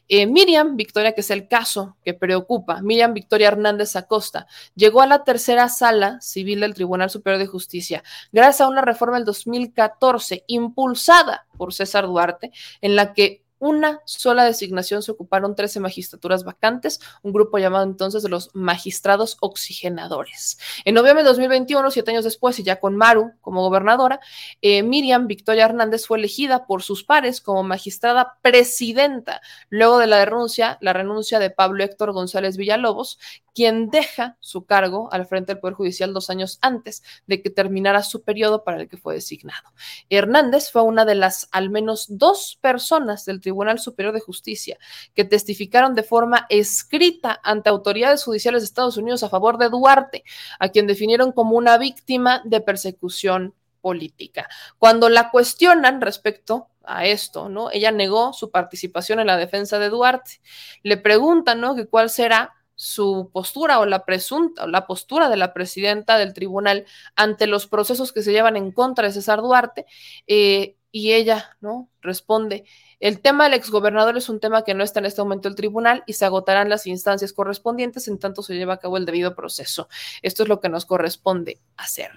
[0.07, 5.07] Eh, Miriam Victoria, que es el caso que preocupa, Miriam Victoria Hernández Acosta, llegó a
[5.07, 10.43] la tercera sala civil del Tribunal Superior de Justicia gracias a una reforma del 2014
[10.47, 12.51] impulsada por César Duarte,
[12.81, 18.23] en la que una sola designación se ocuparon 13 magistraturas vacantes, un grupo llamado entonces
[18.23, 20.59] de los magistrados oxigenadores.
[20.83, 24.19] En noviembre de 2021, siete años después, y ya con Maru como gobernadora,
[24.61, 30.23] eh, Miriam Victoria Hernández fue elegida por sus pares como magistrada presidenta, luego de la
[30.25, 33.19] renuncia, la renuncia de Pablo Héctor González Villalobos,
[33.55, 38.03] quien deja su cargo al frente del Poder Judicial dos años antes de que terminara
[38.03, 39.71] su periodo para el que fue designado.
[40.09, 44.77] Hernández fue una de las al menos dos personas del Tribunal Superior de Justicia
[45.13, 50.23] que testificaron de forma escrita ante autoridades judiciales de Estados Unidos a favor de Duarte,
[50.59, 54.49] a quien definieron como una víctima de persecución política.
[54.77, 57.71] Cuando la cuestionan respecto a esto, ¿no?
[57.71, 60.41] Ella negó su participación en la defensa de Duarte.
[60.83, 61.75] Le preguntan, ¿no?
[61.75, 66.33] Que cuál será su postura o la presunta o la postura de la presidenta del
[66.33, 66.85] tribunal
[67.15, 69.85] ante los procesos que se llevan en contra de César Duarte
[70.27, 72.65] eh, y ella no responde
[72.99, 76.03] el tema del exgobernador es un tema que no está en este momento el tribunal
[76.07, 79.89] y se agotarán las instancias correspondientes en tanto se lleva a cabo el debido proceso.
[80.21, 82.11] Esto es lo que nos corresponde hacer.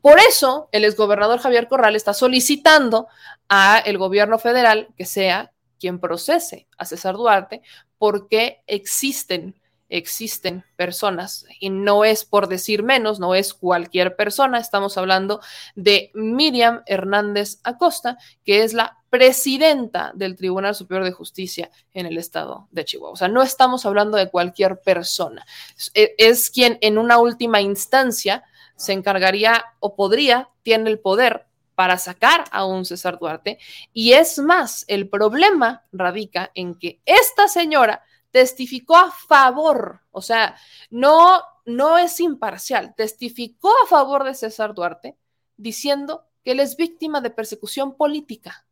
[0.00, 3.08] Por eso, el exgobernador Javier Corral está solicitando
[3.48, 7.62] a el gobierno federal que sea quien procese a César Duarte
[7.98, 9.59] porque existen
[9.90, 15.40] existen personas y no es por decir menos, no es cualquier persona, estamos hablando
[15.74, 22.16] de Miriam Hernández Acosta, que es la presidenta del Tribunal Superior de Justicia en el
[22.16, 23.12] estado de Chihuahua.
[23.12, 25.44] O sea, no estamos hablando de cualquier persona,
[25.76, 28.44] es, es quien en una última instancia
[28.76, 33.58] se encargaría o podría, tiene el poder para sacar a un César Duarte.
[33.94, 40.56] Y es más, el problema radica en que esta señora testificó a favor, o sea,
[40.90, 45.16] no, no es imparcial, testificó a favor de César Duarte
[45.56, 48.66] diciendo que él es víctima de persecución política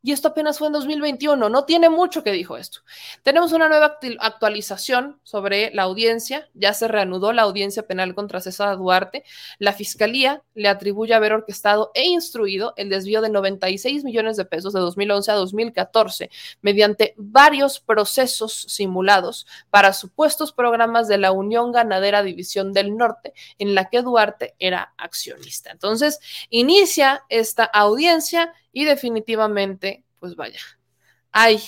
[0.00, 2.80] y esto apenas fue en 2021, no tiene mucho que dijo esto.
[3.24, 8.76] Tenemos una nueva actualización sobre la audiencia, ya se reanudó la audiencia penal contra César
[8.76, 9.24] Duarte.
[9.58, 14.72] La fiscalía le atribuye haber orquestado e instruido el desvío de 96 millones de pesos
[14.72, 16.30] de 2011 a 2014
[16.62, 23.74] mediante varios procesos simulados para supuestos programas de la Unión Ganadera División del Norte, en
[23.74, 25.72] la que Duarte era accionista.
[25.72, 26.20] Entonces,
[26.50, 30.60] inicia esta audiencia y definitivamente, pues vaya,
[31.32, 31.60] hay,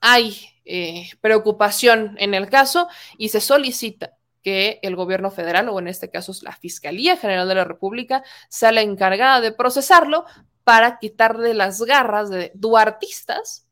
[0.00, 2.88] hay eh, preocupación en el caso
[3.18, 7.54] y se solicita que el gobierno federal, o en este caso la Fiscalía General de
[7.54, 10.24] la República, sea la encargada de procesarlo
[10.64, 13.66] para quitarle las garras de duartistas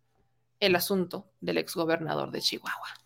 [0.60, 2.99] el asunto del exgobernador de Chihuahua.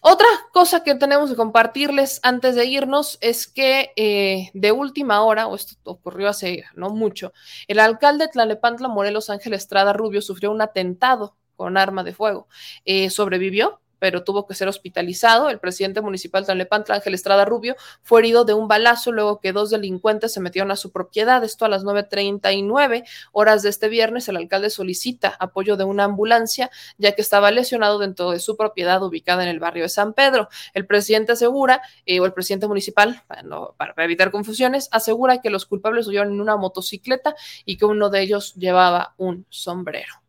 [0.00, 5.46] Otra cosa que tenemos que compartirles antes de irnos es que eh, de última hora,
[5.46, 7.32] o esto ocurrió hace no mucho,
[7.66, 12.48] el alcalde de Tlalepantla, Morelos Ángel Estrada Rubio, sufrió un atentado con arma de fuego.
[12.84, 15.50] Eh, sobrevivió, pero tuvo que ser hospitalizado.
[15.50, 19.52] El presidente municipal de Tlalnepantla, Ángel Estrada Rubio, fue herido de un balazo luego que
[19.52, 21.42] dos delincuentes se metieron a su propiedad.
[21.44, 24.28] Esto a las 9.39 horas de este viernes.
[24.28, 29.02] El alcalde solicita apoyo de una ambulancia, ya que estaba lesionado dentro de su propiedad
[29.02, 30.48] ubicada en el barrio de San Pedro.
[30.74, 33.42] El presidente asegura, eh, o el presidente municipal, para,
[33.76, 37.34] para evitar confusiones, asegura que los culpables huyeron en una motocicleta
[37.64, 40.22] y que uno de ellos llevaba un sombrero.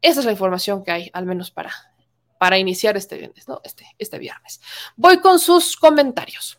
[0.00, 1.72] Esa es la información que hay, al menos para
[2.38, 3.60] para iniciar este viernes, ¿no?
[3.64, 4.60] Este, este viernes.
[4.96, 6.58] Voy con sus comentarios.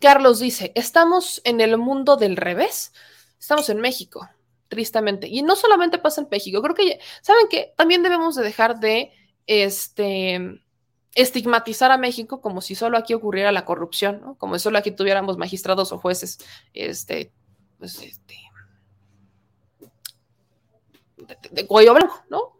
[0.00, 2.92] Carlos dice, estamos en el mundo del revés,
[3.38, 4.28] estamos en México,
[4.68, 5.28] tristemente.
[5.28, 9.12] Y no solamente pasa en México, creo que, ¿saben que También debemos de dejar de
[9.46, 10.60] este,
[11.14, 15.38] estigmatizar a México como si solo aquí ocurriera la corrupción, como si solo aquí tuviéramos
[15.38, 16.38] magistrados o jueces,
[16.72, 17.32] este,
[17.78, 18.36] pues, este,
[21.50, 22.56] de, cuello blanco, ¿no?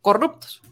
[0.00, 0.62] Corruptos.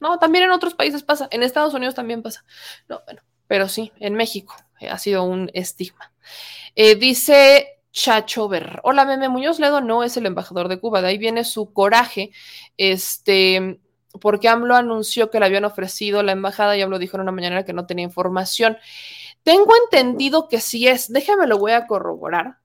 [0.00, 2.44] No, también en otros países pasa, en Estados Unidos también pasa.
[2.88, 6.12] No, bueno, pero sí, en México eh, ha sido un estigma.
[6.74, 8.80] Eh, dice Chacho Ver.
[8.82, 12.32] Hola, Meme Muñoz Ledo no es el embajador de Cuba, de ahí viene su coraje,
[12.76, 13.80] este,
[14.20, 17.64] porque AMLO anunció que le habían ofrecido la embajada y AMLO dijo en una mañana
[17.64, 18.76] que no tenía información.
[19.44, 22.58] Tengo entendido que sí es, déjame lo voy a corroborar.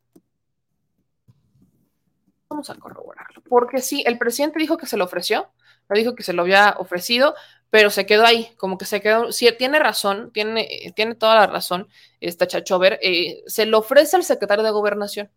[2.49, 5.51] Vamos a corroborarlo, porque sí, el presidente dijo que se lo ofreció,
[5.97, 7.35] dijo que se lo había ofrecido,
[7.69, 11.47] pero se quedó ahí, como que se quedó, sí, tiene razón, tiene, tiene toda la
[11.47, 11.87] razón
[12.19, 15.31] esta Chachover, eh, se lo ofrece al secretario de Gobernación.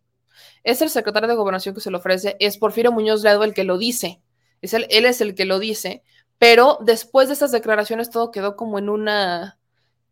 [0.65, 3.65] Es el secretario de Gobernación que se lo ofrece, es Porfirio Muñoz Ledo el que
[3.65, 4.23] lo dice,
[4.63, 6.03] es él es el que lo dice,
[6.39, 9.59] pero después de estas declaraciones todo quedó como en una,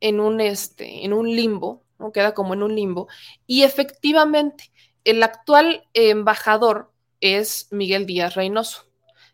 [0.01, 2.13] en un, este, en un limbo, ¿no?
[2.13, 3.09] Queda como en un limbo.
[3.47, 4.71] Y efectivamente,
[5.05, 8.90] el actual embajador es Miguel Díaz Reynoso.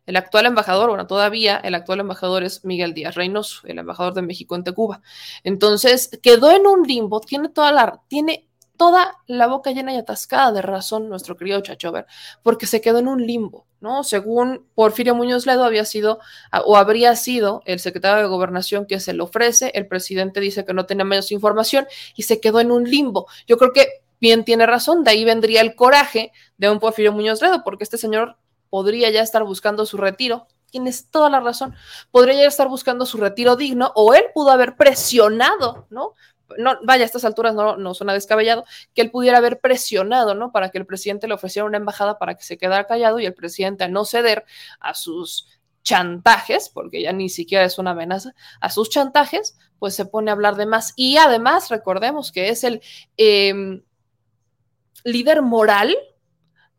[0.06, 4.22] El actual embajador, bueno, todavía el actual embajador es Miguel Díaz Reynoso, el embajador de
[4.22, 5.02] México en Cuba.
[5.42, 10.52] Entonces, quedó en un limbo, tiene toda la, tiene toda la boca llena y atascada
[10.52, 12.06] de razón nuestro querido Chachover,
[12.42, 14.04] porque se quedó en un limbo, ¿no?
[14.04, 16.20] Según Porfirio Muñoz Ledo había sido
[16.64, 20.74] o habría sido el secretario de Gobernación que se le ofrece, el presidente dice que
[20.74, 23.26] no tenía menos información y se quedó en un limbo.
[23.46, 23.86] Yo creo que
[24.20, 27.98] bien tiene razón, de ahí vendría el coraje de un Porfirio Muñoz Ledo, porque este
[27.98, 28.36] señor
[28.70, 30.46] podría ya estar buscando su retiro.
[30.70, 31.74] Tienes toda la razón.
[32.10, 36.14] Podría ya estar buscando su retiro digno o él pudo haber presionado, ¿no?
[36.58, 38.64] No, vaya, a estas alturas no, no suena descabellado,
[38.94, 40.52] que él pudiera haber presionado, ¿no?
[40.52, 43.34] Para que el presidente le ofreciera una embajada para que se quedara callado y el
[43.34, 44.44] presidente a no ceder
[44.78, 45.48] a sus
[45.82, 50.34] chantajes, porque ya ni siquiera es una amenaza, a sus chantajes, pues se pone a
[50.34, 50.92] hablar de más.
[50.96, 52.80] Y además, recordemos que es el
[53.16, 53.82] em,
[55.04, 55.96] líder moral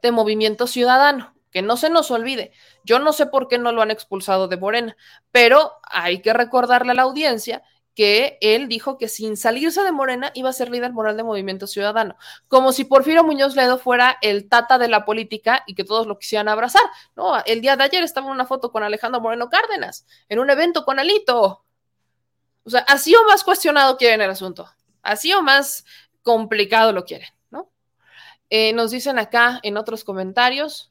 [0.01, 2.51] de Movimiento Ciudadano que no se nos olvide.
[2.83, 4.97] Yo no sé por qué no lo han expulsado de Morena,
[5.31, 7.63] pero hay que recordarle a la audiencia
[7.97, 11.65] que él dijo que sin salirse de Morena iba a ser líder moral de Movimiento
[11.65, 12.15] Ciudadano,
[12.47, 16.19] como si Porfirio Muñoz Ledo fuera el tata de la política y que todos lo
[16.19, 16.83] quisieran abrazar.
[17.15, 20.51] No, el día de ayer estaba en una foto con Alejandro Moreno Cárdenas, en un
[20.51, 21.65] evento con Alito.
[22.63, 24.69] O sea, así o más cuestionado quieren el asunto,
[25.01, 25.83] así o más
[26.21, 27.71] complicado lo quieren, ¿no?
[28.51, 30.87] Eh, nos dicen acá en otros comentarios,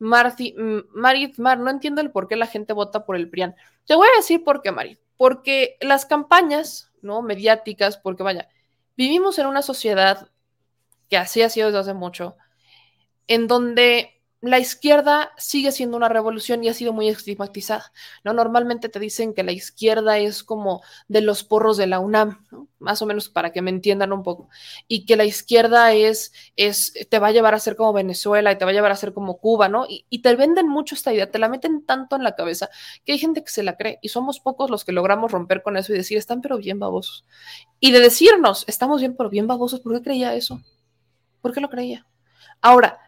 [0.00, 0.56] Marti,
[0.92, 3.54] Marit Mar, no entiendo el por qué la gente vota por el PRIAN.
[3.86, 4.98] Te voy a decir por qué, Marit.
[5.16, 7.22] Porque las campañas, ¿no?
[7.22, 8.48] Mediáticas, porque vaya,
[8.96, 10.28] vivimos en una sociedad
[11.08, 12.36] que así ha sido desde hace mucho,
[13.26, 17.92] en donde la izquierda sigue siendo una revolución y ha sido muy estigmatizada.
[18.24, 18.32] ¿no?
[18.32, 22.46] Normalmente te dicen que la izquierda es como de los porros de la UNAM,
[22.78, 24.48] más o menos para que me entiendan un poco,
[24.88, 28.56] y que la izquierda es, es, te va a llevar a ser como Venezuela y
[28.56, 29.84] te va a llevar a ser como Cuba, ¿no?
[29.86, 32.70] Y, y te venden mucho esta idea, te la meten tanto en la cabeza
[33.04, 35.76] que hay gente que se la cree y somos pocos los que logramos romper con
[35.76, 37.26] eso y decir, están pero bien babosos.
[37.78, 40.62] Y de decirnos, estamos bien pero bien babosos, ¿por qué creía eso?
[41.42, 42.06] ¿Por qué lo creía?
[42.62, 42.98] Ahora,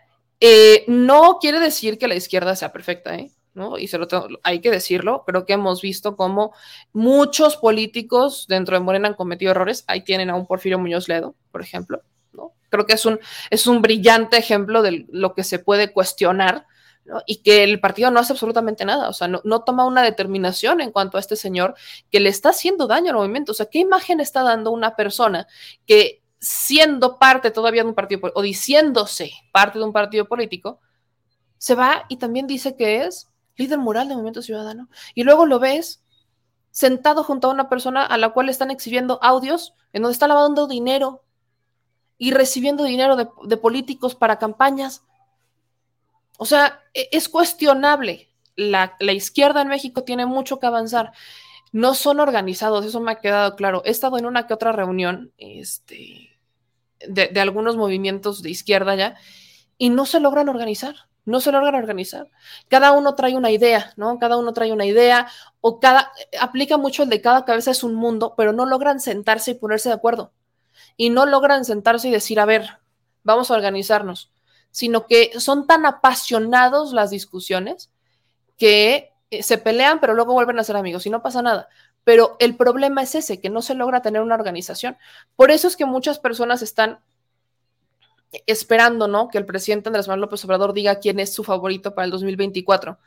[0.44, 3.30] eh, no quiere decir que la izquierda sea perfecta, ¿eh?
[3.54, 3.78] ¿no?
[3.78, 4.08] Y se lo
[4.42, 5.22] hay que decirlo.
[5.24, 6.52] Creo que hemos visto cómo
[6.92, 9.84] muchos políticos dentro de Morena han cometido errores.
[9.86, 12.02] Ahí tienen a un Porfirio Muñoz Ledo, por ejemplo.
[12.70, 13.20] Creo que es un,
[13.50, 16.66] es un brillante ejemplo de lo que se puede cuestionar
[17.26, 20.80] y que el partido no hace absolutamente nada, o sea, no, no, toma una determinación
[20.80, 21.74] en cuanto a este señor
[22.10, 25.46] que le está haciendo daño al movimiento, o sea, ¿qué imagen está dando una persona
[25.84, 30.80] que siendo parte todavía de un partido o diciéndose parte de un partido político,
[31.56, 34.88] se va y también dice que es líder moral del movimiento ciudadano.
[35.14, 36.02] Y luego lo ves
[36.72, 40.66] sentado junto a una persona a la cual están exhibiendo audios en donde está lavando
[40.66, 41.22] dinero
[42.18, 45.04] y recibiendo dinero de, políticos para campañas.
[46.38, 48.30] O sea, e, es cuestionable.
[48.56, 51.12] La, la izquierda en México tiene mucho que avanzar
[51.72, 53.82] no son organizados, eso me ha quedado claro.
[53.84, 56.31] He estado en una que otra reunión, este,
[57.08, 59.16] de, algunos movimientos de izquierda ya,
[59.78, 62.28] y no se logran organizar, no se logran organizar.
[62.68, 64.18] Cada uno trae una idea, ¿no?
[64.18, 65.28] Cada uno trae una idea,
[65.60, 69.52] o cada, aplica mucho el de cada cabeza es un mundo, pero no logran sentarse
[69.52, 70.32] y ponerse de acuerdo.
[70.96, 72.78] Y no logran sentarse y decir, a ver,
[73.24, 74.32] vamos a organizarnos,
[74.70, 77.90] sino que son tan apasionados las discusiones
[78.56, 81.68] que eh, se pelean, pero luego vuelven a ser amigos y no pasa nada.
[82.04, 84.96] Pero el problema es ese, que no se logra tener una organización.
[85.36, 87.00] Por eso es que muchas personas están
[88.46, 89.28] esperando, ¿no?
[89.28, 92.98] Que el presidente Andrés Manuel López Obrador diga quién es su favorito para el 2024.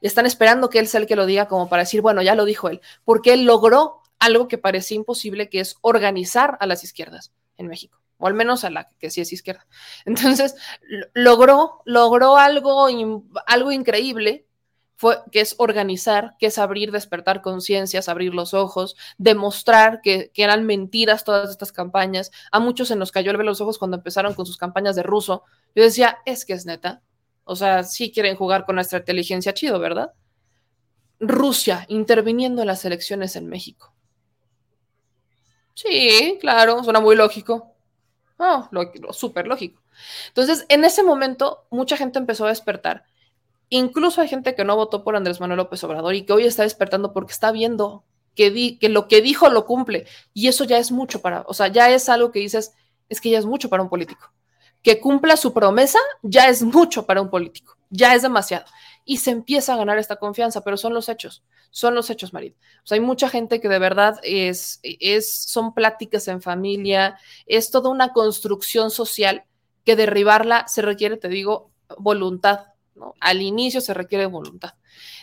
[0.00, 2.44] están esperando que él sea el que lo diga como para decir, bueno, ya lo
[2.44, 7.32] dijo él, porque él logró algo que parecía imposible, que es organizar a las izquierdas
[7.56, 9.66] en México, o al menos a la que sí es izquierda.
[10.04, 10.54] Entonces,
[11.14, 12.86] logró, logró algo,
[13.46, 14.46] algo increíble,
[14.98, 20.66] fue, que es organizar, que es abrir, despertar conciencias, abrir los ojos, demostrar que, eran
[20.66, 22.32] mentiras todas estas campañas.
[22.50, 25.04] A muchos se nos cayó el velo los ojos cuando empezaron con sus campañas de
[25.04, 25.44] ruso.
[25.76, 27.00] Yo decía, es que es neta.
[27.44, 30.14] O sea, sí quieren jugar con nuestra inteligencia chido, ¿verdad?
[31.20, 33.94] Rusia interviniendo en las elecciones en México.
[35.74, 37.72] Sí, claro, suena muy lógico.
[38.36, 38.68] Oh,
[39.12, 39.80] súper lógico.
[40.26, 43.04] Entonces, en ese momento, mucha gente empezó a despertar.
[43.70, 46.62] Incluso hay gente que no votó por Andrés Manuel López Obrador y que hoy está
[46.62, 48.04] despertando porque está viendo
[48.34, 50.06] que, di, que lo que dijo lo cumple.
[50.32, 52.72] Y eso ya es mucho para, o sea, ya es algo que dices,
[53.08, 54.32] es que ya es mucho para un político.
[54.82, 58.64] Que cumpla su promesa ya es mucho para un político, ya es demasiado.
[59.04, 62.56] Y se empieza a ganar esta confianza, pero son los hechos son los hechos, Marit.
[62.84, 67.70] O sea, hay mucha gente que de verdad es, es, son pláticas en familia, es
[67.70, 69.44] toda una construcción social
[69.84, 72.66] que derribarla se requiere, te digo, voluntad.
[72.98, 73.14] ¿No?
[73.20, 74.74] Al inicio se requiere voluntad.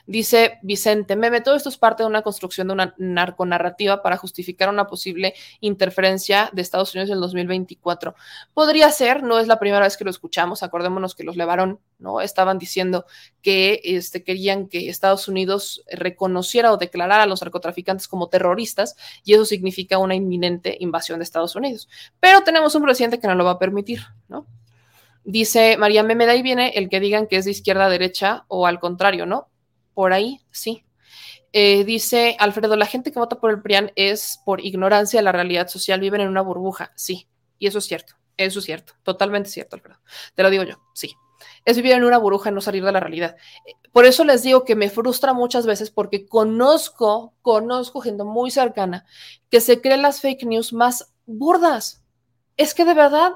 [0.07, 4.69] Dice Vicente Meme, todo esto es parte de una construcción de una narconarrativa para justificar
[4.69, 8.15] una posible interferencia de Estados Unidos en el 2024.
[8.53, 12.21] Podría ser, no es la primera vez que lo escuchamos, acordémonos que los Levarón, ¿no?
[12.21, 13.05] Estaban diciendo
[13.41, 19.33] que este, querían que Estados Unidos reconociera o declarara a los narcotraficantes como terroristas y
[19.33, 21.89] eso significa una inminente invasión de Estados Unidos.
[22.19, 24.45] Pero tenemos un presidente que no lo va a permitir, ¿no?
[25.25, 28.45] Dice María Meme, de ahí viene el que digan que es de izquierda a derecha
[28.47, 29.49] o al contrario, ¿no?
[29.95, 30.85] por ahí, sí.
[31.53, 35.31] Eh, dice Alfredo, la gente que vota por el PRIAN es por ignorancia de la
[35.31, 39.49] realidad social, viven en una burbuja, sí, y eso es cierto, eso es cierto, totalmente
[39.49, 39.99] cierto, Alfredo.
[40.35, 41.15] Te lo digo yo, sí.
[41.63, 43.35] Es vivir en una burbuja no salir de la realidad.
[43.91, 49.05] Por eso les digo que me frustra muchas veces porque conozco, conozco gente muy cercana
[49.49, 52.03] que se cree las fake news más burdas.
[52.55, 53.33] Es que de verdad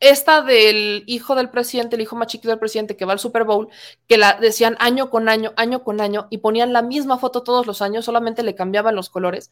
[0.00, 3.44] esta del hijo del presidente, el hijo más chiquito del presidente que va al Super
[3.44, 3.68] Bowl,
[4.06, 7.66] que la decían año con año, año con año, y ponían la misma foto todos
[7.66, 9.50] los años, solamente le cambiaban los colores.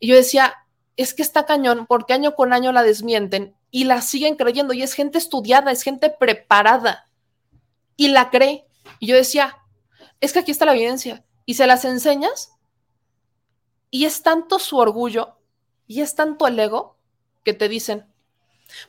[0.00, 0.54] Y yo decía,
[0.96, 4.82] es que está cañón, porque año con año la desmienten y la siguen creyendo, y
[4.82, 7.08] es gente estudiada, es gente preparada,
[7.96, 8.66] y la cree.
[8.98, 9.58] Y yo decía,
[10.20, 12.52] es que aquí está la evidencia, y se las enseñas,
[13.90, 15.36] y es tanto su orgullo,
[15.86, 16.96] y es tanto el ego,
[17.44, 18.06] que te dicen,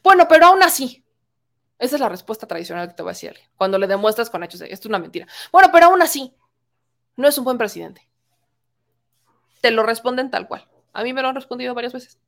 [0.03, 1.03] bueno, pero aún así,
[1.79, 4.61] esa es la respuesta tradicional que te voy a decir cuando le demuestras con hechos,
[4.61, 5.27] esto es una mentira.
[5.51, 6.33] Bueno, pero aún así,
[7.15, 8.07] no es un buen presidente.
[9.61, 10.67] Te lo responden tal cual.
[10.93, 12.19] A mí me lo han respondido varias veces.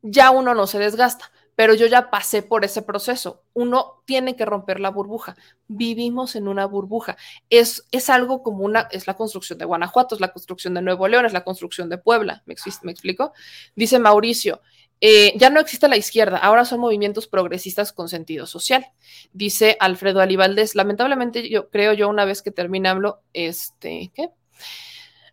[0.00, 3.44] Ya uno no se desgasta, pero yo ya pasé por ese proceso.
[3.52, 5.36] Uno tiene que romper la burbuja.
[5.68, 7.16] Vivimos en una burbuja.
[7.50, 11.06] Es, es algo como una, es la construcción de Guanajuato, es la construcción de Nuevo
[11.06, 12.42] León, es la construcción de Puebla.
[12.46, 13.32] ¿Me, me explico?
[13.76, 14.60] Dice Mauricio,
[15.04, 18.86] eh, ya no existe la izquierda, ahora son movimientos progresistas con sentido social.
[19.32, 24.28] Dice Alfredo Alibaldez, lamentablemente yo creo yo una vez que termine hablo, este, ¿qué?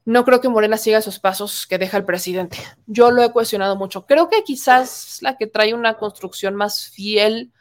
[0.05, 2.57] No creo que Morena siga esos pasos que deja el presidente.
[2.87, 4.07] Yo lo he cuestionado mucho.
[4.07, 7.53] Creo que quizás la que trae una construcción más fiel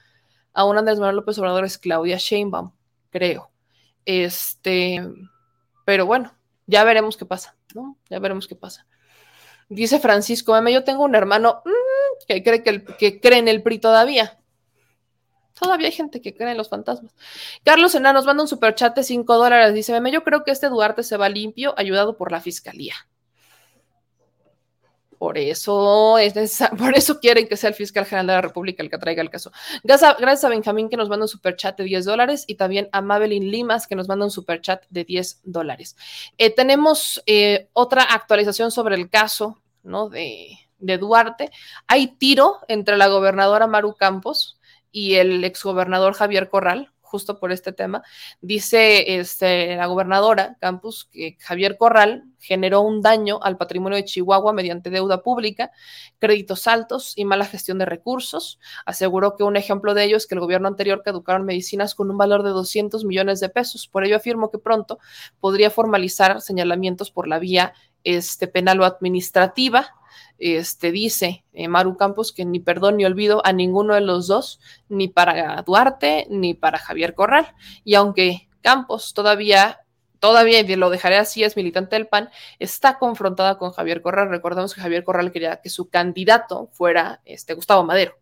[0.54, 2.72] a un Andrés Manuel López Obrador es Claudia Sheinbaum,
[3.10, 3.50] creo.
[4.06, 5.06] Este,
[5.84, 6.34] pero bueno,
[6.66, 7.98] ya veremos qué pasa, ¿no?
[8.08, 8.86] Ya veremos qué pasa.
[9.68, 13.62] Dice Francisco, meme, yo tengo un hermano mm, que cree que, que cree en el
[13.62, 14.38] PRI todavía.
[15.58, 17.12] Todavía hay gente que cree en los fantasmas.
[17.64, 19.74] Carlos Sena nos manda un superchat de 5 dólares.
[19.74, 22.94] Dice, meme, yo creo que este Duarte se va limpio, ayudado por la fiscalía.
[25.18, 26.34] Por eso, es
[26.78, 29.30] por eso quieren que sea el fiscal general de la República el que traiga el
[29.30, 29.52] caso.
[29.82, 33.50] Gracias a, Benjamín que nos manda un superchat de 10 dólares y también a Mabelin
[33.50, 35.96] Limas que nos manda un superchat de 10 dólares.
[36.38, 40.08] Eh, tenemos eh, otra actualización sobre el caso ¿no?
[40.08, 41.50] de Duarte.
[41.86, 44.58] Hay tiro entre la gobernadora Maru Campos
[44.92, 48.02] y el exgobernador Javier Corral, justo por este tema.
[48.40, 54.52] Dice este, la gobernadora Campus que Javier Corral generó un daño al patrimonio de Chihuahua
[54.52, 55.72] mediante deuda pública,
[56.18, 58.60] créditos altos y mala gestión de recursos.
[58.86, 62.18] Aseguró que un ejemplo de ello es que el gobierno anterior caducaron medicinas con un
[62.18, 63.88] valor de 200 millones de pesos.
[63.88, 64.98] Por ello afirmó que pronto
[65.40, 67.74] podría formalizar señalamientos por la vía
[68.04, 69.97] este, penal o administrativa
[70.38, 74.60] este, dice eh, Maru Campos que ni perdón ni olvido a ninguno de los dos,
[74.88, 77.54] ni para Duarte ni para Javier Corral.
[77.84, 79.80] Y aunque Campos todavía,
[80.18, 84.30] todavía, lo dejaré así, es militante del PAN, está confrontada con Javier Corral.
[84.30, 88.14] Recordemos que Javier Corral quería que su candidato fuera este, Gustavo Madero.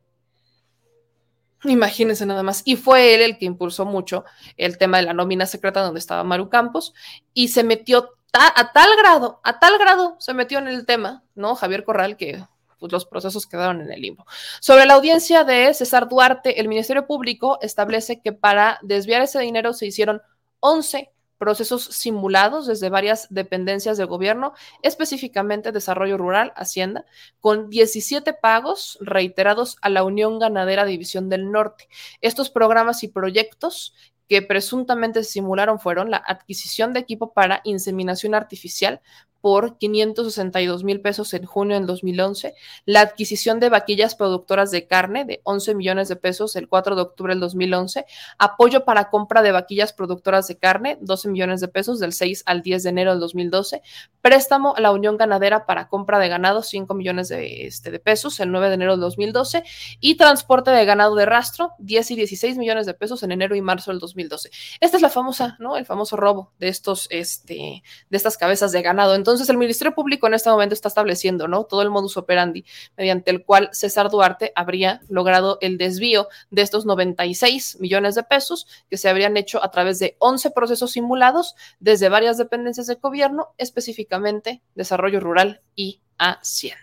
[1.64, 2.62] Imagínense nada más.
[2.64, 4.24] Y fue él el que impulsó mucho
[4.56, 6.94] el tema de la nómina secreta donde estaba Maru Campos
[7.35, 11.55] y se metió a tal grado, a tal grado se metió en el tema, ¿no?
[11.55, 12.44] Javier Corral, que
[12.78, 14.27] pues, los procesos quedaron en el limbo.
[14.61, 19.73] Sobre la audiencia de César Duarte, el Ministerio Público establece que para desviar ese dinero
[19.73, 20.23] se hicieron
[20.61, 27.05] 11 procesos simulados desde varias dependencias del gobierno, específicamente Desarrollo Rural, Hacienda,
[27.40, 31.89] con 17 pagos reiterados a la Unión Ganadera División del Norte.
[32.23, 33.94] Estos programas y proyectos
[34.28, 39.01] que presuntamente simularon fueron la adquisición de equipo para inseminación artificial
[39.41, 42.55] por 562 mil pesos en junio del 2011,
[42.85, 47.03] la adquisición de vaquillas productoras de carne de 11 millones de pesos el 4 de
[47.03, 48.07] octubre del 2011,
[48.39, 52.63] apoyo para compra de vaquillas productoras de carne, 12 millones de pesos del 6 al
[52.63, 53.83] 10 de enero del 2012,
[54.21, 58.41] préstamo a la Unión Ganadera para compra de ganado, 5 millones de, este, de pesos
[58.41, 59.65] el 9 de enero del 2012,
[60.01, 63.61] y transporte de ganado de rastro, 10 y 16 millones de pesos en enero y
[63.61, 64.51] marzo del 2012.
[64.81, 65.77] Esta es la famosa, ¿no?
[65.77, 69.15] El famoso robo de estos, este, de estas cabezas de ganado.
[69.27, 71.65] Entonces, el Ministerio Público en este momento está estableciendo, ¿no?
[71.65, 72.65] Todo el modus operandi
[72.97, 78.69] mediante el cual César Duarte habría logrado el desvío de estos 96 millones de pesos
[78.89, 83.48] que se habrían hecho a través de 11 procesos simulados desde varias dependencias del gobierno,
[83.59, 86.81] específicamente Desarrollo Rural y Hacienda.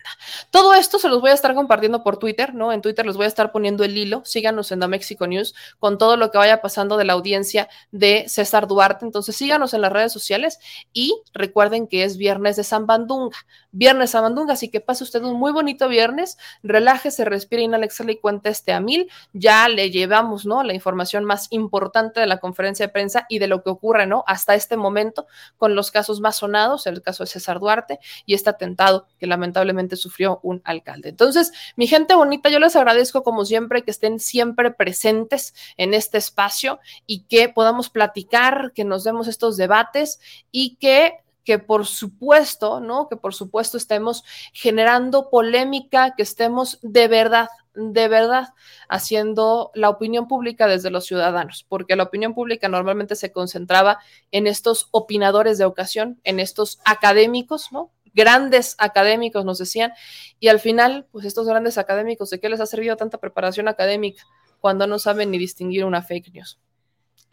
[0.52, 2.72] Todo esto se los voy a estar compartiendo por Twitter, ¿no?
[2.72, 4.22] En Twitter les voy a estar poniendo el hilo.
[4.26, 8.26] Síganos en The Mexico News con todo lo que vaya pasando de la audiencia de
[8.28, 9.06] César Duarte.
[9.06, 10.60] Entonces síganos en las redes sociales
[10.94, 13.38] y recuerden que es viernes de San Bandunga.
[13.72, 16.38] Viernes San Bandunga, así que pase usted un muy bonito viernes.
[16.62, 19.10] Relájese, respire, inhala, exhala y cuenta este a mil.
[19.34, 20.62] Ya le llevamos, ¿no?
[20.62, 24.24] La información más importante de la conferencia de prensa y de lo que ocurre, ¿no?
[24.28, 25.26] Hasta este momento
[25.58, 29.95] con los casos más sonados, el caso de César Duarte y este atentado que lamentablemente
[29.95, 31.08] sufrió un alcalde.
[31.08, 36.18] Entonces, mi gente bonita, yo les agradezco como siempre que estén siempre presentes en este
[36.18, 40.20] espacio y que podamos platicar, que nos demos estos debates
[40.52, 41.14] y que
[41.45, 43.08] que por supuesto, ¿no?
[43.08, 48.50] Que por supuesto estemos generando polémica, que estemos de verdad, de verdad
[48.90, 54.00] haciendo la opinión pública desde los ciudadanos, porque la opinión pública normalmente se concentraba
[54.32, 57.90] en estos opinadores de ocasión, en estos académicos, ¿no?
[58.14, 59.94] Grandes académicos nos decían,
[60.40, 64.23] y al final, pues estos grandes académicos, ¿de qué les ha servido tanta preparación académica
[64.60, 66.60] cuando no saben ni distinguir una fake news?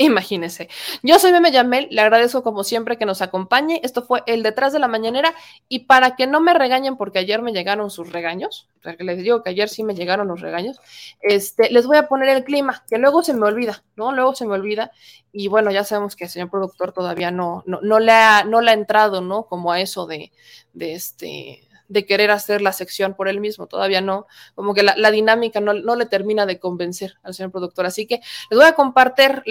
[0.00, 0.70] Imagínese.
[1.02, 3.82] Yo soy Meme Yamel, le agradezco como siempre que nos acompañe.
[3.84, 5.34] Esto fue el detrás de la mañanera
[5.68, 8.66] y para que no me regañen porque ayer me llegaron sus regaños,
[8.98, 10.80] les digo que ayer sí me llegaron los regaños,
[11.20, 14.12] este, les voy a poner el clima, que luego se me olvida, ¿no?
[14.12, 14.90] Luego se me olvida
[15.32, 18.62] y bueno, ya sabemos que el señor productor todavía no, no, no, le, ha, no
[18.62, 19.42] le ha entrado, ¿no?
[19.42, 20.32] Como a eso de,
[20.72, 25.10] de este de querer hacer la sección por él mismo, todavía no, como que la,
[25.10, 27.84] dinámica no, le termina de convencer al señor productor.
[27.84, 29.42] Así que les voy a compartir,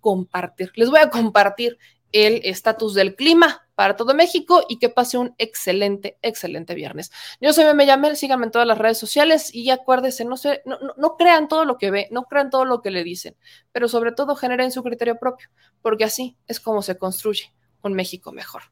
[0.00, 1.78] compartir, les voy a compartir
[2.12, 7.10] el estatus del clima para todo México y que pase un excelente, excelente viernes.
[7.40, 10.78] Yo soy Meme Yamel, síganme en todas las redes sociales y acuérdense, no, se, no,
[10.96, 13.36] no, crean todo lo que ve, no crean todo lo que le dicen,
[13.72, 15.48] pero sobre todo generen su criterio propio,
[15.82, 18.62] porque así es como se construye un México mejor.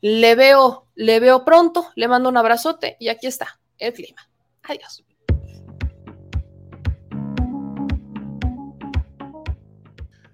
[0.00, 4.28] Le veo, le veo pronto, le mando un abrazote y aquí está el clima.
[4.62, 5.04] Adiós.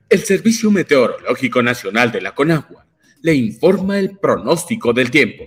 [0.09, 2.86] El Servicio Meteorológico Nacional de la Conagua
[3.23, 5.44] le informa el pronóstico del tiempo.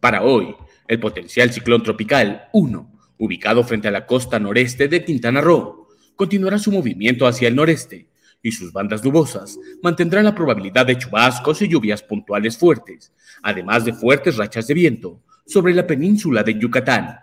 [0.00, 0.54] Para hoy,
[0.88, 6.58] el potencial ciclón tropical 1, ubicado frente a la costa noreste de Quintana Roo, continuará
[6.58, 8.07] su movimiento hacia el noreste
[8.42, 13.12] y sus bandas nubosas mantendrán la probabilidad de chubascos y lluvias puntuales fuertes,
[13.42, 17.18] además de fuertes rachas de viento sobre la península de Yucatán.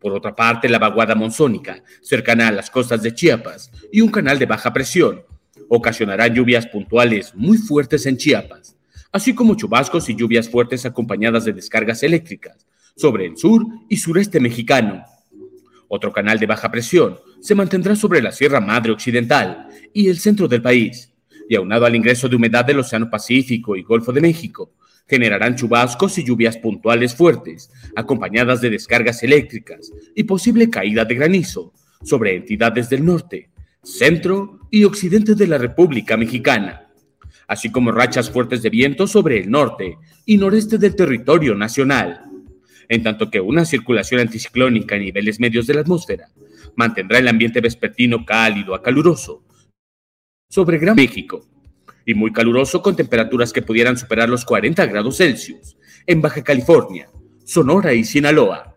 [0.00, 4.38] Por otra parte, la vaguada monzónica, cercana a las costas de Chiapas, y un canal
[4.38, 5.22] de baja presión,
[5.68, 8.76] ocasionarán lluvias puntuales muy fuertes en Chiapas,
[9.12, 12.66] así como chubascos y lluvias fuertes acompañadas de descargas eléctricas
[12.96, 15.04] sobre el sur y sureste mexicano.
[15.88, 20.48] Otro canal de baja presión se mantendrá sobre la Sierra Madre Occidental y el centro
[20.48, 21.12] del país,
[21.48, 24.74] y aunado al ingreso de humedad del Océano Pacífico y Golfo de México,
[25.08, 31.72] generarán chubascos y lluvias puntuales fuertes, acompañadas de descargas eléctricas y posible caída de granizo
[32.02, 33.50] sobre entidades del norte,
[33.82, 36.88] centro y occidente de la República Mexicana,
[37.46, 39.96] así como rachas fuertes de viento sobre el norte
[40.26, 42.24] y noreste del territorio nacional.
[42.90, 46.28] En tanto que una circulación anticiclónica a niveles medios de la atmósfera
[46.78, 49.42] mantendrá el ambiente vespertino cálido a caluroso
[50.48, 51.44] sobre Gran México
[52.06, 55.76] y muy caluroso con temperaturas que pudieran superar los 40 grados Celsius
[56.06, 57.10] en Baja California,
[57.44, 58.76] Sonora y Sinaloa.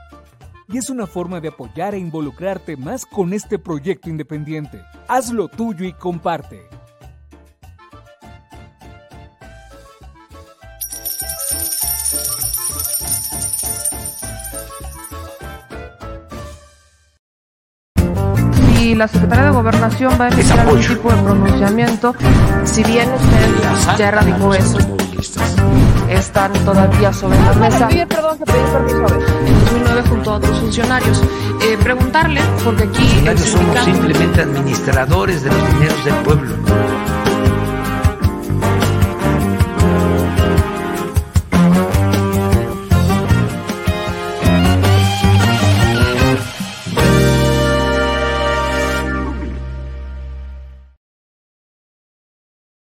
[0.71, 4.81] y es una forma de apoyar e involucrarte más con este proyecto independiente.
[5.07, 6.61] Hazlo tuyo y comparte.
[18.63, 22.15] Si la Secretaría de Gobernación va a emitir algún tipo de pronunciamiento,
[22.63, 24.79] si bien usted ya erradicó eso,
[26.13, 27.87] están todavía sobre la mesa.
[27.87, 29.07] perdón, permiso.
[29.45, 31.21] En 2009 junto a otros funcionarios.
[31.61, 33.23] Eh, preguntarle, porque aquí...
[33.37, 36.55] Somos simplemente administradores de los dineros del pueblo.